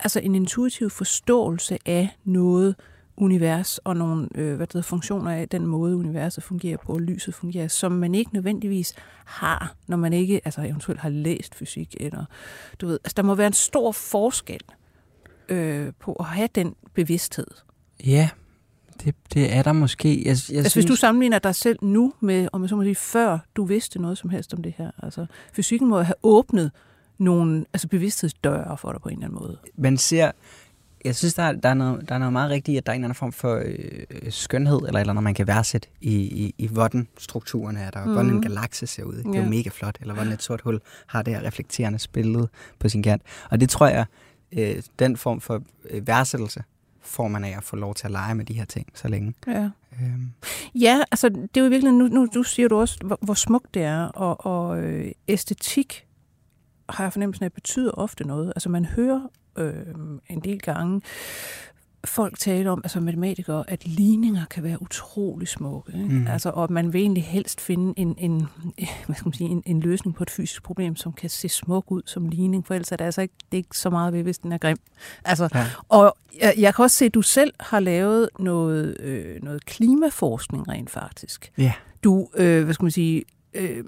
altså 0.00 0.20
en 0.20 0.34
intuitiv 0.34 0.90
forståelse 0.90 1.78
af 1.86 2.08
noget, 2.24 2.74
univers 3.16 3.78
og 3.78 3.96
nogle 3.96 4.28
øh, 4.34 4.56
hvad 4.56 4.66
det 4.66 4.72
hedder, 4.72 4.86
funktioner 4.86 5.30
af 5.30 5.48
den 5.48 5.66
måde, 5.66 5.96
universet 5.96 6.44
fungerer 6.44 6.76
på, 6.76 6.92
og 6.92 7.00
lyset 7.00 7.34
fungerer, 7.34 7.68
som 7.68 7.92
man 7.92 8.14
ikke 8.14 8.34
nødvendigvis 8.34 8.94
har, 9.24 9.74
når 9.86 9.96
man 9.96 10.12
ikke 10.12 10.40
altså 10.44 10.60
eventuelt 10.62 11.00
har 11.00 11.08
læst 11.08 11.54
fysik. 11.54 11.96
Eller, 12.00 12.24
du 12.80 12.86
ved, 12.86 12.98
altså, 13.04 13.14
der 13.16 13.22
må 13.22 13.34
være 13.34 13.46
en 13.46 13.52
stor 13.52 13.92
forskel 13.92 14.60
øh, 15.48 15.92
på 16.00 16.12
at 16.12 16.24
have 16.24 16.48
den 16.54 16.74
bevidsthed? 16.94 17.46
Ja, 18.06 18.28
det, 19.04 19.14
det 19.34 19.54
er 19.56 19.62
der 19.62 19.72
måske. 19.72 20.08
Jeg, 20.08 20.24
jeg 20.24 20.30
altså 20.30 20.46
synes, 20.50 20.74
hvis 20.74 20.84
du 20.84 20.96
sammenligner 20.96 21.38
dig 21.38 21.54
selv 21.54 21.78
nu 21.82 22.12
med, 22.20 22.48
om 22.52 22.62
jeg 22.62 22.68
så 22.68 22.76
må 22.76 22.82
sige, 22.82 22.94
før 22.94 23.38
du 23.56 23.64
vidste 23.64 23.98
noget 23.98 24.18
som 24.18 24.30
helst 24.30 24.54
om 24.54 24.62
det 24.62 24.74
her. 24.78 24.90
Altså 25.02 25.26
fysikken 25.52 25.88
må 25.88 26.00
have 26.02 26.14
åbnet 26.22 26.70
nogle 27.18 27.64
altså 27.72 27.88
bevidsthedsdøre 27.88 28.78
for 28.78 28.92
dig 28.92 29.00
på 29.00 29.08
en 29.08 29.14
eller 29.14 29.26
anden 29.26 29.38
måde. 29.42 29.58
Man 29.76 29.96
ser, 29.96 30.30
jeg 31.04 31.16
synes, 31.16 31.34
der 31.34 31.42
er, 31.42 31.52
der 31.52 31.68
er, 31.68 31.74
noget, 31.74 32.08
der 32.08 32.14
er 32.14 32.18
noget 32.18 32.32
meget 32.32 32.50
rigtigt, 32.50 32.78
at 32.78 32.86
der 32.86 32.92
er 32.92 32.96
en 32.96 33.04
anden 33.04 33.14
form 33.14 33.32
for 33.32 33.62
øh, 33.64 34.30
skønhed, 34.30 34.78
eller 34.78 35.00
eller 35.00 35.12
andet, 35.12 35.22
man 35.22 35.34
kan 35.34 35.46
værdsætte 35.46 35.88
i, 36.00 36.14
i, 36.14 36.54
i 36.58 36.66
hvordan 36.66 37.08
strukturen 37.18 37.76
er 37.76 37.90
der, 37.90 38.04
mm. 38.04 38.12
hvordan 38.12 38.30
en 38.30 38.42
galakse 38.42 38.86
ser 38.86 39.04
ud. 39.04 39.18
Ikke? 39.18 39.30
Det 39.30 39.38
er 39.38 39.42
jo 39.42 39.50
mega 39.50 39.70
flot, 39.72 39.98
eller 40.00 40.14
hvordan 40.14 40.32
et 40.32 40.42
sort 40.42 40.60
hul 40.60 40.80
har 41.06 41.22
det 41.22 41.34
her 41.34 41.42
reflekterende 41.42 41.98
billede 42.12 42.48
på 42.78 42.88
sin 42.88 43.02
kant. 43.02 43.22
Og 43.50 43.60
det 43.60 43.68
tror 43.70 43.86
jeg, 43.86 44.06
øh, 44.52 44.82
den 44.98 45.16
form 45.16 45.40
for 45.40 45.62
øh, 45.90 46.06
værdsættelse, 46.06 46.62
får 47.00 47.28
man 47.28 47.44
af 47.44 47.56
at 47.56 47.64
få 47.64 47.76
lov 47.76 47.94
til 47.94 48.06
at 48.06 48.10
lege 48.10 48.34
med 48.34 48.44
de 48.44 48.54
her 48.54 48.64
ting 48.64 48.86
så 48.94 49.08
længe. 49.08 49.34
Ja. 49.46 49.70
Øhm. 50.02 50.30
Ja, 50.74 51.02
altså 51.10 51.28
det 51.28 51.56
er 51.56 51.60
jo 51.60 51.68
virkelig, 51.68 51.92
nu, 51.92 52.08
nu, 52.08 52.28
nu 52.34 52.42
siger 52.42 52.68
du 52.68 52.80
også, 52.80 52.98
hvor, 53.04 53.18
hvor 53.20 53.34
smukt 53.34 53.74
det 53.74 53.82
er, 53.82 54.04
og, 54.04 54.46
og 54.46 54.82
øh, 54.82 55.12
æstetik 55.28 56.06
har 56.88 57.04
jeg 57.04 57.12
fornemmelsen 57.12 57.44
af, 57.44 57.52
betyder 57.52 57.90
ofte 57.90 58.26
noget. 58.26 58.52
Altså 58.56 58.68
man 58.68 58.84
hører 58.84 59.20
øh, 59.56 59.94
en 60.28 60.40
del 60.40 60.60
gange 60.60 61.00
folk 62.04 62.38
tale 62.38 62.70
om, 62.70 62.80
altså 62.84 63.00
matematikere, 63.00 63.64
at 63.70 63.86
ligninger 63.86 64.44
kan 64.50 64.62
være 64.62 64.82
utrolig 64.82 65.48
smukke. 65.48 65.92
Ikke? 65.92 66.14
Mm. 66.14 66.26
Altså, 66.26 66.50
og 66.50 66.72
man 66.72 66.92
vil 66.92 67.00
egentlig 67.00 67.24
helst 67.24 67.60
finde 67.60 67.94
en, 67.96 68.14
en, 68.18 68.46
hvad 69.06 69.16
skal 69.16 69.26
man 69.26 69.32
sige, 69.32 69.50
en, 69.50 69.62
en 69.66 69.80
løsning 69.80 70.16
på 70.16 70.22
et 70.22 70.30
fysisk 70.30 70.62
problem, 70.62 70.96
som 70.96 71.12
kan 71.12 71.30
se 71.30 71.48
smuk 71.48 71.90
ud 71.90 72.02
som 72.06 72.28
ligning, 72.28 72.66
for 72.66 72.74
ellers 72.74 72.92
er 72.92 72.96
det 72.96 73.04
altså 73.04 73.22
ikke, 73.22 73.34
det 73.52 73.56
er 73.56 73.56
ikke 73.56 73.78
så 73.78 73.90
meget 73.90 74.12
ved, 74.12 74.22
hvis 74.22 74.38
den 74.38 74.52
er 74.52 74.58
grim. 74.58 74.76
Altså, 75.24 75.48
ja. 75.54 75.66
Og 75.88 76.16
jeg, 76.40 76.54
jeg 76.58 76.74
kan 76.74 76.82
også 76.82 76.96
se, 76.96 77.04
at 77.04 77.14
du 77.14 77.22
selv 77.22 77.54
har 77.60 77.80
lavet 77.80 78.28
noget, 78.38 79.00
øh, 79.00 79.42
noget 79.42 79.64
klimaforskning 79.64 80.68
rent 80.68 80.90
faktisk. 80.90 81.52
Ja. 81.58 81.72
Du, 82.04 82.28
øh, 82.34 82.64
hvad 82.64 82.74
skal 82.74 82.84
man 82.84 82.90
sige, 82.90 83.24
øh, 83.54 83.84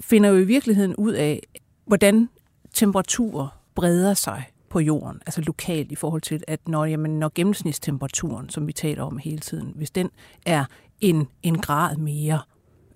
finder 0.00 0.30
jo 0.30 0.36
i 0.36 0.44
virkeligheden 0.44 0.96
ud 0.96 1.12
af, 1.12 1.42
hvordan 1.86 2.28
temperaturer 2.74 3.48
breder 3.74 4.14
sig 4.14 4.44
på 4.70 4.80
jorden, 4.80 5.20
altså 5.26 5.40
lokalt 5.40 5.92
i 5.92 5.94
forhold 5.94 6.22
til, 6.22 6.42
at 6.48 6.68
når, 6.68 6.84
jamen, 6.84 7.18
når 7.18 7.32
gennemsnitstemperaturen, 7.34 8.48
som 8.48 8.66
vi 8.66 8.72
taler 8.72 9.02
om 9.02 9.18
hele 9.18 9.38
tiden, 9.38 9.72
hvis 9.76 9.90
den 9.90 10.10
er 10.46 10.64
en, 11.00 11.28
en 11.42 11.58
grad 11.58 11.96
mere, 11.96 12.40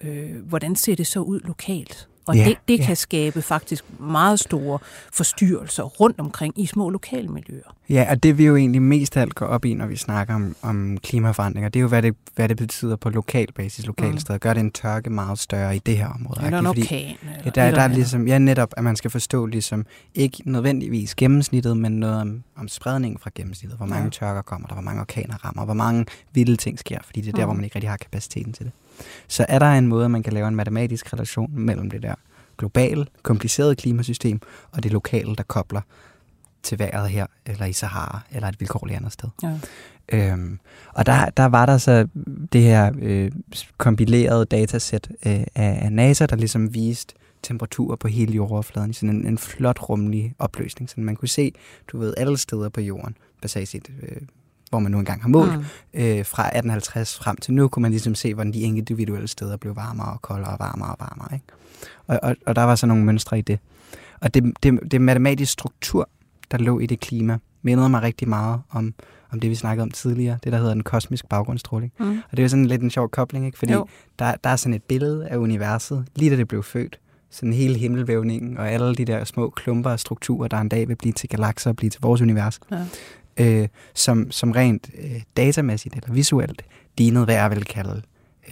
øh, 0.00 0.46
hvordan 0.46 0.76
ser 0.76 0.96
det 0.96 1.06
så 1.06 1.20
ud 1.20 1.40
lokalt? 1.40 2.08
Og 2.26 2.36
ja, 2.36 2.44
det, 2.44 2.56
det 2.68 2.78
ja. 2.78 2.84
kan 2.84 2.96
skabe 2.96 3.42
faktisk 3.42 3.84
meget 4.00 4.40
store 4.40 4.78
forstyrrelser 5.12 5.82
rundt 5.82 6.20
omkring 6.20 6.60
i 6.60 6.66
små 6.66 6.88
lokale 6.88 7.28
miljøer. 7.28 7.74
Ja, 7.88 8.06
og 8.10 8.22
det 8.22 8.38
vi 8.38 8.46
jo 8.46 8.56
egentlig 8.56 8.82
mest 8.82 9.16
af 9.16 9.20
alt 9.20 9.34
går 9.34 9.46
op 9.46 9.64
i, 9.64 9.74
når 9.74 9.86
vi 9.86 9.96
snakker 9.96 10.34
om, 10.34 10.56
om 10.62 10.98
klimaforandringer, 10.98 11.68
det 11.68 11.80
er 11.80 11.82
jo, 11.82 11.88
hvad 11.88 12.02
det, 12.02 12.14
hvad 12.34 12.48
det 12.48 12.56
betyder 12.56 12.96
på 12.96 13.10
lokal 13.10 13.52
basis, 13.52 13.86
lokal 13.86 14.10
mm. 14.10 14.18
sted. 14.18 14.38
Gør 14.38 14.54
det 14.54 14.60
en 14.60 14.70
tørke 14.70 15.10
meget 15.10 15.38
større 15.38 15.76
i 15.76 15.78
det 15.78 15.96
her 15.96 16.08
område? 16.08 16.46
Eller 16.46 16.58
en 16.58 16.66
orkan. 16.66 17.16
Ja, 17.44 17.50
der, 17.50 17.70
der 17.70 17.80
er 17.80 17.88
ligesom, 17.88 18.28
ja, 18.28 18.38
netop, 18.38 18.74
at 18.76 18.84
man 18.84 18.96
skal 18.96 19.10
forstå 19.10 19.46
ligesom, 19.46 19.86
ikke 20.14 20.42
nødvendigvis 20.44 21.14
gennemsnittet, 21.14 21.76
men 21.76 21.92
noget 21.92 22.20
om, 22.20 22.42
om 22.56 22.68
spredningen 22.68 23.18
fra 23.18 23.30
gennemsnittet. 23.34 23.78
Hvor 23.78 23.86
mange 23.86 24.04
ja. 24.04 24.10
tørker 24.10 24.42
kommer 24.42 24.68
der, 24.68 24.74
hvor 24.74 24.82
mange 24.82 25.00
orkaner 25.00 25.44
rammer, 25.44 25.64
hvor 25.64 25.74
mange 25.74 26.06
vilde 26.32 26.56
ting 26.56 26.78
sker, 26.78 26.98
fordi 27.04 27.20
det 27.20 27.28
er 27.28 27.32
der, 27.32 27.42
mm. 27.42 27.46
hvor 27.46 27.54
man 27.54 27.64
ikke 27.64 27.76
rigtig 27.76 27.90
har 27.90 27.96
kapaciteten 27.96 28.52
til 28.52 28.64
det. 28.64 28.72
Så 29.28 29.46
er 29.48 29.58
der 29.58 29.66
en 29.66 29.86
måde, 29.86 30.08
man 30.08 30.22
kan 30.22 30.32
lave 30.32 30.48
en 30.48 30.54
matematisk 30.54 31.12
relation 31.12 31.50
mellem 31.52 31.90
det 31.90 32.02
der 32.02 32.14
globale, 32.58 33.06
komplicerede 33.22 33.76
klimasystem 33.76 34.40
og 34.72 34.82
det 34.82 34.92
lokale, 34.92 35.36
der 35.36 35.42
kobler 35.42 35.80
til 36.62 36.78
vejret 36.78 37.10
her, 37.10 37.26
eller 37.46 37.66
i 37.66 37.72
Sahara, 37.72 38.20
eller 38.30 38.48
et 38.48 38.60
vilkårligt 38.60 38.96
andet 38.96 39.12
sted. 39.12 39.28
Ja. 39.42 39.58
Øhm, 40.12 40.58
og 40.94 41.06
der, 41.06 41.30
der 41.30 41.44
var 41.44 41.66
der 41.66 41.78
så 41.78 42.08
det 42.52 42.62
her 42.62 42.92
øh, 43.02 43.30
kompilerede 43.78 44.44
datasæt 44.44 45.08
øh, 45.26 45.32
af, 45.32 45.46
af 45.54 45.92
NASA, 45.92 46.26
der 46.26 46.36
ligesom 46.36 46.74
viste 46.74 47.14
temperaturer 47.42 47.96
på 47.96 48.08
hele 48.08 48.32
jordoverfladen 48.32 48.90
i 48.90 48.92
sådan 48.92 49.10
en, 49.10 49.26
en 49.26 49.38
flot 49.38 49.88
rummelig 49.88 50.34
opløsning, 50.38 50.90
så 50.90 51.00
man 51.00 51.16
kunne 51.16 51.28
se, 51.28 51.52
du 51.92 51.98
ved, 51.98 52.14
alle 52.16 52.38
steder 52.38 52.68
på 52.68 52.80
jorden, 52.80 53.16
basalt 53.42 53.68
set, 53.68 53.90
øh, 54.02 54.22
hvor 54.74 54.80
man 54.80 54.92
nu 54.92 54.98
engang 54.98 55.22
har 55.22 55.28
målt, 55.28 55.52
mm. 55.52 55.64
øh, 55.94 56.24
fra 56.26 56.42
1850 56.42 57.18
frem 57.18 57.36
til 57.36 57.54
nu, 57.54 57.68
kunne 57.68 57.82
man 57.82 57.90
ligesom 57.90 58.14
se, 58.14 58.34
hvordan 58.34 58.52
de 58.52 58.60
individuelle 58.60 59.28
steder 59.28 59.56
blev 59.56 59.76
varmere 59.76 60.12
og 60.12 60.22
koldere 60.22 60.50
og 60.50 60.56
varmere 60.60 60.90
og 60.90 60.96
varmere. 61.00 61.28
Ikke? 61.34 61.46
Og, 62.06 62.20
og, 62.22 62.36
og 62.46 62.56
der 62.56 62.62
var 62.62 62.74
så 62.74 62.86
nogle 62.86 63.04
mønstre 63.04 63.38
i 63.38 63.42
det. 63.42 63.58
Og 64.20 64.34
det, 64.34 64.52
det, 64.62 64.78
det 64.90 65.00
matematisk 65.00 65.52
struktur, 65.52 66.08
der 66.50 66.58
lå 66.58 66.78
i 66.78 66.86
det 66.86 67.00
klima, 67.00 67.38
mindede 67.62 67.88
mig 67.88 68.02
rigtig 68.02 68.28
meget 68.28 68.60
om, 68.70 68.94
om 69.30 69.40
det, 69.40 69.50
vi 69.50 69.54
snakkede 69.54 69.82
om 69.82 69.90
tidligere, 69.90 70.38
det 70.44 70.52
der 70.52 70.58
hedder 70.58 70.74
den 70.74 70.82
kosmisk 70.82 71.28
baggrundsstråling. 71.28 71.92
Mm. 71.98 72.10
Og 72.10 72.30
det 72.30 72.38
er 72.38 72.42
jo 72.42 72.48
sådan 72.48 72.66
lidt 72.66 72.82
en 72.82 72.90
sjov 72.90 73.08
kobling, 73.08 73.46
ikke? 73.46 73.58
fordi 73.58 73.72
der, 74.18 74.34
der 74.44 74.50
er 74.50 74.56
sådan 74.56 74.74
et 74.74 74.82
billede 74.82 75.28
af 75.28 75.36
universet, 75.36 76.06
lige 76.14 76.30
da 76.30 76.36
det 76.36 76.48
blev 76.48 76.62
født, 76.62 76.98
sådan 77.30 77.52
hele 77.52 77.78
himmelvævningen 77.78 78.58
og 78.58 78.70
alle 78.70 78.94
de 78.94 79.04
der 79.04 79.24
små 79.24 79.50
klumper 79.50 79.90
og 79.90 80.00
strukturer, 80.00 80.48
der 80.48 80.58
en 80.58 80.68
dag 80.68 80.88
vil 80.88 80.96
blive 80.96 81.12
til 81.12 81.28
galakser 81.28 81.70
og 81.70 81.76
blive 81.76 81.90
til 81.90 82.00
vores 82.00 82.20
univers, 82.20 82.60
ja. 82.70 82.84
Øh, 83.36 83.68
som, 83.94 84.30
som 84.30 84.50
rent 84.50 84.90
øh, 84.98 85.22
datamæssigt 85.36 85.94
eller 85.94 86.12
visuelt 86.12 86.62
lignede, 86.98 87.24
hvad 87.24 87.34
jeg 87.34 87.50
vil 87.50 87.64
kalde 87.64 88.02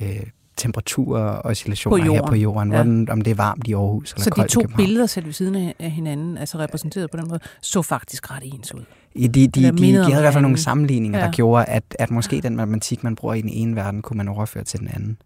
øh, 0.01 0.23
temperaturer 0.57 1.23
og 1.23 1.45
oscillationer 1.45 2.07
på 2.07 2.13
her 2.13 2.23
på 2.27 2.35
jorden, 2.35 2.73
ja. 2.73 2.77
hvordan, 2.77 3.09
om 3.11 3.21
det 3.21 3.31
er 3.31 3.35
varmt 3.35 3.69
i 3.69 3.73
Aarhus 3.73 4.13
eller 4.13 4.25
Så 4.25 4.31
koldt 4.31 4.51
de 4.51 4.55
to 4.55 4.77
billeder 4.77 5.07
selv 5.07 5.27
ved 5.27 5.33
siden 5.33 5.73
af 5.79 5.91
hinanden, 5.91 6.39
altså 6.39 6.59
repræsenteret 6.59 7.11
på 7.11 7.17
den 7.17 7.29
måde, 7.29 7.41
så 7.61 7.83
faktisk 7.83 8.31
ret 8.31 8.43
ens 8.45 8.75
ud? 8.75 8.85
I 9.15 9.27
de, 9.27 9.47
de, 9.47 9.63
de, 9.63 9.71
de, 9.71 9.79
de 9.79 9.93
havde 9.93 10.19
i 10.19 10.21
hvert 10.21 10.33
fald 10.33 10.43
nogle 10.43 10.59
sammenligninger, 10.59 11.19
ja. 11.19 11.25
der 11.25 11.33
gjorde, 11.33 11.65
at, 11.65 11.85
at 11.99 12.11
måske 12.11 12.41
den 12.41 12.57
matematik, 12.57 13.05
man 13.05 13.17
bruger 13.17 13.35
i 13.35 13.41
den 13.41 13.51
ene 13.51 13.77
verden, 13.77 14.03
kunne 14.03 14.17
man 14.17 14.29
overføre 14.29 14.65
til 14.65 14.81
den 14.81 14.89
anden. 14.89 15.17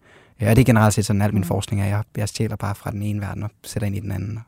Ja, 0.41 0.51
det 0.51 0.59
er 0.59 0.65
generelt 0.65 0.95
set 0.95 1.07
sådan, 1.07 1.23
al 1.23 1.33
min 1.33 1.41
mm. 1.41 1.47
forskning 1.47 1.83
er, 1.83 1.87
jeg, 1.87 2.03
jeg 2.17 2.29
stjæler 2.29 2.57
bare 2.57 2.75
fra 2.75 2.91
den 2.91 3.03
ene 3.03 3.21
verden 3.21 3.43
og 3.43 3.51
sætter 3.65 3.87
ind 3.87 3.97
i 3.97 4.01
den 4.01 4.11
anden, 4.11 4.39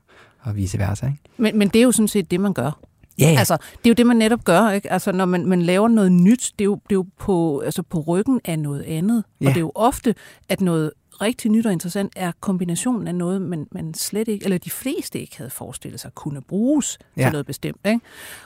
og 0.40 0.56
vice 0.56 0.78
versa. 0.78 1.06
Ikke? 1.06 1.18
Men, 1.36 1.58
men 1.58 1.68
det 1.68 1.78
er 1.78 1.82
jo 1.82 1.92
sådan 1.92 2.08
set 2.08 2.30
det, 2.30 2.40
man 2.40 2.52
gør. 2.52 2.80
Ja. 3.18 3.34
Altså, 3.38 3.56
det 3.56 3.86
er 3.86 3.90
jo 3.90 3.94
det, 3.94 4.06
man 4.06 4.16
netop 4.16 4.44
gør. 4.44 4.70
Ikke? 4.70 4.92
Altså, 4.92 5.12
når 5.12 5.24
man, 5.24 5.46
man 5.46 5.62
laver 5.62 5.88
noget 5.88 6.12
nyt, 6.12 6.52
det 6.58 6.64
er 6.64 6.66
jo, 6.66 6.74
det 6.74 6.92
er 6.92 6.98
jo 6.98 7.06
på, 7.18 7.60
altså, 7.60 7.82
på 7.82 8.00
ryggen 8.00 8.40
af 8.44 8.58
noget 8.58 8.82
andet. 8.82 9.24
Yeah. 9.42 9.48
Og 9.48 9.54
det 9.54 9.56
er 9.56 9.60
jo 9.60 9.72
ofte, 9.74 10.14
at 10.48 10.60
noget 10.60 10.90
rigtig 11.22 11.50
nyt 11.50 11.66
og 11.66 11.72
interessant 11.72 12.12
er 12.16 12.32
kombinationen 12.40 13.08
af 13.08 13.14
noget, 13.14 13.42
man, 13.42 13.66
man 13.72 13.94
slet 13.94 14.28
ikke, 14.28 14.44
eller 14.44 14.58
de 14.58 14.70
fleste 14.70 15.20
ikke 15.20 15.36
havde 15.36 15.50
forestillet 15.50 16.00
sig 16.00 16.14
kunne 16.14 16.40
bruges 16.40 16.98
ja. 17.16 17.22
til 17.22 17.32
noget 17.32 17.46
bestemt. 17.46 17.80
Ikke? 17.86 18.00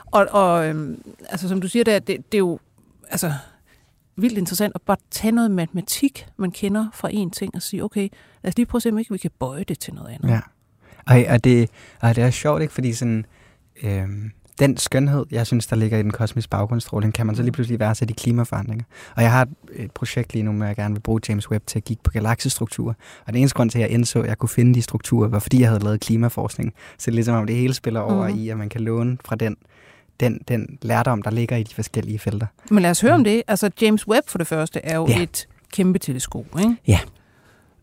Og, 0.05 0.27
og 0.31 0.67
øhm, 0.67 1.01
altså, 1.29 1.49
som 1.49 1.61
du 1.61 1.67
siger, 1.67 1.83
det, 1.83 2.07
det, 2.07 2.31
det 2.31 2.37
er 2.37 2.39
jo 2.39 2.59
altså, 3.09 3.33
vildt 4.15 4.37
interessant 4.37 4.71
at 4.75 4.81
bare 4.81 4.97
tage 5.11 5.31
noget 5.31 5.51
matematik, 5.51 6.27
man 6.37 6.51
kender 6.51 6.87
fra 6.93 7.09
en 7.11 7.31
ting, 7.31 7.55
og 7.55 7.61
sige, 7.61 7.83
okay, 7.83 8.09
lad 8.43 8.49
os 8.49 8.57
lige 8.57 8.65
prøve 8.65 8.79
at 8.79 8.83
se, 8.83 8.89
om 8.89 8.97
ikke 8.97 9.11
vi 9.11 9.17
kan 9.17 9.31
bøje 9.39 9.63
det 9.63 9.79
til 9.79 9.93
noget 9.93 10.09
andet. 10.09 10.29
Ja. 10.29 10.39
Og, 11.05 11.33
og, 11.33 11.43
det, 11.43 11.69
og 11.99 12.15
det 12.15 12.23
er 12.23 12.29
sjovt, 12.29 12.61
ikke? 12.61 12.73
Fordi 12.73 12.93
sådan, 12.93 13.25
øhm, 13.83 14.31
den 14.59 14.77
skønhed, 14.77 15.25
jeg 15.31 15.47
synes, 15.47 15.67
der 15.67 15.75
ligger 15.75 15.97
i 15.97 16.03
den 16.03 16.11
kosmiske 16.11 16.49
baggrundsstråling, 16.49 17.13
kan 17.13 17.25
man 17.25 17.35
så 17.35 17.43
lige 17.43 17.51
pludselig 17.51 17.79
værdsætte 17.79 18.11
i 18.11 18.15
klimaforandringer. 18.19 18.85
Og 19.15 19.23
jeg 19.23 19.31
har 19.31 19.47
et 19.73 19.91
projekt 19.91 20.33
lige 20.33 20.43
nu, 20.43 20.61
at 20.63 20.67
jeg 20.67 20.75
gerne 20.75 20.93
vil 20.95 21.01
bruge 21.01 21.21
James 21.29 21.51
Webb 21.51 21.67
til 21.67 21.79
at 21.79 21.83
kigge 21.83 22.03
på 22.03 22.11
galaksestrukturer. 22.11 22.93
Og 23.25 23.33
det 23.33 23.39
eneste 23.39 23.55
grund 23.55 23.69
til, 23.69 23.79
at 23.79 23.81
jeg 23.81 23.89
indså, 23.89 24.21
at 24.21 24.27
jeg 24.27 24.37
kunne 24.37 24.49
finde 24.49 24.73
de 24.73 24.81
strukturer, 24.81 25.27
var 25.27 25.39
fordi 25.39 25.59
jeg 25.59 25.69
havde 25.69 25.83
lavet 25.83 25.99
klimaforskning. 25.99 26.73
Så 26.97 27.05
det 27.05 27.07
er 27.07 27.15
ligesom, 27.15 27.35
om 27.35 27.47
det 27.47 27.55
hele 27.55 27.73
spiller 27.73 27.99
over 27.99 28.27
mm. 28.27 28.39
i, 28.39 28.49
at 28.49 28.57
man 28.57 28.69
kan 28.69 28.81
låne 28.81 29.17
fra 29.25 29.35
den 29.35 29.55
den, 30.19 30.39
den 30.47 30.77
lærdom, 30.81 31.21
der 31.21 31.31
ligger 31.31 31.57
i 31.57 31.63
de 31.63 31.75
forskellige 31.75 32.19
felter. 32.19 32.47
Men 32.71 32.81
lad 32.81 32.91
os 32.91 33.01
høre 33.01 33.13
om 33.13 33.23
det. 33.23 33.43
Altså 33.47 33.69
James 33.81 34.07
Webb 34.07 34.29
for 34.29 34.37
det 34.37 34.47
første 34.47 34.79
er 34.83 34.95
jo 34.95 35.07
ja. 35.07 35.21
et 35.21 35.47
kæmpe 35.73 35.99
teleskop, 35.99 36.45
ikke? 36.59 36.75
Ja. 36.87 36.99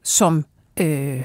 Som 0.02 0.44
øh, 0.80 1.22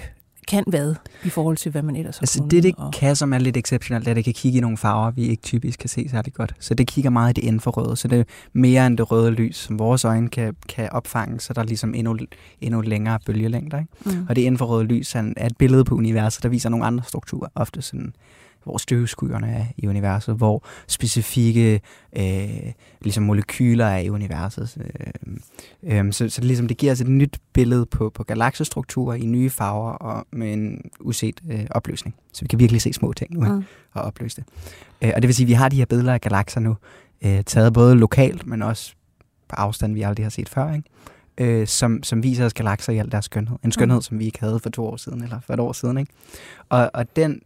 kan 0.48 0.64
hvad 0.68 0.96
i 1.24 1.30
forhold 1.30 1.58
til, 1.58 1.72
hvad 1.72 1.82
man 1.82 1.96
ellers 1.96 2.18
har 2.18 2.22
altså, 2.22 2.40
kunnet? 2.40 2.52
Det, 2.52 2.64
det 2.64 2.76
og... 2.78 2.94
kan, 2.94 3.16
som 3.16 3.34
er 3.34 3.38
lidt 3.38 3.58
exceptionelt, 3.58 4.08
er, 4.08 4.12
at 4.12 4.16
det 4.16 4.24
kan 4.24 4.34
kigge 4.34 4.58
i 4.58 4.62
nogle 4.62 4.78
farver, 4.78 5.12
vi 5.12 5.28
ikke 5.28 5.44
typisk 5.44 5.80
kan 5.80 5.90
se 5.90 6.10
særlig 6.10 6.34
godt. 6.34 6.56
Så 6.60 6.74
det 6.74 6.88
kigger 6.88 7.10
meget 7.10 7.38
i 7.38 7.42
det 7.42 7.48
infrarøde, 7.48 7.96
så 7.96 8.08
det 8.08 8.20
er 8.20 8.24
mere 8.54 8.88
end 8.88 8.98
det 8.98 9.12
røde 9.12 9.32
lys, 9.32 9.58
som 9.58 9.80
vores 9.80 10.06
øjne 10.06 10.30
kan, 10.30 10.56
kan 10.70 10.90
opfange, 10.92 11.40
så 11.40 11.54
der 11.54 11.62
er 11.62 11.66
ligesom 11.66 11.94
endnu, 11.94 12.18
endnu 12.62 12.82
længere 12.82 13.20
bølgelængder. 13.26 13.80
Ikke? 13.80 14.18
Mm. 14.20 14.26
Og 14.30 14.36
det 14.36 14.42
infrarøde 14.42 14.84
lys 14.84 15.16
er 15.16 15.46
et 15.46 15.58
billede 15.58 15.84
på 15.84 15.96
universet, 15.96 16.44
der 16.44 16.50
viser 16.50 16.70
nogle 16.70 16.86
andre 16.86 17.04
strukturer, 17.08 17.48
ofte 17.56 17.82
sådan 17.82 18.14
hvor 18.66 18.78
støvskyerne 18.78 19.48
er 19.48 19.66
i 19.78 19.88
universet, 19.88 20.36
hvor 20.36 20.64
specifikke 20.88 21.82
øh, 22.18 22.72
ligesom 23.02 23.24
molekyler 23.24 23.86
er 23.86 23.98
i 23.98 24.10
universet. 24.10 24.78
Øh, 25.84 26.06
øh, 26.06 26.14
så, 26.14 26.30
så 26.30 26.42
ligesom 26.42 26.68
det 26.68 26.78
giver 26.78 26.92
os 26.92 27.02
et 27.02 27.08
nyt 27.08 27.38
billede 27.54 27.86
på, 27.86 28.10
på 28.10 28.24
galaksestrukturer 28.24 29.16
i 29.16 29.26
nye 29.26 29.50
farver 29.50 29.92
og 29.92 30.26
med 30.32 30.54
en 30.54 30.82
uset 31.00 31.42
øh, 31.52 31.66
opløsning. 31.72 32.16
Så 32.34 32.42
vi 32.42 32.48
kan 32.48 32.60
virkelig 32.60 32.82
se 32.82 32.94
små 32.94 33.14
ting 33.14 33.34
nu 33.34 33.40
mm. 33.40 33.64
og 33.94 34.02
opløse 34.02 34.36
det. 34.36 34.46
Øh, 35.02 35.12
og 35.16 35.22
det 35.22 35.28
vil 35.28 35.36
sige, 35.36 35.46
at 35.46 35.50
vi 35.50 35.54
har 35.54 35.70
de 35.70 35.78
her 35.78 35.86
billeder 35.86 36.14
af 36.14 36.22
galakser 36.22 36.60
nu, 36.60 36.76
øh, 37.26 37.44
taget 37.44 37.74
både 37.74 37.96
lokalt, 37.96 38.48
men 38.48 38.62
også 38.62 38.94
på 39.48 39.56
afstand, 39.56 39.94
vi 39.94 40.02
aldrig 40.02 40.26
har 40.26 40.30
set 40.30 40.50
før, 40.50 40.74
ikke? 40.74 40.90
øh, 41.38 41.68
som, 41.68 42.04
som 42.04 42.24
viser 42.24 42.46
os 42.46 42.54
galakser 42.54 42.94
i 42.94 42.98
al 42.98 43.12
deres 43.12 43.26
skønhed. 43.26 43.58
En 43.64 43.72
skønhed, 43.72 43.98
mm. 43.98 44.02
som 44.02 44.20
vi 44.20 44.26
ikke 44.26 44.40
havde 44.40 44.60
for 44.60 44.70
to 44.70 44.86
år 44.86 44.98
siden, 44.98 45.24
eller 45.24 45.40
for 45.40 45.54
et 45.54 45.60
år 45.60 45.74
siden. 45.74 45.98
Ikke? 45.98 46.12
Og, 46.70 46.92
og 46.94 47.16
den 47.16 47.42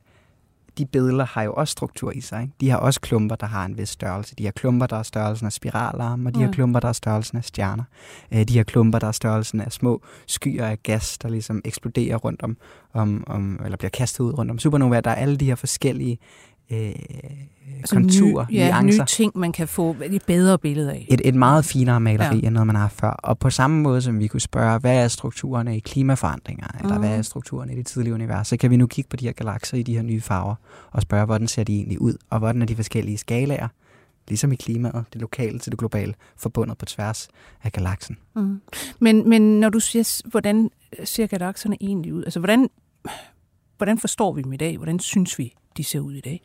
de 0.80 0.86
billeder 0.86 1.26
har 1.26 1.44
jo 1.44 1.54
også 1.54 1.72
struktur 1.72 2.12
i 2.12 2.22
sig. 2.22 2.42
Ikke? 2.42 2.54
De 2.62 2.70
har 2.70 2.78
også 2.78 3.02
klumper, 3.02 3.36
der 3.36 3.48
har 3.48 3.66
en 3.66 3.78
vis 3.78 3.90
størrelse. 3.90 4.36
De 4.36 4.44
har 4.46 4.52
klumper, 4.52 4.86
der 4.88 4.96
er 4.98 5.04
størrelsen 5.04 5.46
af 5.46 5.52
spiralarme, 5.54 6.30
og 6.30 6.36
de 6.36 6.40
Ja. 6.40 6.46
har 6.46 6.52
klumper, 6.54 6.80
der 6.80 6.88
er 6.88 6.94
størrelsen 6.94 7.38
af 7.38 7.44
stjerner. 7.44 7.84
Øh, 8.34 8.44
de 8.44 8.58
har 8.58 8.64
klumper, 8.64 9.00
der 9.00 9.08
er 9.08 9.12
størrelsen 9.12 9.62
af 9.62 9.72
små 9.72 10.02
skyer 10.28 10.66
af 10.66 10.84
gas, 10.84 11.18
der 11.18 11.30
ligesom 11.30 11.62
eksploderer 11.66 12.18
rundt 12.18 12.44
om, 12.44 12.58
om, 12.94 13.24
om 13.28 13.60
eller 13.66 13.78
bliver 13.78 13.90
kastet 13.90 14.24
ud 14.24 14.38
rundt 14.38 14.52
om 14.52 14.60
supernova. 14.60 15.02
Der 15.02 15.12
er 15.12 15.16
alle 15.16 15.38
de 15.38 15.46
her 15.46 15.56
forskellige 15.56 16.18
øh, 16.72 16.92
konturer, 17.90 18.46
nye, 18.50 18.58
ja, 18.58 18.82
nuancer. 18.82 19.04
nye 19.04 19.06
ting, 19.08 19.32
man 19.36 19.52
kan 19.52 19.68
få 19.68 19.96
et 20.04 20.24
bedre 20.28 20.58
billede 20.58 20.92
af. 20.92 21.06
Et, 21.10 21.22
et 21.26 21.36
meget 21.36 21.66
finere 21.66 22.00
maleri 22.00 22.40
Ja. 22.40 22.48
end 22.48 22.54
noget, 22.54 22.68
man 22.68 22.76
har 22.76 22.82
haft 22.82 22.96
før. 23.00 23.10
Og 23.10 23.40
på 23.40 23.50
samme 23.50 23.82
måde, 23.82 24.02
som 24.02 24.20
vi 24.20 24.28
kunne 24.28 24.40
spørge, 24.40 24.80
hvad 24.80 25.04
er 25.04 25.08
strukturerne 25.08 25.78
i 25.78 25.80
klimaforandringer, 25.80 26.68
mm. 26.74 26.80
eller 26.86 27.00
hvad 27.00 27.18
er 27.18 27.22
strukturerne 27.22 27.74
i 27.74 27.76
det 27.76 27.86
tidlige 27.88 28.14
univers, 28.14 28.48
så 28.48 28.58
kan 28.58 28.72
vi 28.72 28.78
nu 28.78 28.88
kigge 28.88 29.10
på 29.10 29.16
de 29.16 29.26
her 29.26 29.32
galakser 29.32 29.78
i 29.78 29.84
de 29.84 29.96
her 29.96 30.02
nye 30.02 30.22
farver, 30.22 30.56
og 30.92 31.02
spørge, 31.02 31.26
hvordan 31.26 31.48
ser 31.48 31.64
de 31.64 31.76
egentlig 31.76 32.02
ud, 32.02 32.14
og 32.30 32.40
hvordan 32.40 32.62
er 32.62 32.66
de 32.66 32.76
forskellige 32.76 33.18
skalaer, 33.18 33.68
ligesom 34.28 34.52
i 34.52 34.56
klimaet, 34.56 35.06
det 35.14 35.22
lokale 35.22 35.60
til 35.60 35.72
det 35.72 35.80
globale, 35.80 36.14
forbundet 36.38 36.78
på 36.78 36.86
tværs 36.86 37.28
af 37.64 37.72
galaksen. 37.72 38.18
Mm. 38.36 38.62
Men, 39.00 39.30
men 39.30 39.60
når 39.60 39.70
du 39.70 39.80
siger, 39.80 40.22
hvordan 40.30 40.70
ser 41.04 41.28
galakserne 41.28 41.78
egentlig 41.82 42.14
ud? 42.14 42.24
Altså, 42.24 42.40
hvordan, 42.40 42.70
hvordan 43.78 43.98
forstår 43.98 44.34
vi 44.34 44.42
dem 44.42 44.54
i 44.54 44.58
dag? 44.58 44.78
Hvordan 44.78 45.00
synes 45.00 45.40
vi, 45.40 45.54
de 45.80 45.84
ser 45.84 46.00
ud 46.00 46.14
i 46.14 46.22
dag? 46.22 46.42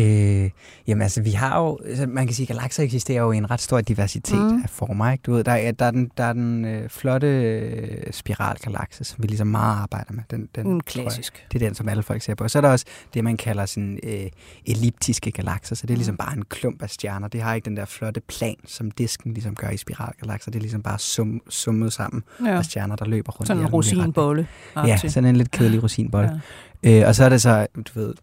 Øh, 0.00 0.50
jamen 0.86 1.02
altså, 1.02 1.22
vi 1.22 1.30
har 1.30 1.60
jo, 1.60 1.78
altså, 1.84 2.06
man 2.06 2.26
kan 2.26 2.34
sige, 2.34 2.44
at 2.44 2.48
galakser 2.56 2.82
eksisterer 2.82 3.22
jo 3.22 3.32
i 3.32 3.36
en 3.36 3.50
ret 3.50 3.60
stor 3.60 3.80
diversitet 3.80 4.38
Mm. 4.38 4.44
mm. 4.44 4.62
af 4.62 4.70
former, 4.70 5.12
ikke? 5.12 5.22
Du 5.22 5.32
ved, 5.32 5.44
der, 5.44 5.52
er, 5.52 5.72
der 5.72 5.84
er 5.84 5.90
den, 5.90 6.10
der 6.16 6.24
er 6.24 6.32
den 6.32 6.64
øh, 6.64 6.88
flotte 6.88 7.26
øh, 7.26 8.12
spiralgalakse, 8.12 9.04
som 9.04 9.22
vi 9.22 9.28
ligesom 9.28 9.46
meget 9.46 9.76
arbejder 9.82 10.12
med. 10.12 10.22
Den, 10.30 10.48
den, 10.54 10.66
En 10.66 10.80
tror 10.80 11.00
jeg- 11.00 11.04
klassisk. 11.06 11.46
Det 11.52 11.62
er 11.62 11.66
den, 11.66 11.74
som 11.74 11.88
alle 11.88 12.02
folk 12.02 12.22
ser 12.22 12.34
på. 12.34 12.44
Og 12.44 12.50
så 12.50 12.58
er 12.58 12.60
der 12.60 12.68
også 12.68 12.86
det, 13.14 13.24
man 13.24 13.36
kalder 13.36 13.66
sådan 13.66 13.98
øh, 14.02 14.26
elliptiske 14.66 15.30
galakser, 15.30 15.74
så 15.76 15.86
det 15.86 15.94
er 15.94 15.96
ligesom 15.98 16.16
bare 16.16 16.36
en 16.36 16.44
klump 16.44 16.82
af 16.82 16.90
stjerner. 16.90 17.28
Det 17.28 17.42
har 17.42 17.54
ikke 17.54 17.64
den 17.64 17.76
der 17.76 17.84
flotte 17.84 18.20
plan, 18.20 18.56
som 18.66 18.90
disken 18.90 19.34
ligesom 19.34 19.54
gør 19.54 19.68
i 19.70 19.76
spiralgalakser. 19.76 20.50
Det 20.50 20.58
er 20.58 20.62
ligesom 20.62 20.82
bare 20.82 20.98
sum, 20.98 21.40
summet 21.48 21.92
sammen 21.92 22.22
Ja. 22.44 22.50
af 22.58 22.64
stjerner, 22.64 22.96
der 22.96 23.04
løber 23.04 23.32
rundt 23.32 23.46
Sådan 23.46 23.62
en 23.62 23.68
rosinbolle. 23.68 24.46
Ja, 24.76 24.96
sådan 24.96 25.24
en 25.24 25.36
lidt 25.36 25.50
kedelig 25.50 25.82
rosinbolle. 25.82 26.40
Ja. 26.84 27.00
Øh, 27.02 27.08
og 27.08 27.14
så 27.14 27.24
er 27.24 27.28
det 27.28 27.42
så, 27.42 27.66
du 27.76 28.00
ved, 28.00 28.14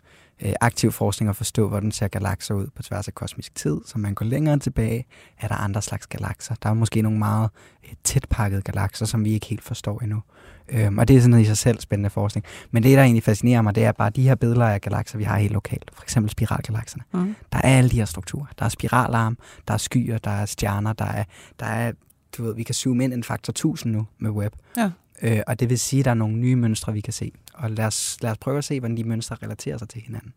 aktiv 0.62 0.91
forskning 0.91 1.30
at 1.30 1.36
forstå, 1.36 1.67
hvordan 1.67 1.91
ser 1.91 2.08
galakser 2.08 2.54
ud 2.54 2.67
på 2.76 2.84
tværs 2.84 3.08
af 3.08 3.15
kosmisk 3.15 3.56
tid. 3.56 3.82
Så 3.86 3.98
man 3.98 4.13
går 4.13 4.26
længere 4.26 4.60
tilbage, 4.60 5.06
er 5.39 5.48
der 5.48 5.56
andre 5.56 5.82
slags 5.82 6.08
galakser. 6.08 6.56
Der 6.63 6.69
er 6.69 6.74
måske 6.74 7.02
nogle 7.02 7.19
meget 7.19 7.50
øh, 7.86 7.93
tætpakkede 8.04 8.62
galakser, 8.62 9.06
som 9.06 9.26
vi 9.26 9.34
ikke 9.34 9.46
helt 9.46 9.63
forstår 9.63 10.00
endnu. 10.00 10.22
Øhm, 10.69 10.98
og 10.98 11.08
det 11.08 11.15
er 11.15 11.19
sådan 11.19 11.30
noget 11.30 11.43
i 11.43 11.48
sig 11.48 11.58
selv 11.58 11.80
spændende 11.80 12.10
forskning. 12.10 12.46
Men 12.72 12.84
det, 12.84 12.98
der 12.98 13.04
egentlig 13.04 13.24
fascinerer 13.24 13.62
mig, 13.62 13.76
det 13.76 13.86
er 13.86 13.91
bare 13.91 14.10
de 14.10 14.24
her 14.24 14.36
billeder 14.36 14.65
af 14.65 14.82
galakser, 14.82 15.17
vi 15.17 15.24
har 15.24 15.38
helt 15.38 15.54
lokalt. 15.54 15.91
For 15.93 16.04
eksempel 16.04 16.32
spiralgalakserne. 16.32 17.04
Mm. 17.13 17.36
Der 17.52 17.58
er 17.58 17.78
alle 17.78 17.89
de 17.89 17.96
her 17.96 18.06
strukturer. 18.06 18.46
Der 18.60 18.65
er 18.65 18.69
spiralarm, 18.69 19.38
der 19.67 19.74
er 19.74 19.78
skyer, 19.78 20.17
der 20.17 20.32
er 20.32 20.46
stjerner, 20.46 20.93
der 20.93 21.06
er, 21.06 21.24
der 21.60 21.65
er 21.65 21.91
du 22.38 22.43
ved, 22.43 22.56
vi 22.56 22.63
kan 22.63 22.76
zoome 22.76 23.04
ind 23.04 23.13
en 23.13 23.24
faktor 23.24 23.52
1000 23.52 23.93
nu 23.93 24.08
med 24.19 24.32
web. 24.32 24.54
Ja. 24.78 24.91
Øh, 25.22 25.39
og 25.48 25.60
det 25.60 25.69
vil 25.69 25.80
sige, 25.80 26.00
at 26.00 26.06
der 26.06 26.12
er 26.12 26.15
nogle 26.15 26.36
nye 26.36 26.56
mønstre, 26.56 26.93
vi 26.93 27.02
kan 27.02 27.13
se. 27.13 27.32
Og 27.54 27.72
lad 27.72 27.86
os, 27.86 28.18
lad 28.22 28.32
os 28.32 28.38
prøve 28.38 28.58
at 28.58 28.63
se, 28.63 28.80
hvordan 28.80 28.98
de 28.98 29.04
mønstre 29.04 29.36
relaterer 29.44 29.78
sig 29.78 29.89
til 29.89 30.02
hinanden. 30.02 30.34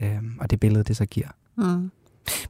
Øh, 0.00 0.22
og 0.40 0.50
det 0.50 0.60
billede, 0.60 0.84
det 0.84 0.96
så 0.96 1.06
giver. 1.06 1.28
Mm. 1.56 1.90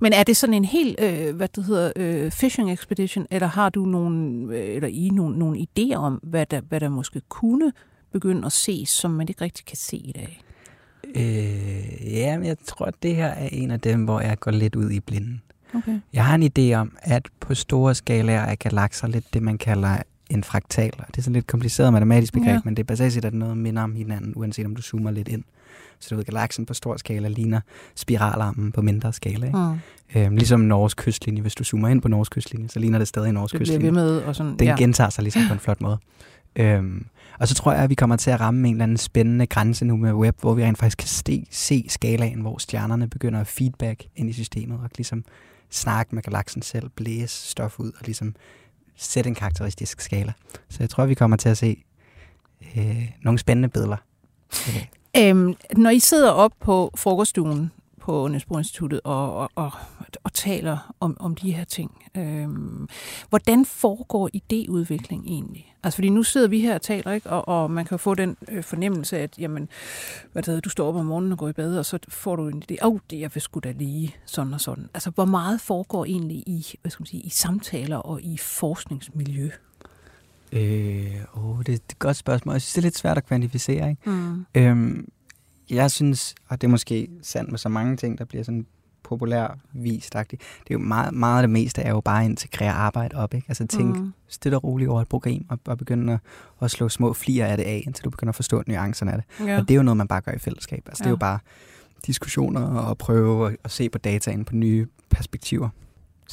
Men 0.01 0.13
er 0.13 0.23
det 0.23 0.37
sådan 0.37 0.55
en 0.55 0.65
helt, 0.65 1.01
øh, 1.01 1.37
hvad 1.37 1.49
det 1.49 1.65
hedder, 1.65 1.93
øh, 1.97 2.31
fishing 2.31 2.73
expedition, 2.73 3.27
eller 3.31 3.49
har 3.49 3.69
du 3.69 3.85
nogle, 3.85 4.47
øh, 4.57 4.77
eller 4.77 4.89
I 4.89 5.09
nogle, 5.13 5.39
nogle 5.39 5.67
idéer 5.79 5.97
om, 5.97 6.15
hvad 6.23 6.47
der, 6.47 6.61
hvad 6.61 6.81
der 6.81 6.89
måske 6.89 7.21
kunne 7.29 7.73
begynde 8.13 8.47
at 8.47 8.53
ses, 8.53 8.89
som 8.89 9.11
man 9.11 9.29
ikke 9.29 9.45
rigtig 9.45 9.67
kan 9.67 9.77
se 9.77 9.97
i 9.97 10.13
dag? 10.13 10.43
Øh, 11.15 12.13
ja, 12.13 12.39
men 12.39 12.47
jeg 12.47 12.57
tror, 12.67 12.87
at 12.87 12.95
det 13.03 13.17
her 13.17 13.27
er 13.27 13.49
en 13.53 13.71
af 13.71 13.81
dem, 13.81 14.05
hvor 14.05 14.21
jeg 14.21 14.39
går 14.39 14.51
lidt 14.51 14.77
ud 14.77 14.91
i 14.91 15.01
blinden. 15.01 15.43
Okay. 15.75 16.01
Jeg 16.13 16.25
har 16.25 16.35
en 16.35 16.43
idé 16.59 16.75
om, 16.75 16.97
at 16.99 17.29
på 17.41 17.55
store 17.55 17.95
skalaer 17.95 18.41
er 18.41 18.55
galakser 18.55 19.07
lidt 19.09 19.35
det, 19.35 19.43
man 19.43 19.59
kalder 19.59 20.03
en 20.31 20.45
fraktal. 20.45 20.93
Og 20.99 21.07
Det 21.07 21.19
er 21.19 21.23
sådan 21.23 21.33
lidt 21.33 21.47
kompliceret 21.47 21.93
matematisk 21.93 22.33
begreb, 22.33 22.49
Ja. 22.49 22.61
men 22.65 22.77
det 22.77 22.83
er 22.83 22.87
basalt 22.87 23.13
set, 23.13 23.25
at 23.25 23.35
noget 23.35 23.57
minder 23.57 23.83
om 23.83 23.95
hinanden, 23.95 24.33
uanset 24.37 24.67
om 24.67 24.77
du 24.77 24.83
zoomer 24.83 25.11
lidt 25.11 25.29
ind. 25.29 25.45
Så 26.01 26.09
du 26.11 26.17
ved, 26.17 26.25
galaksen 26.25 26.67
på 26.67 26.75
stor 26.75 26.97
skala 26.97 27.29
ligner 27.29 27.61
spiralarmen 27.95 28.73
på 28.73 28.83
mindre 28.83 29.13
skala. 29.13 29.47
Ikke? 29.47 29.59
Mm. 29.59 30.21
Øhm, 30.21 30.37
ligesom 30.37 30.61
Norges 30.61 30.95
kystlinje. 30.95 31.43
Hvis 31.43 31.55
du 31.55 31.65
zoomer 31.65 31.89
ind 31.89 32.03
på 32.03 32.09
Norges 32.09 32.29
kystlinje, 32.29 32.69
så 32.69 32.79
ligner 32.79 32.99
det 32.99 33.09
stadig 33.09 33.33
Norges 33.33 33.51
Det 33.53 33.61
bliver 33.61 33.73
ved 33.73 33.79
kystlinje. 33.79 33.93
med, 34.05 34.17
og 34.19 34.37
sådan, 34.37 34.57
Den 34.57 34.67
ja. 34.69 34.77
gentager 34.79 35.11
sig 35.11 35.23
ligesom 35.23 35.43
på 35.49 35.53
en 35.55 35.61
flot 35.61 35.81
måde. 35.81 35.99
Øhm, 36.57 37.07
og 37.39 37.49
så 37.49 37.55
tror 37.55 37.73
jeg, 37.73 37.83
at 37.83 37.91
vi 37.91 37.95
kommer 37.95 38.17
til 38.17 38.31
at 38.31 38.41
ramme 38.41 38.69
en 38.69 38.75
eller 38.75 38.83
anden 38.83 38.97
spændende 38.97 39.47
grænse 39.47 39.85
nu 39.85 39.97
med 39.97 40.13
web, 40.13 40.37
hvor 40.41 40.55
vi 40.55 40.65
rent 40.65 40.79
faktisk 40.79 40.99
kan 40.99 41.09
se, 41.09 41.47
se 41.51 41.87
skalaen, 41.89 42.41
hvor 42.41 42.59
stjernerne 42.59 43.09
begynder 43.09 43.41
at 43.41 43.47
feedback 43.47 44.05
ind 44.17 44.31
i 44.31 44.33
systemet 44.33 44.79
og 44.83 44.91
ligesom 44.97 45.25
snakke 45.71 46.15
med 46.15 46.23
galaksen 46.23 46.63
selv, 46.63 46.89
blæse 46.97 47.49
stof 47.51 47.79
ud 47.81 47.89
og 47.89 48.01
ligesom 48.05 48.35
sætte 49.03 49.29
en 49.29 49.35
karakteristisk 49.35 50.01
skala. 50.01 50.33
Så 50.69 50.77
jeg 50.81 50.91
tror, 50.91 51.07
vi 51.07 51.15
kommer 51.15 51.37
til 51.37 51.49
at 51.49 51.59
se 51.59 51.85
øh, 52.77 53.11
nogle 53.23 53.39
spændende 53.39 53.69
billeder. 53.69 53.97
Øh, 54.69 54.87
Øhm, 55.17 55.55
når 55.77 55.91
I 55.91 55.99
sidder 55.99 56.31
op 56.31 56.53
på 56.61 56.91
frokoststuen 56.97 57.73
på 58.03 58.59
Instituttet 58.59 59.01
og, 59.05 59.37
og, 59.37 59.51
og, 59.55 59.73
og 60.25 60.33
taler 60.33 60.95
om, 61.01 61.17
om 61.21 61.35
de 61.35 61.53
her 61.53 61.65
ting, 61.65 62.05
øhm, 62.17 62.89
hvordan 63.29 63.65
foregår 63.65 64.31
idéudvikling 64.37 65.27
egentlig? 65.27 65.75
Altså 65.83 65.97
fordi 65.97 66.09
nu 66.09 66.23
sidder 66.23 66.49
vi 66.49 66.61
her 66.61 66.75
og 66.75 66.83
taler, 66.83 67.13
ikke? 67.13 67.31
Og, 67.31 67.49
og 67.49 67.71
man 67.71 67.85
kan 67.85 67.99
få 67.99 68.15
den 68.15 68.37
øh, 68.49 68.65
fornemmelse, 68.65 69.19
at 69.19 69.39
jamen, 69.39 69.69
hvad 70.33 70.43
det 70.43 70.65
du 70.65 70.71
står 70.71 70.89
op 70.89 70.97
om 70.97 71.07
morgenen 71.07 71.33
og 71.33 71.39
går 71.39 71.49
i 71.49 71.53
bad, 71.53 71.79
og 71.79 71.87
så 71.87 71.99
får 72.09 72.37
du 72.37 72.49
en 72.49 72.63
idé, 72.71 72.77
åh, 72.83 72.93
oh, 72.93 72.99
det 73.11 73.25
er 73.25 73.29
vist 73.29 73.45
sgu 73.45 73.61
da 73.61 73.71
lige 73.71 74.15
sådan 74.27 74.55
og 74.55 74.61
sådan. 74.61 74.89
Altså 74.95 75.11
hvor 75.11 75.25
meget 75.25 75.61
foregår 75.61 76.05
egentlig 76.05 76.37
i, 76.37 76.75
hvad 76.83 76.91
skal 76.91 77.03
man 77.03 77.07
sige, 77.07 77.23
i 77.23 77.31
samtaler 77.31 77.97
og 77.97 78.23
i 78.23 78.37
forskningsmiljø? 78.37 79.51
øh, 80.53 81.15
åh, 81.35 81.59
det, 81.59 81.67
det 81.67 81.73
er 81.73 81.77
et 81.77 81.99
godt 81.99 82.17
spørgsmål. 82.17 82.55
Jeg 82.55 82.63
synes, 82.63 82.73
det 82.73 82.79
er 82.79 82.83
lidt 82.83 82.99
svært 82.99 83.17
at 83.17 83.27
kvantificere. 83.27 83.91
Ikke? 83.91 84.11
Mm. 84.11 84.47
Øhm, 84.55 85.09
jeg 85.73 85.91
synes, 85.91 86.35
og 86.49 86.61
det 86.61 86.67
er 86.67 86.71
måske 86.71 87.09
sandt 87.23 87.51
med 87.51 87.59
så 87.59 87.69
mange 87.69 87.97
ting, 87.97 88.19
der 88.19 88.25
bliver 88.25 88.45
sådan 88.45 88.67
populær 89.03 89.59
vist 89.73 90.13
Det 90.13 90.31
er 90.71 90.73
jo 90.73 90.79
meget, 90.79 91.15
meget 91.15 91.37
af 91.37 91.43
det 91.43 91.51
meste 91.51 91.83
er 91.83 91.91
jo 91.91 92.01
bare 92.01 92.25
at 92.25 92.31
integrere 92.31 92.73
arbejde 92.73 93.17
op. 93.17 93.35
Ikke? 93.35 93.45
Altså 93.49 93.67
tænk 93.67 93.97
mm. 93.97 94.13
Stille 94.29 94.57
og 94.57 94.65
roligt 94.65 94.91
over 94.91 95.03
et 95.03 95.09
program 95.09 95.47
og, 95.49 95.59
og 95.67 95.79
begynde 95.79 96.13
at, 96.13 96.21
at 96.61 96.71
slå 96.71 96.89
små 96.89 97.13
flier 97.13 97.47
af 97.47 97.57
det 97.57 97.65
af, 97.65 97.83
indtil 97.87 98.05
du 98.05 98.11
begynder 98.11 98.31
at 98.31 98.35
forstå 98.37 98.63
nuancerne 98.67 99.13
af 99.13 99.19
det. 99.19 99.47
Ja. 99.49 99.59
Og 99.59 99.69
det 99.69 99.75
er 99.75 99.77
jo 99.77 99.83
noget, 99.83 99.97
man 99.97 100.09
bare 100.09 100.21
gør 100.21 100.33
i 100.33 100.39
fællesskab. 100.39 100.83
Altså 100.87 101.03
ja. 101.03 101.05
det 101.05 101.09
er 101.09 101.13
jo 101.13 101.17
bare 101.17 101.39
diskussioner 102.07 102.61
og 102.61 102.99
prøve 102.99 103.47
at, 103.47 103.57
at 103.65 103.71
se 103.71 103.89
på 103.89 103.99
dataen 103.99 104.45
på 104.45 104.55
nye 104.55 104.87
perspektiver. 105.11 105.69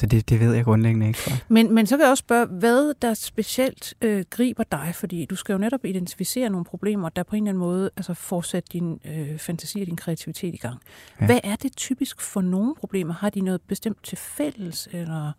Så 0.00 0.06
det, 0.06 0.28
det 0.28 0.40
ved 0.40 0.54
jeg 0.54 0.64
grundlæggende 0.64 1.06
ikke. 1.06 1.18
For. 1.18 1.30
Men, 1.48 1.74
men 1.74 1.86
så 1.86 1.96
kan 1.96 2.02
jeg 2.02 2.10
også 2.10 2.20
spørge, 2.20 2.46
hvad 2.46 2.94
der 3.02 3.14
specielt 3.14 3.94
øh, 4.00 4.24
griber 4.30 4.64
dig, 4.72 4.92
fordi 4.94 5.24
du 5.24 5.36
skal 5.36 5.52
jo 5.52 5.58
netop 5.58 5.84
identificere 5.84 6.50
nogle 6.50 6.64
problemer, 6.64 7.08
der 7.08 7.22
på 7.22 7.36
en 7.36 7.42
eller 7.42 7.50
anden 7.50 7.60
måde 7.60 7.90
altså 7.96 8.14
fortsætte 8.14 8.68
din 8.72 9.00
øh, 9.04 9.38
fantasi 9.38 9.80
og 9.80 9.86
din 9.86 9.96
kreativitet 9.96 10.54
i 10.54 10.56
gang. 10.56 10.78
Ja. 11.20 11.26
Hvad 11.26 11.40
er 11.44 11.56
det 11.56 11.76
typisk 11.76 12.20
for 12.20 12.40
nogle 12.40 12.74
problemer? 12.74 13.14
Har 13.14 13.30
de 13.30 13.40
noget 13.40 13.60
bestemt 13.60 13.98
til 14.02 14.18
fælles? 14.18 14.88
Eller? 14.92 15.32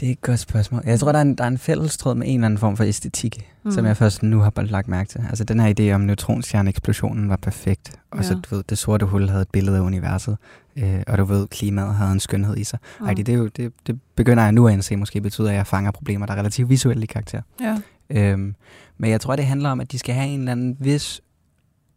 Det 0.00 0.08
er 0.08 0.12
et 0.12 0.20
godt 0.20 0.40
spørgsmål. 0.40 0.82
Jeg 0.86 1.00
tror, 1.00 1.12
der 1.12 1.18
er 1.18 1.22
en, 1.22 1.34
der 1.34 1.44
er 1.44 1.48
en 1.48 1.58
fællestråd 1.58 2.14
med 2.14 2.26
en 2.28 2.34
eller 2.34 2.46
anden 2.46 2.58
form 2.58 2.76
for 2.76 2.84
æstetik, 2.84 3.48
Mm. 3.64 3.70
som 3.70 3.86
jeg 3.86 3.96
først 3.96 4.22
nu 4.22 4.38
har 4.40 4.52
lagt 4.62 4.88
mærke 4.88 5.08
til. 5.08 5.20
Altså 5.28 5.44
den 5.44 5.60
her 5.60 5.74
idé 5.80 5.94
om 5.94 6.00
neutronstjerneeksplosionen 6.00 7.28
var 7.28 7.36
perfekt. 7.36 8.00
Og 8.10 8.24
så 8.24 8.34
Ja. 8.34 8.40
du 8.40 8.54
ved, 8.56 8.64
det 8.68 8.78
sorte 8.78 9.06
hul 9.06 9.28
havde 9.28 9.42
et 9.42 9.50
billede 9.52 9.76
af 9.76 9.80
universet. 9.80 10.36
Øh, 10.76 11.02
og 11.06 11.18
du 11.18 11.24
ved, 11.24 11.46
klimaet 11.48 11.94
havde 11.94 12.12
en 12.12 12.20
skønhed 12.20 12.56
i 12.56 12.64
sig. 12.64 12.78
Mm. 13.00 13.06
Ej, 13.06 13.14
det, 13.14 13.28
er 13.28 13.32
jo, 13.34 13.46
det, 13.46 13.72
det 13.86 14.00
begynder 14.16 14.42
jeg 14.42 14.52
nu 14.52 14.66
at 14.68 14.72
indse 14.72 14.96
måske 14.96 15.20
betyder, 15.20 15.48
at 15.50 15.54
jeg 15.56 15.66
fanger 15.66 15.90
problemer, 15.90 16.26
der 16.26 16.32
er 16.34 16.38
relativt 16.38 16.68
visuelle 16.70 17.02
i 17.02 17.06
karakter. 17.06 17.42
Ja. 17.60 17.76
Øhm, 18.10 18.54
men 18.98 19.10
jeg 19.10 19.20
tror, 19.20 19.36
det 19.36 19.46
handler 19.46 19.70
om, 19.70 19.80
at 19.80 19.92
de 19.92 19.98
skal 19.98 20.14
have 20.14 20.28
en 20.28 20.38
eller 20.38 20.52
anden 20.52 20.76
vis 20.80 21.20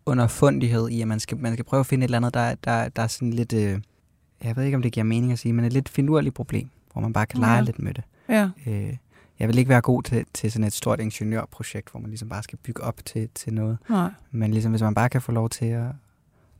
underfundighed 0.05 0.89
i, 0.89 1.01
at 1.01 1.07
man 1.07 1.19
skal, 1.19 1.37
man 1.37 1.53
skal 1.53 1.65
prøve 1.65 1.79
at 1.79 1.85
finde 1.85 2.03
et 2.03 2.07
eller 2.07 2.17
andet, 2.17 2.33
der, 2.33 2.55
der, 2.63 2.89
der 2.89 3.01
er 3.01 3.07
sådan 3.07 3.33
lidt... 3.33 3.53
Øh, 3.53 3.79
jeg 4.43 4.55
ved 4.55 4.63
ikke, 4.63 4.75
om 4.75 4.81
det 4.81 4.91
giver 4.91 5.03
mening 5.03 5.31
at 5.31 5.39
sige, 5.39 5.53
men 5.53 5.65
et 5.65 5.73
lidt 5.73 5.89
finurligt 5.89 6.35
problem, 6.35 6.69
hvor 6.93 7.01
man 7.01 7.13
bare 7.13 7.25
kan 7.25 7.39
lege 7.39 7.55
Ja. 7.55 7.61
lidt 7.61 7.79
med 7.79 7.93
det. 7.93 8.03
ja. 8.29 8.49
Øh, 8.67 8.97
jeg 9.39 9.47
vil 9.49 9.57
ikke 9.57 9.69
være 9.69 9.81
god 9.81 10.03
til, 10.03 10.25
til 10.33 10.51
sådan 10.51 10.67
et 10.67 10.73
stort 10.73 10.99
ingeniørprojekt, 10.99 11.91
hvor 11.91 11.99
man 11.99 12.09
ligesom 12.09 12.29
bare 12.29 12.43
skal 12.43 12.57
bygge 12.63 12.83
op 12.83 13.05
til, 13.05 13.29
til 13.35 13.53
noget. 13.53 13.77
Nej. 13.89 14.09
Men 14.31 14.51
ligesom 14.51 14.71
hvis 14.71 14.81
man 14.81 14.93
bare 14.93 15.09
kan 15.09 15.21
få 15.21 15.31
lov 15.31 15.49
til 15.49 15.65
at, 15.65 15.85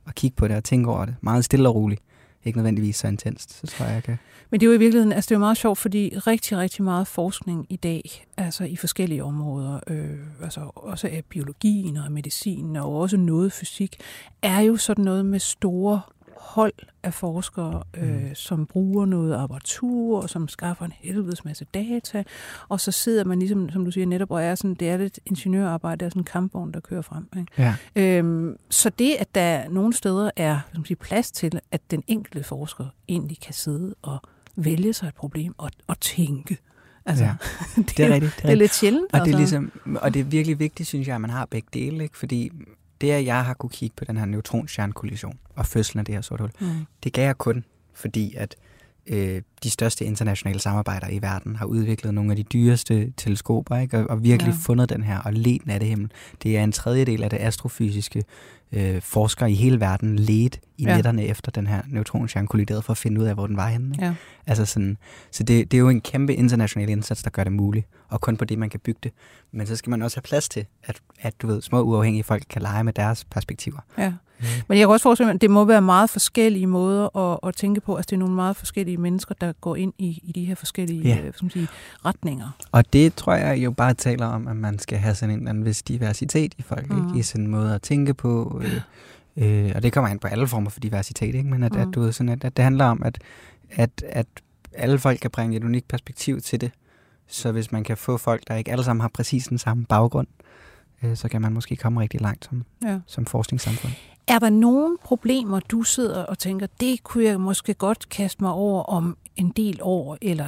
at 0.08 0.14
kigge 0.14 0.36
på 0.36 0.48
det 0.48 0.56
og 0.56 0.64
tænke 0.64 0.90
over 0.90 1.04
det, 1.04 1.14
meget 1.20 1.44
stille 1.44 1.68
og 1.68 1.74
roligt, 1.74 2.02
ikke 2.44 2.58
nødvendigvis 2.58 2.96
så 2.96 3.08
intenst, 3.08 3.52
så 3.60 3.66
tror 3.66 3.86
jeg, 3.86 3.94
jeg 3.94 4.02
kan. 4.02 4.18
Men 4.50 4.60
det 4.60 4.66
er 4.66 4.70
jo 4.70 4.74
i 4.74 4.78
virkeligheden, 4.78 5.12
altså 5.12 5.28
det 5.28 5.34
er 5.34 5.38
jo 5.38 5.40
meget 5.40 5.56
sjovt, 5.56 5.78
fordi 5.78 6.12
rigtig, 6.16 6.58
rigtig 6.58 6.84
meget 6.84 7.06
forskning 7.06 7.66
i 7.70 7.76
dag, 7.76 8.24
altså 8.36 8.64
i 8.64 8.76
forskellige 8.76 9.24
områder, 9.24 9.80
øh, 9.86 10.18
altså 10.42 10.70
også 10.74 11.06
af 11.08 11.24
biologien 11.28 11.96
og 11.96 12.12
medicinen 12.12 12.76
og 12.76 12.96
også 13.00 13.16
noget 13.16 13.52
fysik, 13.52 13.96
er 14.42 14.60
jo 14.60 14.76
sådan 14.76 15.04
noget 15.04 15.26
med 15.26 15.38
store 15.38 16.00
hold 16.36 16.72
af 17.02 17.14
forskere, 17.14 17.82
øh, 17.96 18.22
Mm. 18.28 18.34
som 18.34 18.66
bruger 18.66 19.06
noget 19.06 19.34
apparatur, 19.34 20.22
og 20.22 20.30
som 20.30 20.48
skaffer 20.48 20.84
en 20.84 20.92
helvedes 20.96 21.44
masse 21.44 21.66
data, 21.74 22.24
og 22.68 22.80
så 22.80 22.90
sidder 22.92 23.24
man 23.24 23.38
ligesom, 23.38 23.70
som 23.70 23.84
du 23.84 23.90
siger 23.90 24.06
netop, 24.06 24.30
og 24.30 24.42
er 24.42 24.54
sådan, 24.54 24.74
det 24.74 24.88
er 24.90 24.96
lidt 24.96 25.20
ingeniørarbejde, 25.26 25.98
det 26.00 26.06
er 26.06 26.10
sådan 26.10 26.20
en 26.20 26.24
kampvogn, 26.24 26.72
der 26.72 26.80
kører 26.80 27.02
frem. 27.02 27.28
Ikke? 27.38 27.52
Ja. 27.58 27.74
Øhm, 27.96 28.56
så 28.70 28.90
det, 28.90 29.14
at 29.18 29.34
der 29.34 29.68
nogle 29.68 29.92
steder 29.94 30.30
er 30.36 30.52
hvad 30.52 30.60
skal 30.70 30.78
man 30.78 30.86
sige, 30.86 30.96
plads 30.96 31.30
til, 31.30 31.60
at 31.70 31.80
den 31.90 32.02
enkelte 32.06 32.42
forsker 32.44 32.86
egentlig 33.08 33.40
kan 33.40 33.54
sidde 33.54 33.94
og 34.02 34.18
vælge 34.56 34.92
sig 34.92 35.06
et 35.08 35.14
problem 35.14 35.54
og, 35.58 35.70
og 35.86 36.00
tænke. 36.00 36.58
Altså, 37.06 37.24
Ja. 37.24 37.34
det, 37.76 37.88
Det 37.96 38.00
er 38.04 38.14
rigtigt. 38.14 38.14
Det 38.14 38.14
er, 38.14 38.20
det 38.20 38.24
er 38.44 38.48
rigtigt. 38.48 38.58
lidt 38.58 38.74
sjældent. 38.74 39.04
Og 39.04 39.10
det, 39.12 39.34
er 39.34 39.38
altså. 39.38 39.38
ligesom, 39.38 39.72
og 40.02 40.14
det 40.14 40.20
er 40.20 40.24
virkelig 40.24 40.58
vigtigt, 40.58 40.88
synes 40.88 41.06
jeg, 41.08 41.14
at 41.14 41.20
man 41.20 41.30
har 41.30 41.46
begge 41.46 41.68
dele. 41.74 42.02
Ikke? 42.04 42.18
Fordi 42.18 42.50
det, 43.02 43.10
at 43.10 43.24
jeg 43.24 43.44
har 43.44 43.54
kunne 43.54 43.70
kigge 43.70 43.94
på 43.96 44.04
den 44.04 44.16
her 44.16 44.24
neutronstjernekollision 44.24 45.38
og 45.54 45.66
fødslen 45.66 45.98
af 45.98 46.04
det 46.04 46.14
her 46.14 46.22
sorte 46.22 46.40
hul, 46.40 46.50
Mm. 46.60 46.86
det 47.04 47.12
gav 47.12 47.24
jeg 47.24 47.38
kun, 47.38 47.64
fordi 47.94 48.34
at 48.34 48.56
øh, 49.06 49.42
de 49.62 49.70
største 49.70 50.04
internationale 50.04 50.60
samarbejder 50.60 51.08
i 51.10 51.22
verden 51.22 51.56
har 51.56 51.66
udviklet 51.66 52.14
nogle 52.14 52.30
af 52.30 52.36
de 52.36 52.42
dyreste 52.42 53.12
teleskoper, 53.16 53.76
ikke? 53.76 53.98
Og, 53.98 54.10
og 54.10 54.22
virkelig 54.24 54.52
Ja. 54.52 54.58
fundet 54.60 54.88
den 54.88 55.02
her 55.02 55.18
og 55.18 55.32
ledt 55.32 55.66
nattehimmel. 55.66 56.10
Det 56.42 56.58
er 56.58 56.64
en 56.64 56.72
tredjedel 56.72 57.22
af 57.22 57.30
det 57.30 57.38
astrofysiske 57.40 58.24
øh, 58.72 59.02
forskere 59.02 59.50
i 59.50 59.54
hele 59.54 59.80
verden 59.80 60.18
ledt 60.18 60.60
i 60.78 60.84
ja. 60.84 60.94
netterne 60.94 61.24
efter 61.24 61.50
den 61.52 61.66
her 61.66 61.82
neutronstjerne 61.86 62.48
kolliderede 62.48 62.82
for 62.82 62.90
at 62.90 62.98
finde 62.98 63.20
ud 63.20 63.26
af, 63.26 63.34
hvor 63.34 63.46
den 63.46 63.56
var 63.56 63.68
henne. 63.68 63.88
Ikke? 63.94 64.04
Ja. 64.04 64.14
Altså 64.46 64.64
sådan, 64.66 64.96
så 65.30 65.42
det, 65.42 65.70
det 65.70 65.76
er 65.76 65.80
jo 65.80 65.88
en 65.88 66.00
kæmpe 66.00 66.34
international 66.34 66.88
indsats, 66.88 67.22
der 67.22 67.30
gør 67.30 67.44
det 67.44 67.52
muligt, 67.52 67.86
og 68.08 68.20
kun 68.20 68.36
på 68.36 68.44
det, 68.44 68.58
man 68.58 68.70
kan 68.70 68.80
bygge 68.80 69.00
det. 69.02 69.12
Men 69.52 69.66
så 69.66 69.76
skal 69.76 69.90
man 69.90 70.02
også 70.02 70.16
have 70.16 70.22
plads 70.22 70.48
til, 70.48 70.66
at, 70.84 71.00
at 71.20 71.34
du 71.42 71.46
ved, 71.46 71.62
små 71.62 71.82
uafhængige 71.82 72.24
folk 72.24 72.44
kan 72.50 72.62
lege 72.62 72.84
med 72.84 72.92
deres 72.92 73.24
perspektiver. 73.24 73.78
Ja. 73.98 74.12
Men 74.68 74.78
jeg 74.78 74.86
kan 74.86 74.92
også 74.92 75.02
forestille 75.02 75.26
mig, 75.26 75.34
at 75.34 75.40
det 75.40 75.50
må 75.50 75.64
være 75.64 75.82
meget 75.82 76.10
forskellige 76.10 76.66
måder 76.66 77.16
at, 77.16 77.38
at 77.48 77.54
tænke 77.56 77.80
på. 77.80 77.96
Altså 77.96 78.06
det 78.10 78.16
er 78.16 78.18
nogle 78.20 78.34
meget 78.34 78.56
forskellige 78.56 78.96
mennesker, 78.96 79.34
der 79.40 79.52
går 79.60 79.76
ind 79.76 79.92
i, 79.98 80.20
i 80.24 80.32
de 80.32 80.44
her 80.44 80.54
forskellige 80.54 81.02
Ja. 81.02 81.18
øh, 81.26 81.50
sige, 81.50 81.68
retninger. 82.04 82.48
Og 82.72 82.92
det 82.92 83.14
tror 83.14 83.34
jeg 83.34 83.58
jo 83.64 83.70
bare 83.70 83.94
taler 83.94 84.26
om, 84.26 84.48
at 84.48 84.56
man 84.56 84.78
skal 84.78 84.98
have 84.98 85.14
sådan 85.14 85.32
en 85.34 85.38
eller 85.38 85.50
anden 85.50 85.64
vis 85.64 85.82
diversitet 85.82 86.54
i 86.58 86.62
folk, 86.62 86.90
Mm. 86.90 86.96
mm. 86.96 87.08
ikke? 87.08 87.18
i 87.18 87.22
sådan 87.22 87.44
en 87.44 87.50
måde 87.50 87.74
at 87.74 87.82
tænke 87.82 88.14
på. 88.14 88.60
Øh, 88.64 89.64
øh, 89.66 89.72
og 89.74 89.82
det 89.82 89.92
kommer 89.92 90.10
an 90.10 90.18
på 90.18 90.26
alle 90.28 90.48
former 90.48 90.70
for 90.70 90.80
diversitet, 90.80 91.34
ikke? 91.34 91.50
men 91.50 91.62
at, 91.62 91.72
Mm. 91.72 91.78
mm. 91.78 91.88
at, 91.88 91.94
du 91.94 92.00
ved, 92.00 92.12
sådan, 92.12 92.28
at, 92.28 92.44
at 92.44 92.56
det 92.56 92.62
handler 92.62 92.84
om, 92.84 93.02
at, 93.04 93.18
at, 93.70 93.90
at 94.08 94.26
alle 94.72 94.98
folk 94.98 95.18
kan 95.18 95.30
bringe 95.30 95.56
et 95.56 95.64
unikt 95.64 95.88
perspektiv 95.88 96.40
til 96.40 96.60
det. 96.60 96.70
Så 97.28 97.52
hvis 97.52 97.72
man 97.72 97.84
kan 97.84 97.96
få 97.96 98.16
folk, 98.16 98.42
der 98.48 98.54
ikke 98.54 98.70
alle 98.72 98.84
sammen 98.84 99.00
har 99.00 99.10
præcis 99.14 99.46
den 99.46 99.58
samme 99.58 99.84
baggrund, 99.84 100.26
øh, 101.02 101.16
så 101.16 101.28
kan 101.28 101.42
man 101.42 101.52
måske 101.52 101.76
komme 101.76 102.00
rigtig 102.00 102.20
langt 102.20 102.44
som, 102.44 102.64
Ja. 102.84 102.98
som 103.06 103.26
forskningssamfund. 103.26 103.92
Er 104.26 104.38
der 104.38 104.50
nogle 104.50 104.96
problemer, 105.04 105.60
du 105.60 105.82
sidder 105.82 106.22
og 106.22 106.38
tænker, 106.38 106.66
det 106.80 107.02
kunne 107.02 107.24
jeg 107.24 107.40
måske 107.40 107.74
godt 107.74 108.08
kaste 108.08 108.42
mig 108.42 108.52
over 108.52 108.82
om 108.82 109.16
en 109.36 109.50
del 109.56 109.78
år, 109.82 110.18
eller 110.22 110.46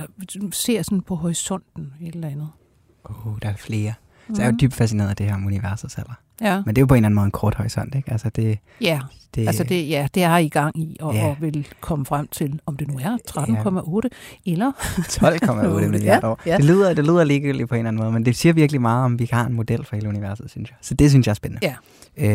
ser 0.52 0.82
sådan 0.82 1.00
på 1.02 1.14
horisonten 1.14 1.92
et 2.02 2.14
eller 2.14 2.28
andet? 2.28 2.48
Åh, 3.10 3.26
oh, 3.26 3.32
der 3.42 3.48
er 3.48 3.56
flere. 3.56 3.94
Så 4.34 4.42
jeg 4.42 4.48
er 4.48 4.50
jo 4.52 4.56
dybt 4.60 4.74
fascineret 4.74 5.08
af 5.10 5.16
det 5.16 5.26
her 5.26 5.34
om 5.34 5.46
universets 5.46 5.98
alder. 5.98 6.12
Ja, 6.40 6.62
Men 6.66 6.76
det 6.76 6.80
er 6.80 6.82
jo 6.82 6.86
på 6.86 6.94
en 6.94 6.98
eller 6.98 7.06
anden 7.06 7.14
måde 7.14 7.24
en 7.24 7.30
kort 7.30 7.54
horisont, 7.54 7.94
ikke? 7.94 8.10
Altså 8.12 8.30
det, 8.30 8.58
ja. 8.80 9.00
det, 9.34 9.46
altså 9.46 9.64
det, 9.64 9.88
ja, 9.88 10.08
det 10.14 10.22
er 10.22 10.36
I 10.36 10.48
gang 10.48 10.78
i, 10.78 10.96
og, 11.00 11.14
Ja. 11.14 11.26
og 11.26 11.36
vil 11.40 11.68
komme 11.80 12.06
frem 12.06 12.26
til, 12.28 12.60
om 12.66 12.76
det 12.76 12.88
nu 12.88 12.94
er 13.02 13.18
13,8 13.30 14.08
eller 14.52 14.72
12,8 15.82 15.86
milliarder 15.90 16.28
år. 16.28 16.40
Ja. 16.46 16.56
Det 16.56 16.64
lyder, 16.64 16.94
det 16.94 17.04
lyder 17.04 17.24
ligegyldigt 17.24 17.68
på 17.68 17.74
en 17.74 17.78
eller 17.78 17.88
anden 17.88 18.02
måde, 18.02 18.12
men 18.12 18.24
det 18.24 18.36
siger 18.36 18.52
virkelig 18.52 18.80
meget 18.80 19.04
om, 19.04 19.18
vi 19.18 19.28
har 19.32 19.46
en 19.46 19.52
model 19.52 19.84
for 19.84 19.96
hele 19.96 20.08
universet, 20.08 20.50
synes 20.50 20.70
jeg. 20.70 20.76
Så 20.80 20.94
det 20.94 21.10
synes 21.10 21.26
jeg 21.26 21.30
er 21.30 21.34
spændende. 21.34 21.66
Ja. 21.66 21.74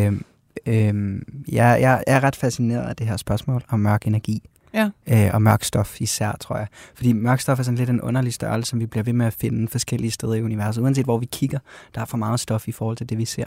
Øhm, 0.06 0.24
øhm, 0.66 1.42
jeg, 1.52 1.78
jeg 1.80 2.04
er 2.06 2.24
ret 2.24 2.36
fascineret 2.36 2.88
af 2.88 2.96
det 2.96 3.06
her 3.06 3.16
spørgsmål 3.16 3.64
om 3.68 3.80
mørk 3.80 4.06
energi. 4.06 4.42
Ja. 4.74 4.90
Øh, 5.06 5.30
og 5.34 5.42
mørk 5.42 5.64
stof 5.64 6.00
især, 6.00 6.32
tror 6.40 6.56
jeg. 6.56 6.66
Fordi 6.94 7.12
mørk 7.12 7.40
stof 7.40 7.58
er 7.58 7.62
sådan 7.62 7.78
lidt 7.78 7.90
en 7.90 8.00
underlig 8.00 8.32
størrelse, 8.34 8.70
som 8.70 8.80
vi 8.80 8.86
bliver 8.86 9.04
ved 9.04 9.12
med 9.12 9.26
at 9.26 9.32
finde 9.32 9.68
forskellige 9.68 10.10
steder 10.10 10.34
i 10.34 10.42
universet. 10.42 10.82
Uanset 10.82 11.04
hvor 11.04 11.18
vi 11.18 11.26
kigger, 11.26 11.58
der 11.94 12.00
er 12.00 12.04
for 12.04 12.16
meget 12.16 12.40
stof 12.40 12.68
i 12.68 12.72
forhold 12.72 12.96
til 12.96 13.08
det, 13.08 13.18
vi 13.18 13.24
ser. 13.24 13.46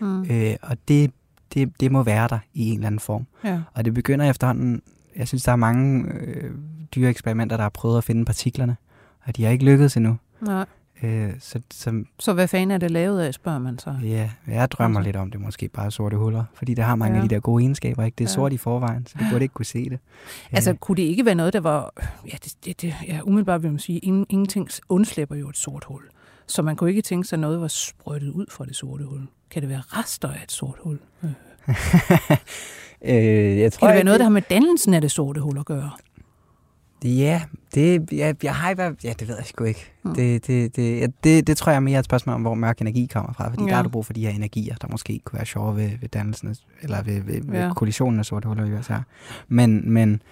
mm. 0.00 0.22
Øh, 0.30 0.56
og 0.62 0.76
det, 0.88 1.10
det, 1.54 1.80
det 1.80 1.92
må 1.92 2.02
være 2.02 2.28
der 2.28 2.38
i 2.54 2.68
en 2.70 2.74
eller 2.74 2.86
anden 2.86 2.98
form. 2.98 3.26
ja. 3.44 3.60
Og 3.74 3.84
det 3.84 3.94
begynder 3.94 4.30
efterhånden, 4.30 4.82
jeg 5.16 5.28
synes, 5.28 5.42
der 5.42 5.52
er 5.52 5.56
mange 5.56 6.12
øh, 6.12 6.50
dyre 6.94 7.10
eksperimenter, 7.10 7.56
der 7.56 7.64
har 7.64 7.70
prøvet 7.70 7.98
at 7.98 8.04
finde 8.04 8.24
partiklerne, 8.24 8.76
og 9.24 9.36
de 9.36 9.44
har 9.44 9.50
ikke 9.50 9.64
lykkedes 9.64 9.96
endnu. 9.96 10.16
Nej. 10.40 10.64
Øh, 11.02 11.30
så, 11.40 11.60
så 11.72 12.04
Så 12.18 12.32
hvad 12.32 12.48
fanden 12.48 12.70
er 12.70 12.78
det 12.78 12.90
lavet 12.90 13.20
af, 13.20 13.34
spørger 13.34 13.58
man 13.58 13.78
så. 13.78 13.94
ja, 14.02 14.30
jeg 14.46 14.70
drømmer 14.70 14.98
Altså. 15.00 15.06
lidt 15.08 15.16
om 15.16 15.30
det 15.30 15.40
måske 15.40 15.68
bare 15.68 15.90
sorte 15.90 16.16
huller, 16.16 16.44
fordi 16.54 16.74
det 16.74 16.84
har 16.84 16.94
mange 16.96 17.16
Ja. 17.16 17.22
af 17.22 17.28
de 17.28 17.34
der 17.34 17.40
gode 17.40 17.62
egenskaber, 17.62 18.04
ikke? 18.04 18.14
Det 18.16 18.24
er 18.24 18.28
Ja. 18.28 18.34
sort 18.34 18.52
i 18.52 18.56
forvejen, 18.56 19.06
så 19.06 19.14
det 19.18 19.26
burde 19.32 19.44
ikke 19.44 19.52
kunne 19.54 19.66
se 19.66 19.90
det. 19.90 19.98
Altså, 20.52 20.70
Øh, 20.70 20.76
kunne 20.76 20.96
det 20.96 21.02
ikke 21.02 21.24
være 21.26 21.34
noget, 21.34 21.52
der 21.52 21.60
var... 21.60 21.92
Ja, 22.26 22.36
det, 22.44 22.54
det, 22.64 22.82
det, 22.82 22.94
ja 23.08 23.20
umiddelbart 23.24 23.62
vil 23.62 23.70
man 23.70 23.78
sige, 23.80 23.98
ingen, 23.98 24.26
ingenting 24.28 24.68
undslipper 24.88 25.36
jo 25.36 25.48
et 25.48 25.56
sort 25.56 25.84
hul. 25.84 26.02
Så 26.46 26.62
man 26.62 26.76
kunne 26.76 26.90
ikke 26.90 27.02
tænke 27.02 27.28
sig, 27.28 27.36
at 27.36 27.40
noget 27.40 27.60
var 27.60 27.68
sprøjtet 27.68 28.28
ud 28.30 28.46
fra 28.50 28.64
det 28.64 28.76
sorte 28.76 29.04
hul. 29.04 29.20
Kan 29.50 29.62
det 29.62 29.68
være 29.70 29.80
rester 29.86 30.28
af 30.28 30.42
et 30.42 30.52
sort 30.52 30.76
hul? 30.80 30.98
Øh. 31.24 31.30
øh, 33.04 33.58
jeg 33.58 33.72
tror 33.72 33.86
Kan 33.86 33.88
det 33.88 33.94
være 33.96 34.04
noget, 34.04 34.20
der 34.20 34.24
har 34.24 34.30
med 34.30 34.42
dannelsen 34.50 34.94
af 34.94 35.00
det 35.00 35.10
sorte 35.10 35.40
hul 35.40 35.58
at 35.58 35.66
gøre? 35.66 35.90
Ja, 37.04 37.42
det, 37.74 38.12
ja, 38.12 38.32
jeg 38.42 38.54
har 38.54 38.70
i 38.70 38.74
hvert 38.74 39.04
ja, 39.04 39.12
det 39.20 39.28
ved 39.28 39.36
jeg 39.36 39.46
sgu 39.46 39.64
ikke. 39.64 39.92
Mm. 40.02 40.14
Det, 40.14 40.46
det, 40.46 40.76
det, 40.76 41.00
ja, 41.00 41.06
det, 41.24 41.46
det 41.46 41.56
tror 41.56 41.70
jeg 41.72 41.76
er 41.76 41.80
mere 41.80 41.98
et 41.98 42.04
spørgsmål 42.04 42.34
om, 42.34 42.42
hvor 42.42 42.54
mørk 42.54 42.80
energi 42.80 43.06
kommer 43.12 43.32
fra. 43.32 43.48
Fordi 43.48 43.62
Ja. 43.62 43.68
der 43.68 43.74
har 43.74 43.82
du 43.82 43.88
brug 43.88 44.06
for 44.06 44.12
de 44.12 44.20
her 44.20 44.30
energier, 44.30 44.74
der 44.76 44.88
måske 44.90 45.20
kunne 45.24 45.36
være 45.36 45.46
sjove 45.46 45.76
ved, 45.76 45.90
ved 46.00 46.08
dannelsen, 46.08 46.56
eller 46.82 47.02
ved, 47.02 47.20
ved, 47.20 47.40
ved 47.44 47.60
Ja. 47.60 47.72
kollisionen 47.74 48.18
af 48.18 48.24
sorte 48.24 48.48
huller 48.48 48.64
i 48.64 48.72
USA. 48.72 48.96
Men, 49.48 49.92
men 49.92 50.22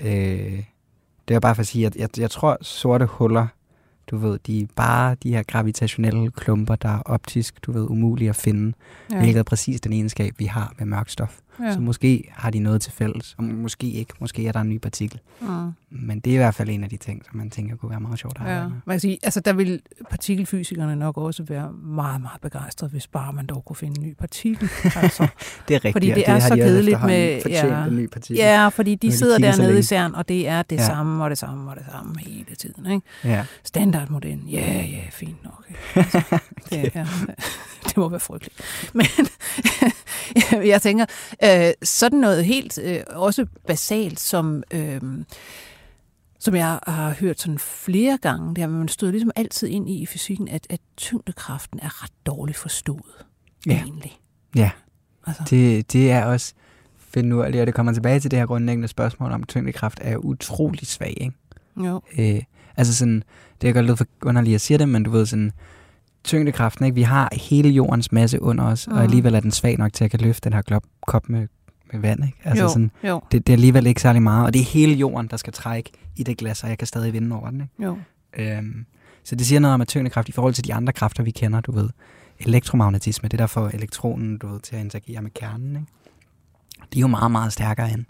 øh, 0.00 0.62
det 1.28 1.34
er 1.34 1.40
bare 1.40 1.54
for 1.54 1.60
at 1.60 1.66
sige, 1.66 1.86
at 1.86 1.96
jeg, 1.96 2.08
jeg 2.18 2.30
tror, 2.30 2.58
sorte 2.60 3.06
huller, 3.06 3.46
du 4.10 4.16
ved, 4.16 4.38
de 4.46 4.60
er 4.60 4.66
bare 4.76 5.16
de 5.22 5.30
her 5.30 5.42
gravitationelle 5.42 6.30
klumper, 6.30 6.74
der 6.74 6.88
er 6.88 7.02
optisk, 7.04 7.54
du 7.66 7.72
ved, 7.72 7.86
umulige 7.90 8.28
at 8.28 8.36
finde. 8.36 8.72
Ja. 9.12 9.18
Hvilket 9.18 9.38
er 9.38 9.42
præcis 9.42 9.80
den 9.80 9.92
egenskab, 9.92 10.34
vi 10.38 10.44
har 10.44 10.74
med 10.78 10.86
mørk 10.86 11.08
stof. 11.08 11.38
Ja. 11.60 11.64
Ja. 11.64 11.72
Så 11.74 11.80
måske 11.80 12.28
har 12.32 12.50
de 12.50 12.58
noget 12.58 12.80
til 12.80 12.92
fælles, 12.92 13.34
og 13.38 13.44
måske 13.44 13.90
ikke. 13.90 14.12
Måske 14.20 14.46
er 14.46 14.52
der 14.52 14.60
en 14.60 14.68
ny 14.68 14.78
partikel. 14.78 15.20
Mm. 15.40 15.46
Men 15.90 16.20
det 16.20 16.30
er 16.30 16.34
i 16.34 16.36
hvert 16.36 16.54
fald 16.54 16.68
en 16.70 16.84
af 16.84 16.90
de 16.90 16.96
ting, 16.96 17.22
som 17.24 17.36
man 17.36 17.50
tænker 17.50 17.76
kunne 17.76 17.90
være 17.90 18.00
meget 18.00 18.18
sjovt 18.18 18.38
at 18.40 18.52
Ja, 18.56 18.62
man 18.62 18.94
kan 18.94 19.00
sige, 19.00 19.18
altså 19.22 19.40
der 19.40 19.52
vil 19.52 19.80
partikelfysikerne 20.10 20.96
nok 20.96 21.16
også 21.18 21.42
være 21.42 21.72
meget, 21.72 22.20
meget 22.22 22.40
begejstrede, 22.40 22.90
hvis 22.90 23.06
bare 23.06 23.32
man 23.32 23.46
dog 23.46 23.64
kunne 23.64 23.76
finde 23.76 24.00
en 24.00 24.06
ny 24.08 24.14
partikel. 24.14 24.68
Altså, 24.96 25.26
Det 25.68 25.74
er 25.74 25.84
rigtigt, 25.84 25.92
Fordi 25.92 26.10
og 26.10 26.16
det 26.16 26.28
er 26.28 26.38
så 26.38 26.54
kedeligt 26.56 27.02
med- 27.02 27.40
ja. 27.46 27.84
en 27.86 27.96
ny 27.96 28.06
partikel. 28.08 28.36
ja, 28.36 28.68
fordi 28.68 28.94
de 28.94 29.06
de 29.06 29.12
sidder 29.16 29.38
dernede 29.38 29.78
i. 29.78 29.82
CERN, 29.82 30.14
og 30.14 30.28
det 30.28 30.48
er 30.48 30.62
det 30.62 30.76
Ja. 30.76 30.86
samme 30.86 31.24
og 31.24 31.30
det 31.30 31.38
samme 31.38 31.70
og 31.70 31.76
det 31.76 31.84
samme 31.92 32.14
hele 32.18 32.54
tiden. 32.58 32.86
Ikke? 32.86 33.06
ja. 33.24 33.44
Standardmodellen, 33.64 34.48
ja, 34.48 34.82
ja, 34.82 35.00
fint 35.10 35.44
nok. 35.44 35.64
ikke? 35.68 35.80
Altså, 36.00 36.38
det, 36.70 36.94
ja, 36.94 37.06
det 37.86 37.96
må 37.96 38.08
være 38.08 38.20
frygteligt. 38.20 38.60
Men 38.94 39.06
jeg 40.66 40.82
tænker, 40.82 41.04
øh, 41.46 41.72
sådan 41.82 42.18
noget 42.18 42.44
helt 42.44 42.78
øh, 42.82 43.00
også 43.10 43.46
basalt, 43.66 44.20
som, 44.20 44.62
øh, 44.70 45.00
som 46.38 46.54
jeg 46.54 46.78
har 46.86 47.14
hørt 47.20 47.40
sådan 47.40 47.58
flere 47.58 48.18
gange, 48.22 48.54
det 48.54 48.62
er, 48.62 48.66
at 48.66 48.72
man 48.72 48.88
støder 48.88 49.10
ligesom 49.12 49.30
altid 49.36 49.68
ind 49.68 49.90
i 49.90 50.02
i 50.02 50.06
fysikken, 50.06 50.48
at, 50.48 50.66
at 50.70 50.80
tyngdekraften 50.96 51.80
er 51.82 52.02
ret 52.02 52.12
dårligt 52.26 52.58
forstået. 52.58 53.24
Ja. 53.66 53.82
Egentlig. 53.82 54.18
Ja, 54.56 54.70
Altså, 55.26 55.42
det, 55.50 55.92
det 55.92 56.10
er 56.10 56.24
også 56.24 56.54
finurligt, 56.98 57.60
og 57.60 57.66
det 57.66 57.74
kommer 57.74 57.92
tilbage 57.92 58.20
til 58.20 58.30
det 58.30 58.38
her 58.38 58.46
grundlæggende 58.46 58.88
spørgsmål 58.88 59.32
om 59.32 59.44
tyngdekraft 59.44 59.98
er 60.02 60.16
utrolig 60.16 60.86
svag, 60.86 61.14
ikke? 61.20 61.36
jo. 61.76 62.00
Øh, 62.18 62.42
altså 62.76 62.94
sådan, 62.94 63.22
det 63.60 63.68
er 63.68 63.72
godt 63.72 63.86
lidt 63.86 63.98
for 63.98 64.06
underligt 64.22 64.54
at 64.54 64.60
sige 64.60 64.78
det, 64.78 64.88
men 64.88 65.02
du 65.02 65.10
ved 65.10 65.26
sådan, 65.26 65.52
tyngdekraften, 66.26 66.84
ikke? 66.84 66.94
Vi 66.94 67.02
har 67.02 67.28
hele 67.32 67.68
jordens 67.68 68.12
masse 68.12 68.42
under 68.42 68.64
os, 68.64 68.88
mm. 68.88 68.94
Og 68.94 69.02
alligevel 69.02 69.34
er 69.34 69.40
den 69.40 69.50
svag 69.50 69.78
nok 69.78 69.92
til 69.92 70.04
at 70.04 70.10
kan 70.10 70.20
løfte 70.20 70.44
den 70.44 70.52
her 70.52 70.62
klop, 70.62 70.82
kop 71.06 71.28
med, 71.28 71.48
med 71.92 72.00
vand, 72.00 72.24
ikke? 72.24 72.38
Altså 72.44 72.64
jo, 72.64 72.68
sådan, 72.68 72.90
jo, 73.04 73.20
det, 73.32 73.46
det 73.46 73.52
er 73.52 73.56
alligevel 73.56 73.86
ikke 73.86 74.00
særlig 74.00 74.22
meget, 74.22 74.46
og 74.46 74.54
det 74.54 74.60
er 74.60 74.64
hele 74.64 74.94
jorden, 74.94 75.28
der 75.28 75.36
skal 75.36 75.52
trække 75.52 75.90
i 76.16 76.22
det 76.22 76.36
glas, 76.36 76.62
og 76.62 76.68
jeg 76.68 76.78
kan 76.78 76.86
stadig 76.86 77.12
vinde 77.12 77.36
over 77.36 77.50
den, 77.50 77.60
ikke? 77.60 77.84
jo. 77.84 77.98
Øhm, 78.38 78.86
så 79.24 79.34
det 79.36 79.46
siger 79.46 79.60
noget 79.60 79.74
om, 79.74 79.80
at 79.80 79.88
tyngdekraft 79.88 80.28
i 80.28 80.32
forhold 80.32 80.54
til 80.54 80.64
de 80.64 80.74
andre 80.74 80.92
kræfter, 80.92 81.22
vi 81.22 81.30
kender, 81.30 81.60
du 81.60 81.72
ved, 81.72 81.88
elektromagnetisme, 82.38 83.28
det 83.28 83.38
der 83.38 83.46
får 83.46 83.68
elektronen, 83.68 84.38
du 84.38 84.46
ved, 84.48 84.60
til 84.60 84.76
at 84.76 84.82
interagere 84.82 85.22
med 85.22 85.30
kernen, 85.30 85.70
ikke? 85.70 85.86
De 86.92 86.98
er 86.98 87.00
jo 87.00 87.06
meget, 87.06 87.30
meget 87.30 87.52
stærkere 87.52 87.90
end. 87.92 88.04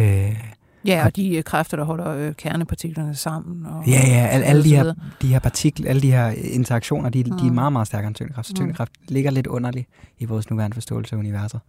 Øh, 0.00 0.50
Ja, 0.86 1.04
og 1.06 1.16
de 1.16 1.36
øh, 1.36 1.44
kræfter, 1.44 1.76
der 1.76 1.84
holder 1.84 2.08
øh, 2.08 2.34
kernepartiklerne 2.34 3.14
sammen. 3.14 3.66
Og, 3.66 3.84
ja, 3.86 4.00
ja, 4.06 4.26
alle, 4.26 4.46
alle 4.46 4.64
de, 4.64 4.76
her, 4.76 4.94
de 5.22 5.26
her 5.28 5.38
partikler, 5.38 5.88
alle 5.90 6.02
de 6.02 6.10
her 6.10 6.26
interaktioner, 6.30 7.08
de, 7.10 7.24
mm. 7.24 7.38
de 7.38 7.46
er 7.46 7.48
Mm. 7.50 7.54
meget, 7.54 7.72
meget 7.72 7.86
stærkere 7.86 8.06
end 8.08 8.14
tyngdekraft. 8.14 8.46
Så 8.48 8.52
Mm. 8.52 8.56
tyngdekraft 8.56 8.92
ligger 9.08 9.30
lidt 9.30 9.46
underligt 9.46 9.88
i 10.18 10.24
vores 10.24 10.50
nuværende 10.50 10.74
forståelse 10.74 11.14
af 11.14 11.18
universet. 11.18 11.60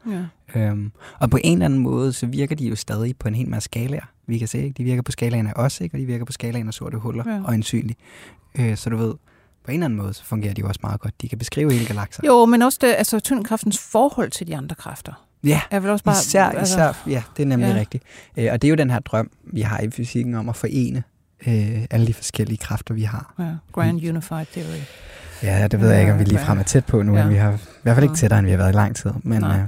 Ja. 0.56 0.60
Øhm, 0.62 0.92
og 1.20 1.30
på 1.30 1.38
en 1.44 1.54
eller 1.54 1.66
anden 1.66 1.80
måde, 1.80 2.14
så 2.14 2.26
virker 2.26 2.56
de 2.56 2.66
jo 2.68 2.76
stadig 2.76 3.16
på 3.20 3.28
en 3.28 3.36
hel 3.36 3.50
masse 3.50 3.66
skalaer. 3.66 4.06
Vi 4.28 4.38
kan 4.38 4.48
se, 4.48 4.58
ikke? 4.64 4.74
De 4.78 4.84
virker 4.84 5.02
på 5.02 5.12
skalaen 5.12 5.48
af 5.48 5.54
os, 5.56 5.82
ikke? 5.82 5.96
Og 5.96 6.00
de 6.00 6.06
virker 6.06 6.26
på 6.26 6.32
skalaen 6.32 6.68
af 6.68 6.74
sorte 6.74 6.98
huller, 6.98 7.24
ja. 7.28 7.42
og 7.44 7.56
ensynligt. 7.56 8.00
Øh, 8.60 8.78
så 8.78 8.90
du 8.90 8.98
ved, 8.98 9.14
på 9.66 9.72
en 9.72 9.74
eller 9.74 9.86
anden 9.86 10.00
måde, 10.00 10.14
så 10.14 10.24
fungerer 10.26 10.54
de 10.54 10.62
jo 10.62 10.68
også 10.68 10.80
meget 10.84 11.00
godt. 11.02 11.22
De 11.22 11.30
kan 11.30 11.38
beskrive 11.38 11.74
hele 11.74 11.86
galakser. 11.86 12.22
Jo, 12.26 12.46
men 12.46 12.62
også 12.62 12.78
det, 12.82 12.88
altså, 12.98 13.20
tyngdekraftens 13.20 13.80
forhold 13.80 14.32
til 14.32 14.48
de 14.48 14.58
andre 14.58 14.76
kræfter. 14.76 15.27
Ja, 15.44 15.62
er 15.72 15.80
vel 15.80 15.90
også 15.90 16.06
bare, 16.06 16.16
især, 16.22 16.44
altså, 16.46 16.76
især, 16.76 17.04
ja, 17.08 17.24
det 17.38 17.44
er 17.44 17.48
nemlig 17.48 17.68
Ja. 17.74 17.80
rigtigt. 17.80 18.04
Øh, 18.38 18.48
og 18.52 18.62
det 18.62 18.68
er 18.68 18.70
jo 18.70 18.76
den 18.76 18.90
her 18.90 19.00
drøm, 19.00 19.32
vi 19.54 19.62
har 19.62 19.80
i 19.80 19.90
fysikken 19.92 20.36
om 20.36 20.50
at 20.50 20.56
forene 20.56 21.04
øh, 21.48 21.86
alle 21.92 22.08
de 22.08 22.14
forskellige 22.14 22.58
kræfter, 22.58 22.94
vi 22.94 23.04
har. 23.04 23.34
Ja, 23.40 23.56
Grand 23.74 23.98
Unified 24.10 24.46
Theory. 24.54 24.82
Ja, 25.44 25.68
det 25.68 25.82
ved 25.82 25.90
jeg 25.92 26.00
ikke, 26.00 26.14
om 26.14 26.20
vi 26.20 26.24
lige 26.24 26.40
frem 26.40 26.60
er 26.60 26.64
tæt 26.64 26.86
på 26.86 27.02
nu, 27.02 27.16
Ja. 27.18 27.24
men 27.24 27.34
vi 27.34 27.38
har 27.38 27.52
i 27.54 27.58
hvert 27.84 27.96
fald 27.96 28.04
ikke 28.04 28.16
tættere, 28.16 28.40
end 28.40 28.46
vi 28.46 28.52
har 28.52 28.58
været 28.58 28.70
i 28.74 28.76
lang 28.76 28.96
tid. 28.96 29.12
Men, 29.24 29.42
Nej. 29.42 29.58
øh, 29.60 29.64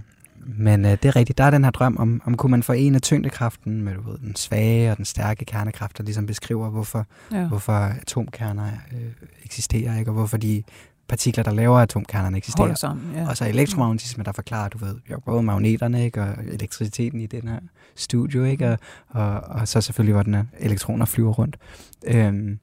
men 0.45 0.85
øh, 0.85 0.91
det 0.91 1.05
er 1.05 1.15
rigtigt, 1.15 1.37
der 1.37 1.43
er 1.43 1.49
den 1.51 1.63
her 1.63 1.71
drøm 1.71 1.97
om, 1.97 2.21
om 2.25 2.37
kunne 2.37 2.51
man 2.51 2.63
forene 2.63 2.99
tyngdekraften 2.99 3.81
med 3.81 3.93
du 3.93 4.11
ved, 4.11 4.17
den 4.17 4.35
svage 4.35 4.91
og 4.91 4.97
den 4.97 5.05
stærke 5.05 5.45
kernekraft, 5.45 5.97
der 5.97 6.03
ligesom 6.03 6.25
beskriver, 6.25 6.69
hvorfor, 6.69 7.05
Ja. 7.31 7.47
hvorfor 7.47 7.73
atomkerner 7.73 8.65
øh, 8.91 8.99
eksisterer, 9.45 9.99
ikke? 9.99 10.11
og 10.11 10.15
hvorfor 10.15 10.37
de 10.37 10.63
partikler, 11.09 11.43
der 11.43 11.51
laver 11.53 11.79
atomkernerne, 11.79 12.37
eksisterer. 12.37 12.63
Holder 12.63 12.75
sammen, 12.75 13.15
ja. 13.15 13.29
Og 13.29 13.37
så 13.37 13.45
elektromagnetisme, 13.47 14.23
der 14.23 14.31
forklarer, 14.31 14.69
du 14.69 14.77
ved, 14.77 14.95
jo, 15.11 15.19
både 15.19 15.43
magneterne 15.43 16.05
ikke, 16.05 16.21
og 16.21 16.35
elektriciteten 16.47 17.19
i 17.19 17.25
den 17.25 17.47
her 17.47 17.59
studio, 17.95 18.43
ikke? 18.43 18.69
Og, 18.71 18.77
og, 19.09 19.39
og 19.41 19.67
så 19.67 19.81
selvfølgelig, 19.81 20.13
hvor 20.13 20.23
den 20.23 20.33
her 20.33 20.45
elektroner 20.59 21.05
flyver 21.05 21.33
rundt. 21.33 21.57
Øhm, 22.05 22.59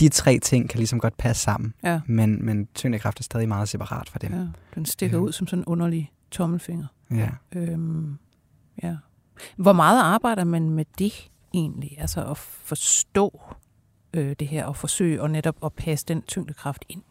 de 0.00 0.08
tre 0.08 0.38
ting 0.38 0.68
kan 0.70 0.78
ligesom 0.78 0.98
godt 1.00 1.16
passe 1.16 1.42
sammen, 1.42 1.74
Ja. 1.84 2.00
men, 2.06 2.44
men 2.44 2.68
tyngdekraft 2.74 3.20
er 3.20 3.24
stadig 3.24 3.48
meget 3.48 3.68
separat 3.68 4.08
fra 4.08 4.18
dem. 4.18 4.32
ja. 4.32 4.46
Den 4.74 4.86
stikker 4.86 5.16
Ja. 5.16 5.22
ud 5.22 5.32
som 5.32 5.46
sådan 5.46 5.58
en 5.58 5.64
underlig 5.64 6.12
tommelfinger. 6.30 6.86
Ja. 7.10 7.28
Øhm, 7.52 8.18
ja. 8.82 8.96
Hvor 9.56 9.72
meget 9.72 10.00
arbejder 10.02 10.44
man 10.44 10.70
med 10.70 10.84
det 10.98 11.30
egentlig? 11.54 11.96
Altså 12.00 12.24
at 12.30 12.38
forstå 12.38 13.42
øh, 14.14 14.36
det 14.40 14.48
her 14.48 14.64
og 14.64 14.76
forsøge 14.76 15.22
at 15.22 15.30
netop 15.30 15.56
at 15.64 15.72
passe 15.72 16.06
den 16.06 16.22
tyngdekraft 16.22 16.84
ind. 16.88 17.02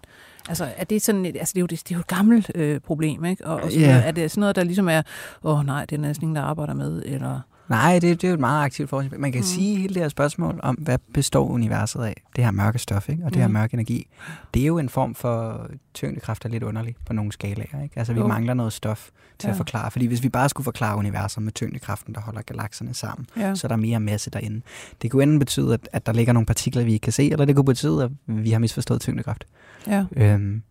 Altså 0.50 0.68
er 0.78 0.84
det 0.84 1.02
sådan 1.02 1.26
et, 1.26 1.36
altså 1.38 1.52
det 1.54 1.58
er 1.60 1.62
jo, 1.62 1.68
det, 1.68 1.80
det 1.80 1.92
er 1.92 1.96
jo 1.96 2.00
et 2.00 2.08
gammelt 2.08 2.52
øh, 2.56 2.80
problem, 2.80 3.26
ikke? 3.26 3.46
Og, 3.46 3.62
og 3.62 3.72
så, 3.72 3.80
Ja. 3.80 4.02
er 4.06 4.12
det 4.12 4.32
sådan 4.32 4.40
noget, 4.40 4.56
der 4.56 4.64
ligesom 4.64 4.90
er, 4.90 5.02
åh 5.44 5.66
nej, 5.66 5.86
det 5.86 5.96
er 5.96 6.00
næsten 6.02 6.24
ingen, 6.24 6.36
der 6.36 6.42
arbejder 6.42 6.74
med, 6.74 7.02
eller... 7.06 7.40
Nej, 7.70 8.00
det, 8.00 8.22
det 8.22 8.24
er 8.24 8.30
jo 8.30 8.34
et 8.34 8.40
meget 8.40 8.64
aktivt 8.66 8.90
forskning. 8.90 9.22
Man 9.22 9.32
kan 9.32 9.40
Mm. 9.40 9.44
sige 9.46 9.76
hele 9.78 9.94
det 9.94 10.02
her 10.02 10.10
spørgsmål 10.10 10.60
om, 10.64 10.76
hvad 10.76 10.98
består 11.14 11.48
universet 11.48 12.02
af? 12.04 12.22
Det 12.36 12.44
her 12.44 12.52
mørke 12.52 12.80
stof, 12.80 13.10
ikke? 13.10 13.24
og 13.26 13.30
det 13.34 13.42
her 13.42 13.48
Mm. 13.48 13.54
mørke 13.54 13.74
energi. 13.74 14.08
Det 14.54 14.62
er 14.62 14.66
jo 14.66 14.78
en 14.78 14.90
form 14.90 15.16
for 15.16 15.68
tyngdekraft, 15.94 16.44
der 16.44 16.50
er 16.50 16.52
lidt 16.52 16.64
underlig 16.64 16.96
på 17.06 17.14
nogle 17.14 17.32
skalaer. 17.32 17.84
Ikke? 17.84 17.94
Altså, 17.96 18.14
vi 18.14 18.20
Jo. 18.20 18.28
mangler 18.28 18.54
noget 18.54 18.74
stof 18.74 19.10
til 19.40 19.48
Ja. 19.48 19.52
at 19.52 19.58
forklare. 19.58 19.92
Fordi 19.92 20.06
hvis 20.06 20.24
vi 20.24 20.30
bare 20.30 20.50
skulle 20.50 20.66
forklare 20.66 20.98
universet 20.98 21.44
med 21.44 21.52
tyngdekraften, 21.52 22.16
der 22.16 22.22
holder 22.22 22.42
galakserne 22.42 22.94
sammen, 22.94 23.28
Ja. 23.38 23.56
så 23.56 23.68
er 23.68 23.70
der 23.70 23.76
mere 23.76 24.00
masse 24.00 24.30
derinde. 24.30 24.62
Det 25.02 25.12
kunne 25.12 25.24
enten 25.24 25.40
betyde, 25.40 25.74
at, 25.74 25.90
at 25.94 26.06
der 26.06 26.14
ligger 26.14 26.34
nogle 26.34 26.46
partikler, 26.46 26.84
vi 26.84 26.94
ikke 26.94 27.04
kan 27.04 27.14
se, 27.14 27.32
eller 27.32 27.46
det 27.46 27.56
kunne 27.56 27.66
betyde, 27.66 28.04
at 28.04 28.12
vi 28.26 28.52
har 28.52 28.60
misforstået 28.60 29.02
tyngdekraft. 29.02 29.46
Ja. 29.88 30.06
Øhm, 30.16 30.62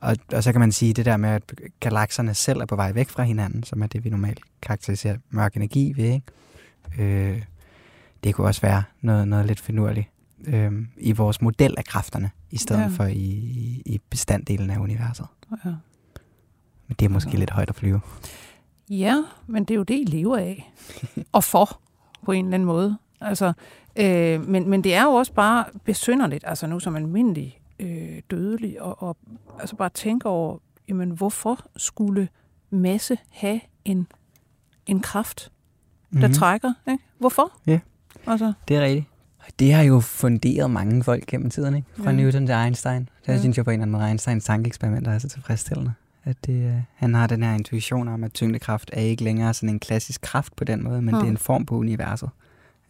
og, 0.00 0.16
og 0.32 0.42
så 0.42 0.52
kan 0.52 0.60
man 0.60 0.72
sige 0.72 0.92
det 0.94 1.04
der 1.04 1.16
med, 1.16 1.28
at 1.30 1.52
galakserne 1.80 2.34
selv 2.34 2.60
er 2.60 2.66
på 2.66 2.76
vej 2.76 2.92
væk 2.92 3.08
fra 3.08 3.22
hinanden, 3.22 3.62
som 3.62 3.82
er 3.82 3.86
det, 3.86 4.04
vi 4.04 4.10
normalt 4.10 4.40
karakteriserer 4.62 5.16
mørk 5.30 5.56
energi 5.56 5.92
ved. 5.96 6.04
Ikke? 6.04 7.32
Øh, 7.32 7.42
det 8.24 8.34
kunne 8.34 8.46
også 8.46 8.60
være 8.60 8.82
noget, 9.00 9.28
noget 9.28 9.46
lidt 9.46 9.60
finurligt 9.60 10.06
øh, 10.46 10.72
i 10.96 11.12
vores 11.12 11.40
model 11.42 11.74
af 11.78 11.84
kræfterne, 11.84 12.30
i 12.50 12.56
stedet 12.56 12.80
Ja. 12.82 12.86
for 12.86 13.04
i, 13.04 13.12
i, 13.14 13.82
i 13.86 14.00
bestanddelen 14.10 14.70
af 14.70 14.78
universet. 14.78 15.26
ja. 15.64 15.70
Men 16.88 16.96
det 16.98 17.04
er 17.06 17.08
måske 17.10 17.30
Ja. 17.32 17.38
lidt 17.38 17.50
højt 17.50 17.68
at 17.68 17.74
flyve. 17.74 18.00
Ja, 18.90 19.24
men 19.46 19.64
det 19.64 19.74
er 19.74 19.76
jo 19.78 19.82
det, 19.82 19.94
I 19.94 20.04
lever 20.04 20.36
af. 20.36 20.72
og 21.32 21.44
for, 21.44 21.80
på 22.24 22.32
en 22.32 22.44
eller 22.44 22.54
anden 22.54 22.66
måde. 22.66 22.98
Altså, 23.20 23.52
øh, 23.96 24.48
men, 24.48 24.68
men 24.70 24.84
det 24.84 24.94
er 24.94 25.02
jo 25.02 25.10
også 25.10 25.32
bare 25.32 25.64
besynderligt, 25.84 26.44
altså 26.46 26.66
nu 26.66 26.80
som 26.80 26.96
almindelig 26.96 27.59
øh, 27.80 28.22
dødelig, 28.30 28.82
og, 28.82 29.02
og 29.02 29.16
altså 29.60 29.76
bare 29.76 29.88
tænke 29.88 30.28
over, 30.28 30.58
jamen 30.88 31.10
hvorfor 31.10 31.66
skulle 31.76 32.28
masse 32.70 33.18
have 33.30 33.60
en, 33.84 34.06
en 34.86 35.00
kraft, 35.00 35.52
der 36.12 36.26
Mhm. 36.26 36.34
trækker? 36.34 36.72
Ikke? 36.90 37.04
Hvorfor? 37.18 37.52
Ja. 37.66 37.80
Altså, 38.26 38.52
Det 38.68 38.76
er 38.76 38.80
rigtigt. 38.80 39.06
Det 39.58 39.72
har 39.72 39.82
jo 39.82 40.00
funderet 40.00 40.70
mange 40.70 41.04
folk 41.04 41.26
gennem 41.26 41.50
tiden, 41.50 41.74
ikke? 41.74 41.88
Fra 41.96 42.04
Ja. 42.04 42.10
ja. 42.10 42.16
Newton 42.22 42.46
til 42.46 42.54
Einstein. 42.54 43.00
Det 43.02 43.28
Ja. 43.28 43.32
ja. 43.32 43.38
synes 43.38 43.56
jeg 43.56 43.64
på 43.64 43.70
en 43.70 43.74
eller 43.74 43.82
anden 43.82 43.92
måde, 43.92 44.08
Einsteins 44.08 44.44
tankeeksperimenter 44.44 45.12
er 45.12 45.18
så 45.18 45.28
tilfredsstillende. 45.28 45.92
At 46.24 46.36
det, 46.46 46.66
øh, 46.66 46.74
han 46.94 47.14
har 47.14 47.26
den 47.26 47.42
her 47.42 47.54
intuition 47.54 48.08
om, 48.08 48.24
at 48.24 48.32
tyngdekraft 48.32 48.90
er 48.92 49.00
ikke 49.00 49.24
længere 49.24 49.54
sådan 49.54 49.68
en 49.68 49.78
klassisk 49.80 50.20
kraft 50.20 50.56
på 50.56 50.64
den 50.64 50.84
måde, 50.84 51.02
men 51.02 51.14
Mm. 51.14 51.20
det 51.20 51.26
er 51.26 51.30
en 51.30 51.36
form 51.38 51.66
på 51.66 51.76
universet. 51.76 52.30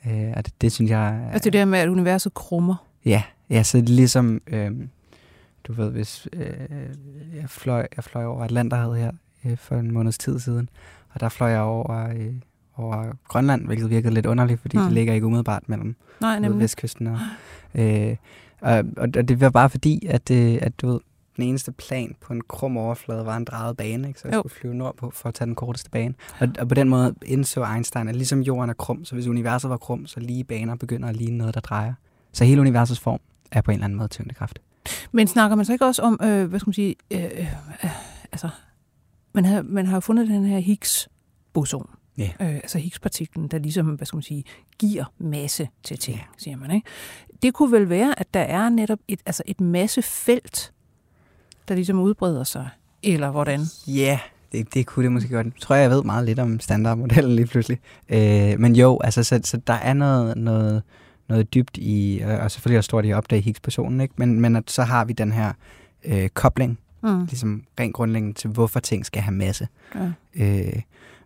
Øh, 0.07 0.32
og 0.36 0.47
det, 0.47 0.55
det 0.61 0.72
synes 0.72 0.91
jeg... 0.91 1.09
er- 1.16 1.30
altså 1.30 1.45
det 1.45 1.53
der 1.53 1.64
med, 1.64 1.78
at 1.78 1.88
universet 1.88 2.34
krummer. 2.34 2.86
Ja, 3.05 3.22
ja 3.51 3.62
så 3.62 3.80
ligesom, 3.80 4.42
øh, 4.46 4.70
du 5.64 5.72
ved, 5.72 5.90
hvis 5.90 6.28
øh, 6.32 6.46
jeg, 7.34 7.51
fløj, 7.51 7.86
jeg 7.96 8.05
fløj 8.05 8.24
over 8.24 8.44
Atlanterhavet 8.44 8.98
her 8.98 9.12
øh, 9.44 9.57
for 9.57 9.76
en 9.76 9.90
måneds 9.90 10.18
tid 10.18 10.38
siden, 10.38 10.68
og 11.11 11.20
der 11.20 11.28
fløj 11.28 11.51
jeg 11.51 11.61
over, 11.61 12.09
øh, 12.09 12.34
over 12.76 13.12
Grønland, 13.28 13.66
hvilket 13.66 13.90
virkede 13.90 14.14
lidt 14.14 14.26
underligt, 14.26 14.61
fordi 14.61 14.76
mm. 14.76 14.84
det 14.84 14.92
ligger 14.92 15.14
ikke 15.14 15.26
umiddelbart 15.26 15.68
mellem 15.68 15.96
Nej, 16.20 16.38
ved, 16.38 16.51
vestkysten. 16.51 17.07
Og, 17.07 17.18
øh, 17.74 18.16
og, 18.61 18.84
og, 18.96 19.14
det 19.14 19.40
var 19.40 19.51
bare 19.51 19.70
fordi, 19.70 20.07
at, 20.07 20.30
øh, 20.30 20.59
at 20.62 20.80
du 20.80 20.86
ved, 20.86 21.01
den 21.36 21.48
eneste 21.48 21.72
plan 21.72 22.14
på 22.20 22.32
en 22.32 22.40
krum 22.48 22.76
overflade 22.76 23.26
var 23.26 23.36
en 23.36 23.44
drejet 23.44 23.76
bane, 23.76 24.09
ikke? 24.09 24.20
så 24.20 24.28
jeg 24.28 24.34
jo. 24.34 24.40
skulle 24.40 24.53
flyve 24.53 24.74
nordpå 24.74 25.11
for 25.11 25.28
at 25.28 25.34
tage 25.34 25.46
den 25.46 25.55
korteste 25.55 25.90
bane. 25.90 26.14
Og, 26.38 26.48
og 26.59 26.68
på 26.68 26.74
den 26.74 26.88
måde 26.88 27.14
indså 27.26 27.64
Einstein, 27.74 28.09
at 28.09 28.16
ligesom 28.16 28.40
jorden 28.40 28.70
er 28.70 28.74
krum, 28.74 29.05
så 29.05 29.14
hvis 29.14 29.26
universet 29.26 29.70
var 29.70 29.76
krum, 29.76 30.07
så 30.07 30.20
lige 30.20 30.44
baner 30.44 30.74
begynder 30.76 31.09
at 31.09 31.16
ligne 31.16 31.38
noget, 31.38 31.55
der 31.55 31.61
drejer. 31.61 31.94
Så 32.33 32.45
hele 32.45 32.61
universets 32.61 33.01
form 33.01 33.20
er 33.53 33.61
på 33.61 33.70
en 33.70 33.74
eller 33.74 33.85
anden 33.85 33.97
måde 33.97 34.09
tyngdekraft. 34.09 34.59
Men 35.12 35.26
snakker 35.26 35.57
man 35.57 35.64
så 35.64 35.72
ikke 35.72 35.85
også 35.87 36.03
om, 36.03 36.20
øh, 36.22 36.49
hvad 36.49 36.61
skal 36.61 36.68
man 36.68 36.74
sige, 36.74 36.95
øh, 37.11 37.24
øh, 37.24 37.51
altså, 38.33 38.49
man 39.33 39.45
har, 39.45 39.62
man 39.62 39.87
har 39.87 39.97
jo 39.97 40.01
fundet 40.01 40.28
den 40.28 40.45
her 40.45 40.59
Higgs-boson. 40.61 41.91
Ja. 42.18 42.31
Øh, 42.41 42.55
altså 42.55 42.78
Higgs-partiklen, 42.78 43.49
der 43.49 43.59
ligesom, 43.59 43.87
hvad 43.87 44.07
skal 44.07 44.16
man 44.16 44.22
sige, 44.22 44.45
giver 44.78 45.05
masse 45.18 45.68
til 45.83 45.99
ting, 45.99 46.16
Ja. 46.16 46.22
siger 46.39 46.57
man, 46.57 46.70
ikke? 46.70 46.87
Det 47.43 47.55
kunne 47.55 47.72
vel 47.72 47.89
være, 47.89 48.20
at 48.20 48.35
der 48.35 48.41
er 48.41 48.68
netop 48.68 48.99
et, 49.09 49.20
altså 49.26 49.43
et 49.47 49.61
massefelt, 49.61 50.72
der 51.68 51.74
ligesom 51.74 52.01
udbreder 52.01 52.45
sig, 52.45 52.68
eller 53.03 53.31
hvordan? 53.31 53.61
Ja, 53.87 53.93
yeah, 53.93 54.18
det, 54.53 54.74
det 54.74 54.87
kunne 54.87 55.05
det 55.05 55.12
måske 55.12 55.28
godt. 55.35 55.47
Jeg 55.47 55.53
tror, 55.61 55.74
jeg 55.74 55.91
ved 55.91 56.03
meget 56.03 56.24
lidt 56.24 56.39
om 56.39 56.61
standardmodellen 56.61 57.37
lige 57.37 57.47
pludselig. 57.47 57.78
Øh, 58.09 58.61
men 58.61 58.76
jo, 58.76 59.01
altså, 59.05 59.24
så, 59.24 59.41
så 59.45 59.57
der 59.66 59.72
er 59.72 59.93
noget, 59.95 60.37
noget, 60.37 60.83
noget 61.31 61.55
dybt 61.55 61.76
i, 61.76 62.22
og 62.24 62.51
selvfølgelig 62.51 62.78
også 62.78 62.87
stort 62.87 63.05
i 63.05 63.11
at 63.11 63.16
opdage 63.16 63.43
Higgs-personen, 63.43 64.01
ikke? 64.01 64.14
Men, 64.16 64.41
men 64.41 64.57
at 64.57 64.70
så 64.70 64.83
har 64.83 65.05
vi 65.05 65.12
den 65.12 65.33
her 65.33 65.53
øh, 66.05 66.28
kobling, 66.28 66.78
Mm. 67.03 67.24
ligesom 67.24 67.64
rent 67.81 67.95
grundlæggende 67.95 68.35
til, 68.35 68.51
hvorfor 68.51 68.81
ting 68.81 69.07
skal 69.07 69.22
have 69.22 69.35
masse. 69.35 69.68
Ja. 69.95 70.12
Øh, 70.35 70.83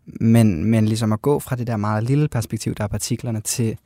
men, 0.06 0.64
men 0.64 0.86
ligesom 0.86 1.12
at 1.12 1.22
gå 1.22 1.38
fra 1.38 1.56
det 1.56 1.66
der 1.66 1.76
meget 1.76 2.04
lille 2.04 2.28
perspektiv, 2.28 2.74
der 2.74 2.84
er 2.84 2.88
partiklerne, 2.88 3.40
til 3.40 3.76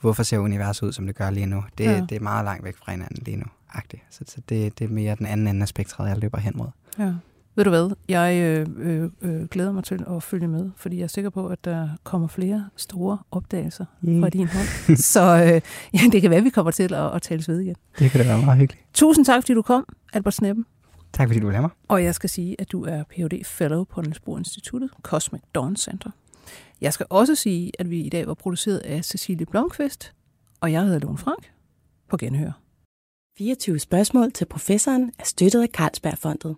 hvorfor 0.00 0.22
ser 0.22 0.38
universet 0.38 0.86
ud, 0.86 0.92
som 0.92 1.06
det 1.06 1.16
gør 1.16 1.30
lige 1.30 1.46
nu. 1.46 1.64
Det, 1.78 1.84
ja. 1.84 2.06
det 2.08 2.16
er 2.16 2.20
meget 2.20 2.44
langt 2.44 2.64
væk 2.64 2.76
fra 2.76 2.92
hinanden 2.92 3.22
lige 3.24 3.36
nu. 3.36 3.44
-agtigt. 3.68 4.00
Så, 4.10 4.24
så 4.26 4.40
det, 4.48 4.78
det 4.78 4.84
er 4.84 4.88
mere 4.88 5.14
den 5.14 5.26
anden 5.26 5.46
ende 5.46 5.62
af 5.62 5.68
spektret, 5.68 6.08
jeg 6.08 6.18
løber 6.18 6.38
hen 6.38 6.52
mod. 6.56 6.68
Ja. 6.98 7.12
Ved 7.54 7.64
du 7.64 7.70
hvad? 7.70 7.96
Jeg 8.08 8.42
øh, 8.42 8.66
øh, 8.78 9.10
øh, 9.22 9.44
glæder 9.48 9.72
mig 9.72 9.84
til 9.84 10.04
at 10.10 10.22
følge 10.22 10.48
med, 10.48 10.70
fordi 10.76 10.96
jeg 10.96 11.02
er 11.02 11.08
sikker 11.08 11.30
på, 11.30 11.46
at 11.46 11.64
der 11.64 11.88
kommer 12.04 12.28
flere 12.28 12.68
store 12.76 13.18
opdagelser 13.30 13.84
fra 14.20 14.28
din 14.28 14.48
hånd. 14.48 14.96
Så 14.96 15.20
øh, 15.20 15.60
ja, 16.00 16.08
det 16.12 16.22
kan 16.22 16.30
være, 16.30 16.38
at 16.38 16.44
vi 16.44 16.50
kommer 16.50 16.70
til 16.70 16.94
at, 16.94 17.14
at 17.14 17.22
tales 17.22 17.48
ved 17.48 17.60
igen. 17.60 17.74
Det 17.98 18.10
kan 18.10 18.20
da 18.20 18.26
være 18.26 18.42
meget 18.44 18.58
hyggeligt. 18.58 18.84
Tusind 18.94 19.26
tak, 19.26 19.42
fordi 19.42 19.54
du 19.54 19.62
kom, 19.62 19.86
Albert 20.12 20.34
Sneppen. 20.34 20.66
Tak 21.12 21.28
fordi 21.28 21.40
du 21.40 21.46
vil 21.46 21.54
have 21.54 21.62
mig. 21.62 21.70
Og 21.88 22.04
jeg 22.04 22.14
skal 22.14 22.30
sige, 22.30 22.56
at 22.58 22.72
du 22.72 22.84
er 22.84 23.02
Ph.D. 23.02 23.44
Fellow 23.44 23.84
på 23.84 24.00
Niels 24.02 24.20
Bohr 24.20 24.38
Instituttet, 24.38 24.90
Cosmic 25.02 25.42
Dawn 25.54 25.76
Center. 25.76 26.10
Jeg 26.80 26.92
skal 26.92 27.06
også 27.10 27.34
sige, 27.34 27.72
at 27.78 27.90
vi 27.90 28.00
i 28.00 28.08
dag 28.08 28.26
var 28.26 28.34
produceret 28.34 28.78
af 28.78 29.04
Cecilie 29.04 29.46
Blomqvist, 29.46 30.12
og 30.60 30.72
jeg 30.72 30.82
hedder 30.82 30.98
Lone 30.98 31.18
Frank. 31.18 31.52
På 32.10 32.16
genhør. 32.16 32.52
24 33.38 33.78
spørgsmål 33.78 34.32
til 34.32 34.44
professoren 34.44 35.12
er 35.18 35.24
støttet 35.24 35.62
af 35.62 35.68
Carlsbergfondet. 35.68 36.56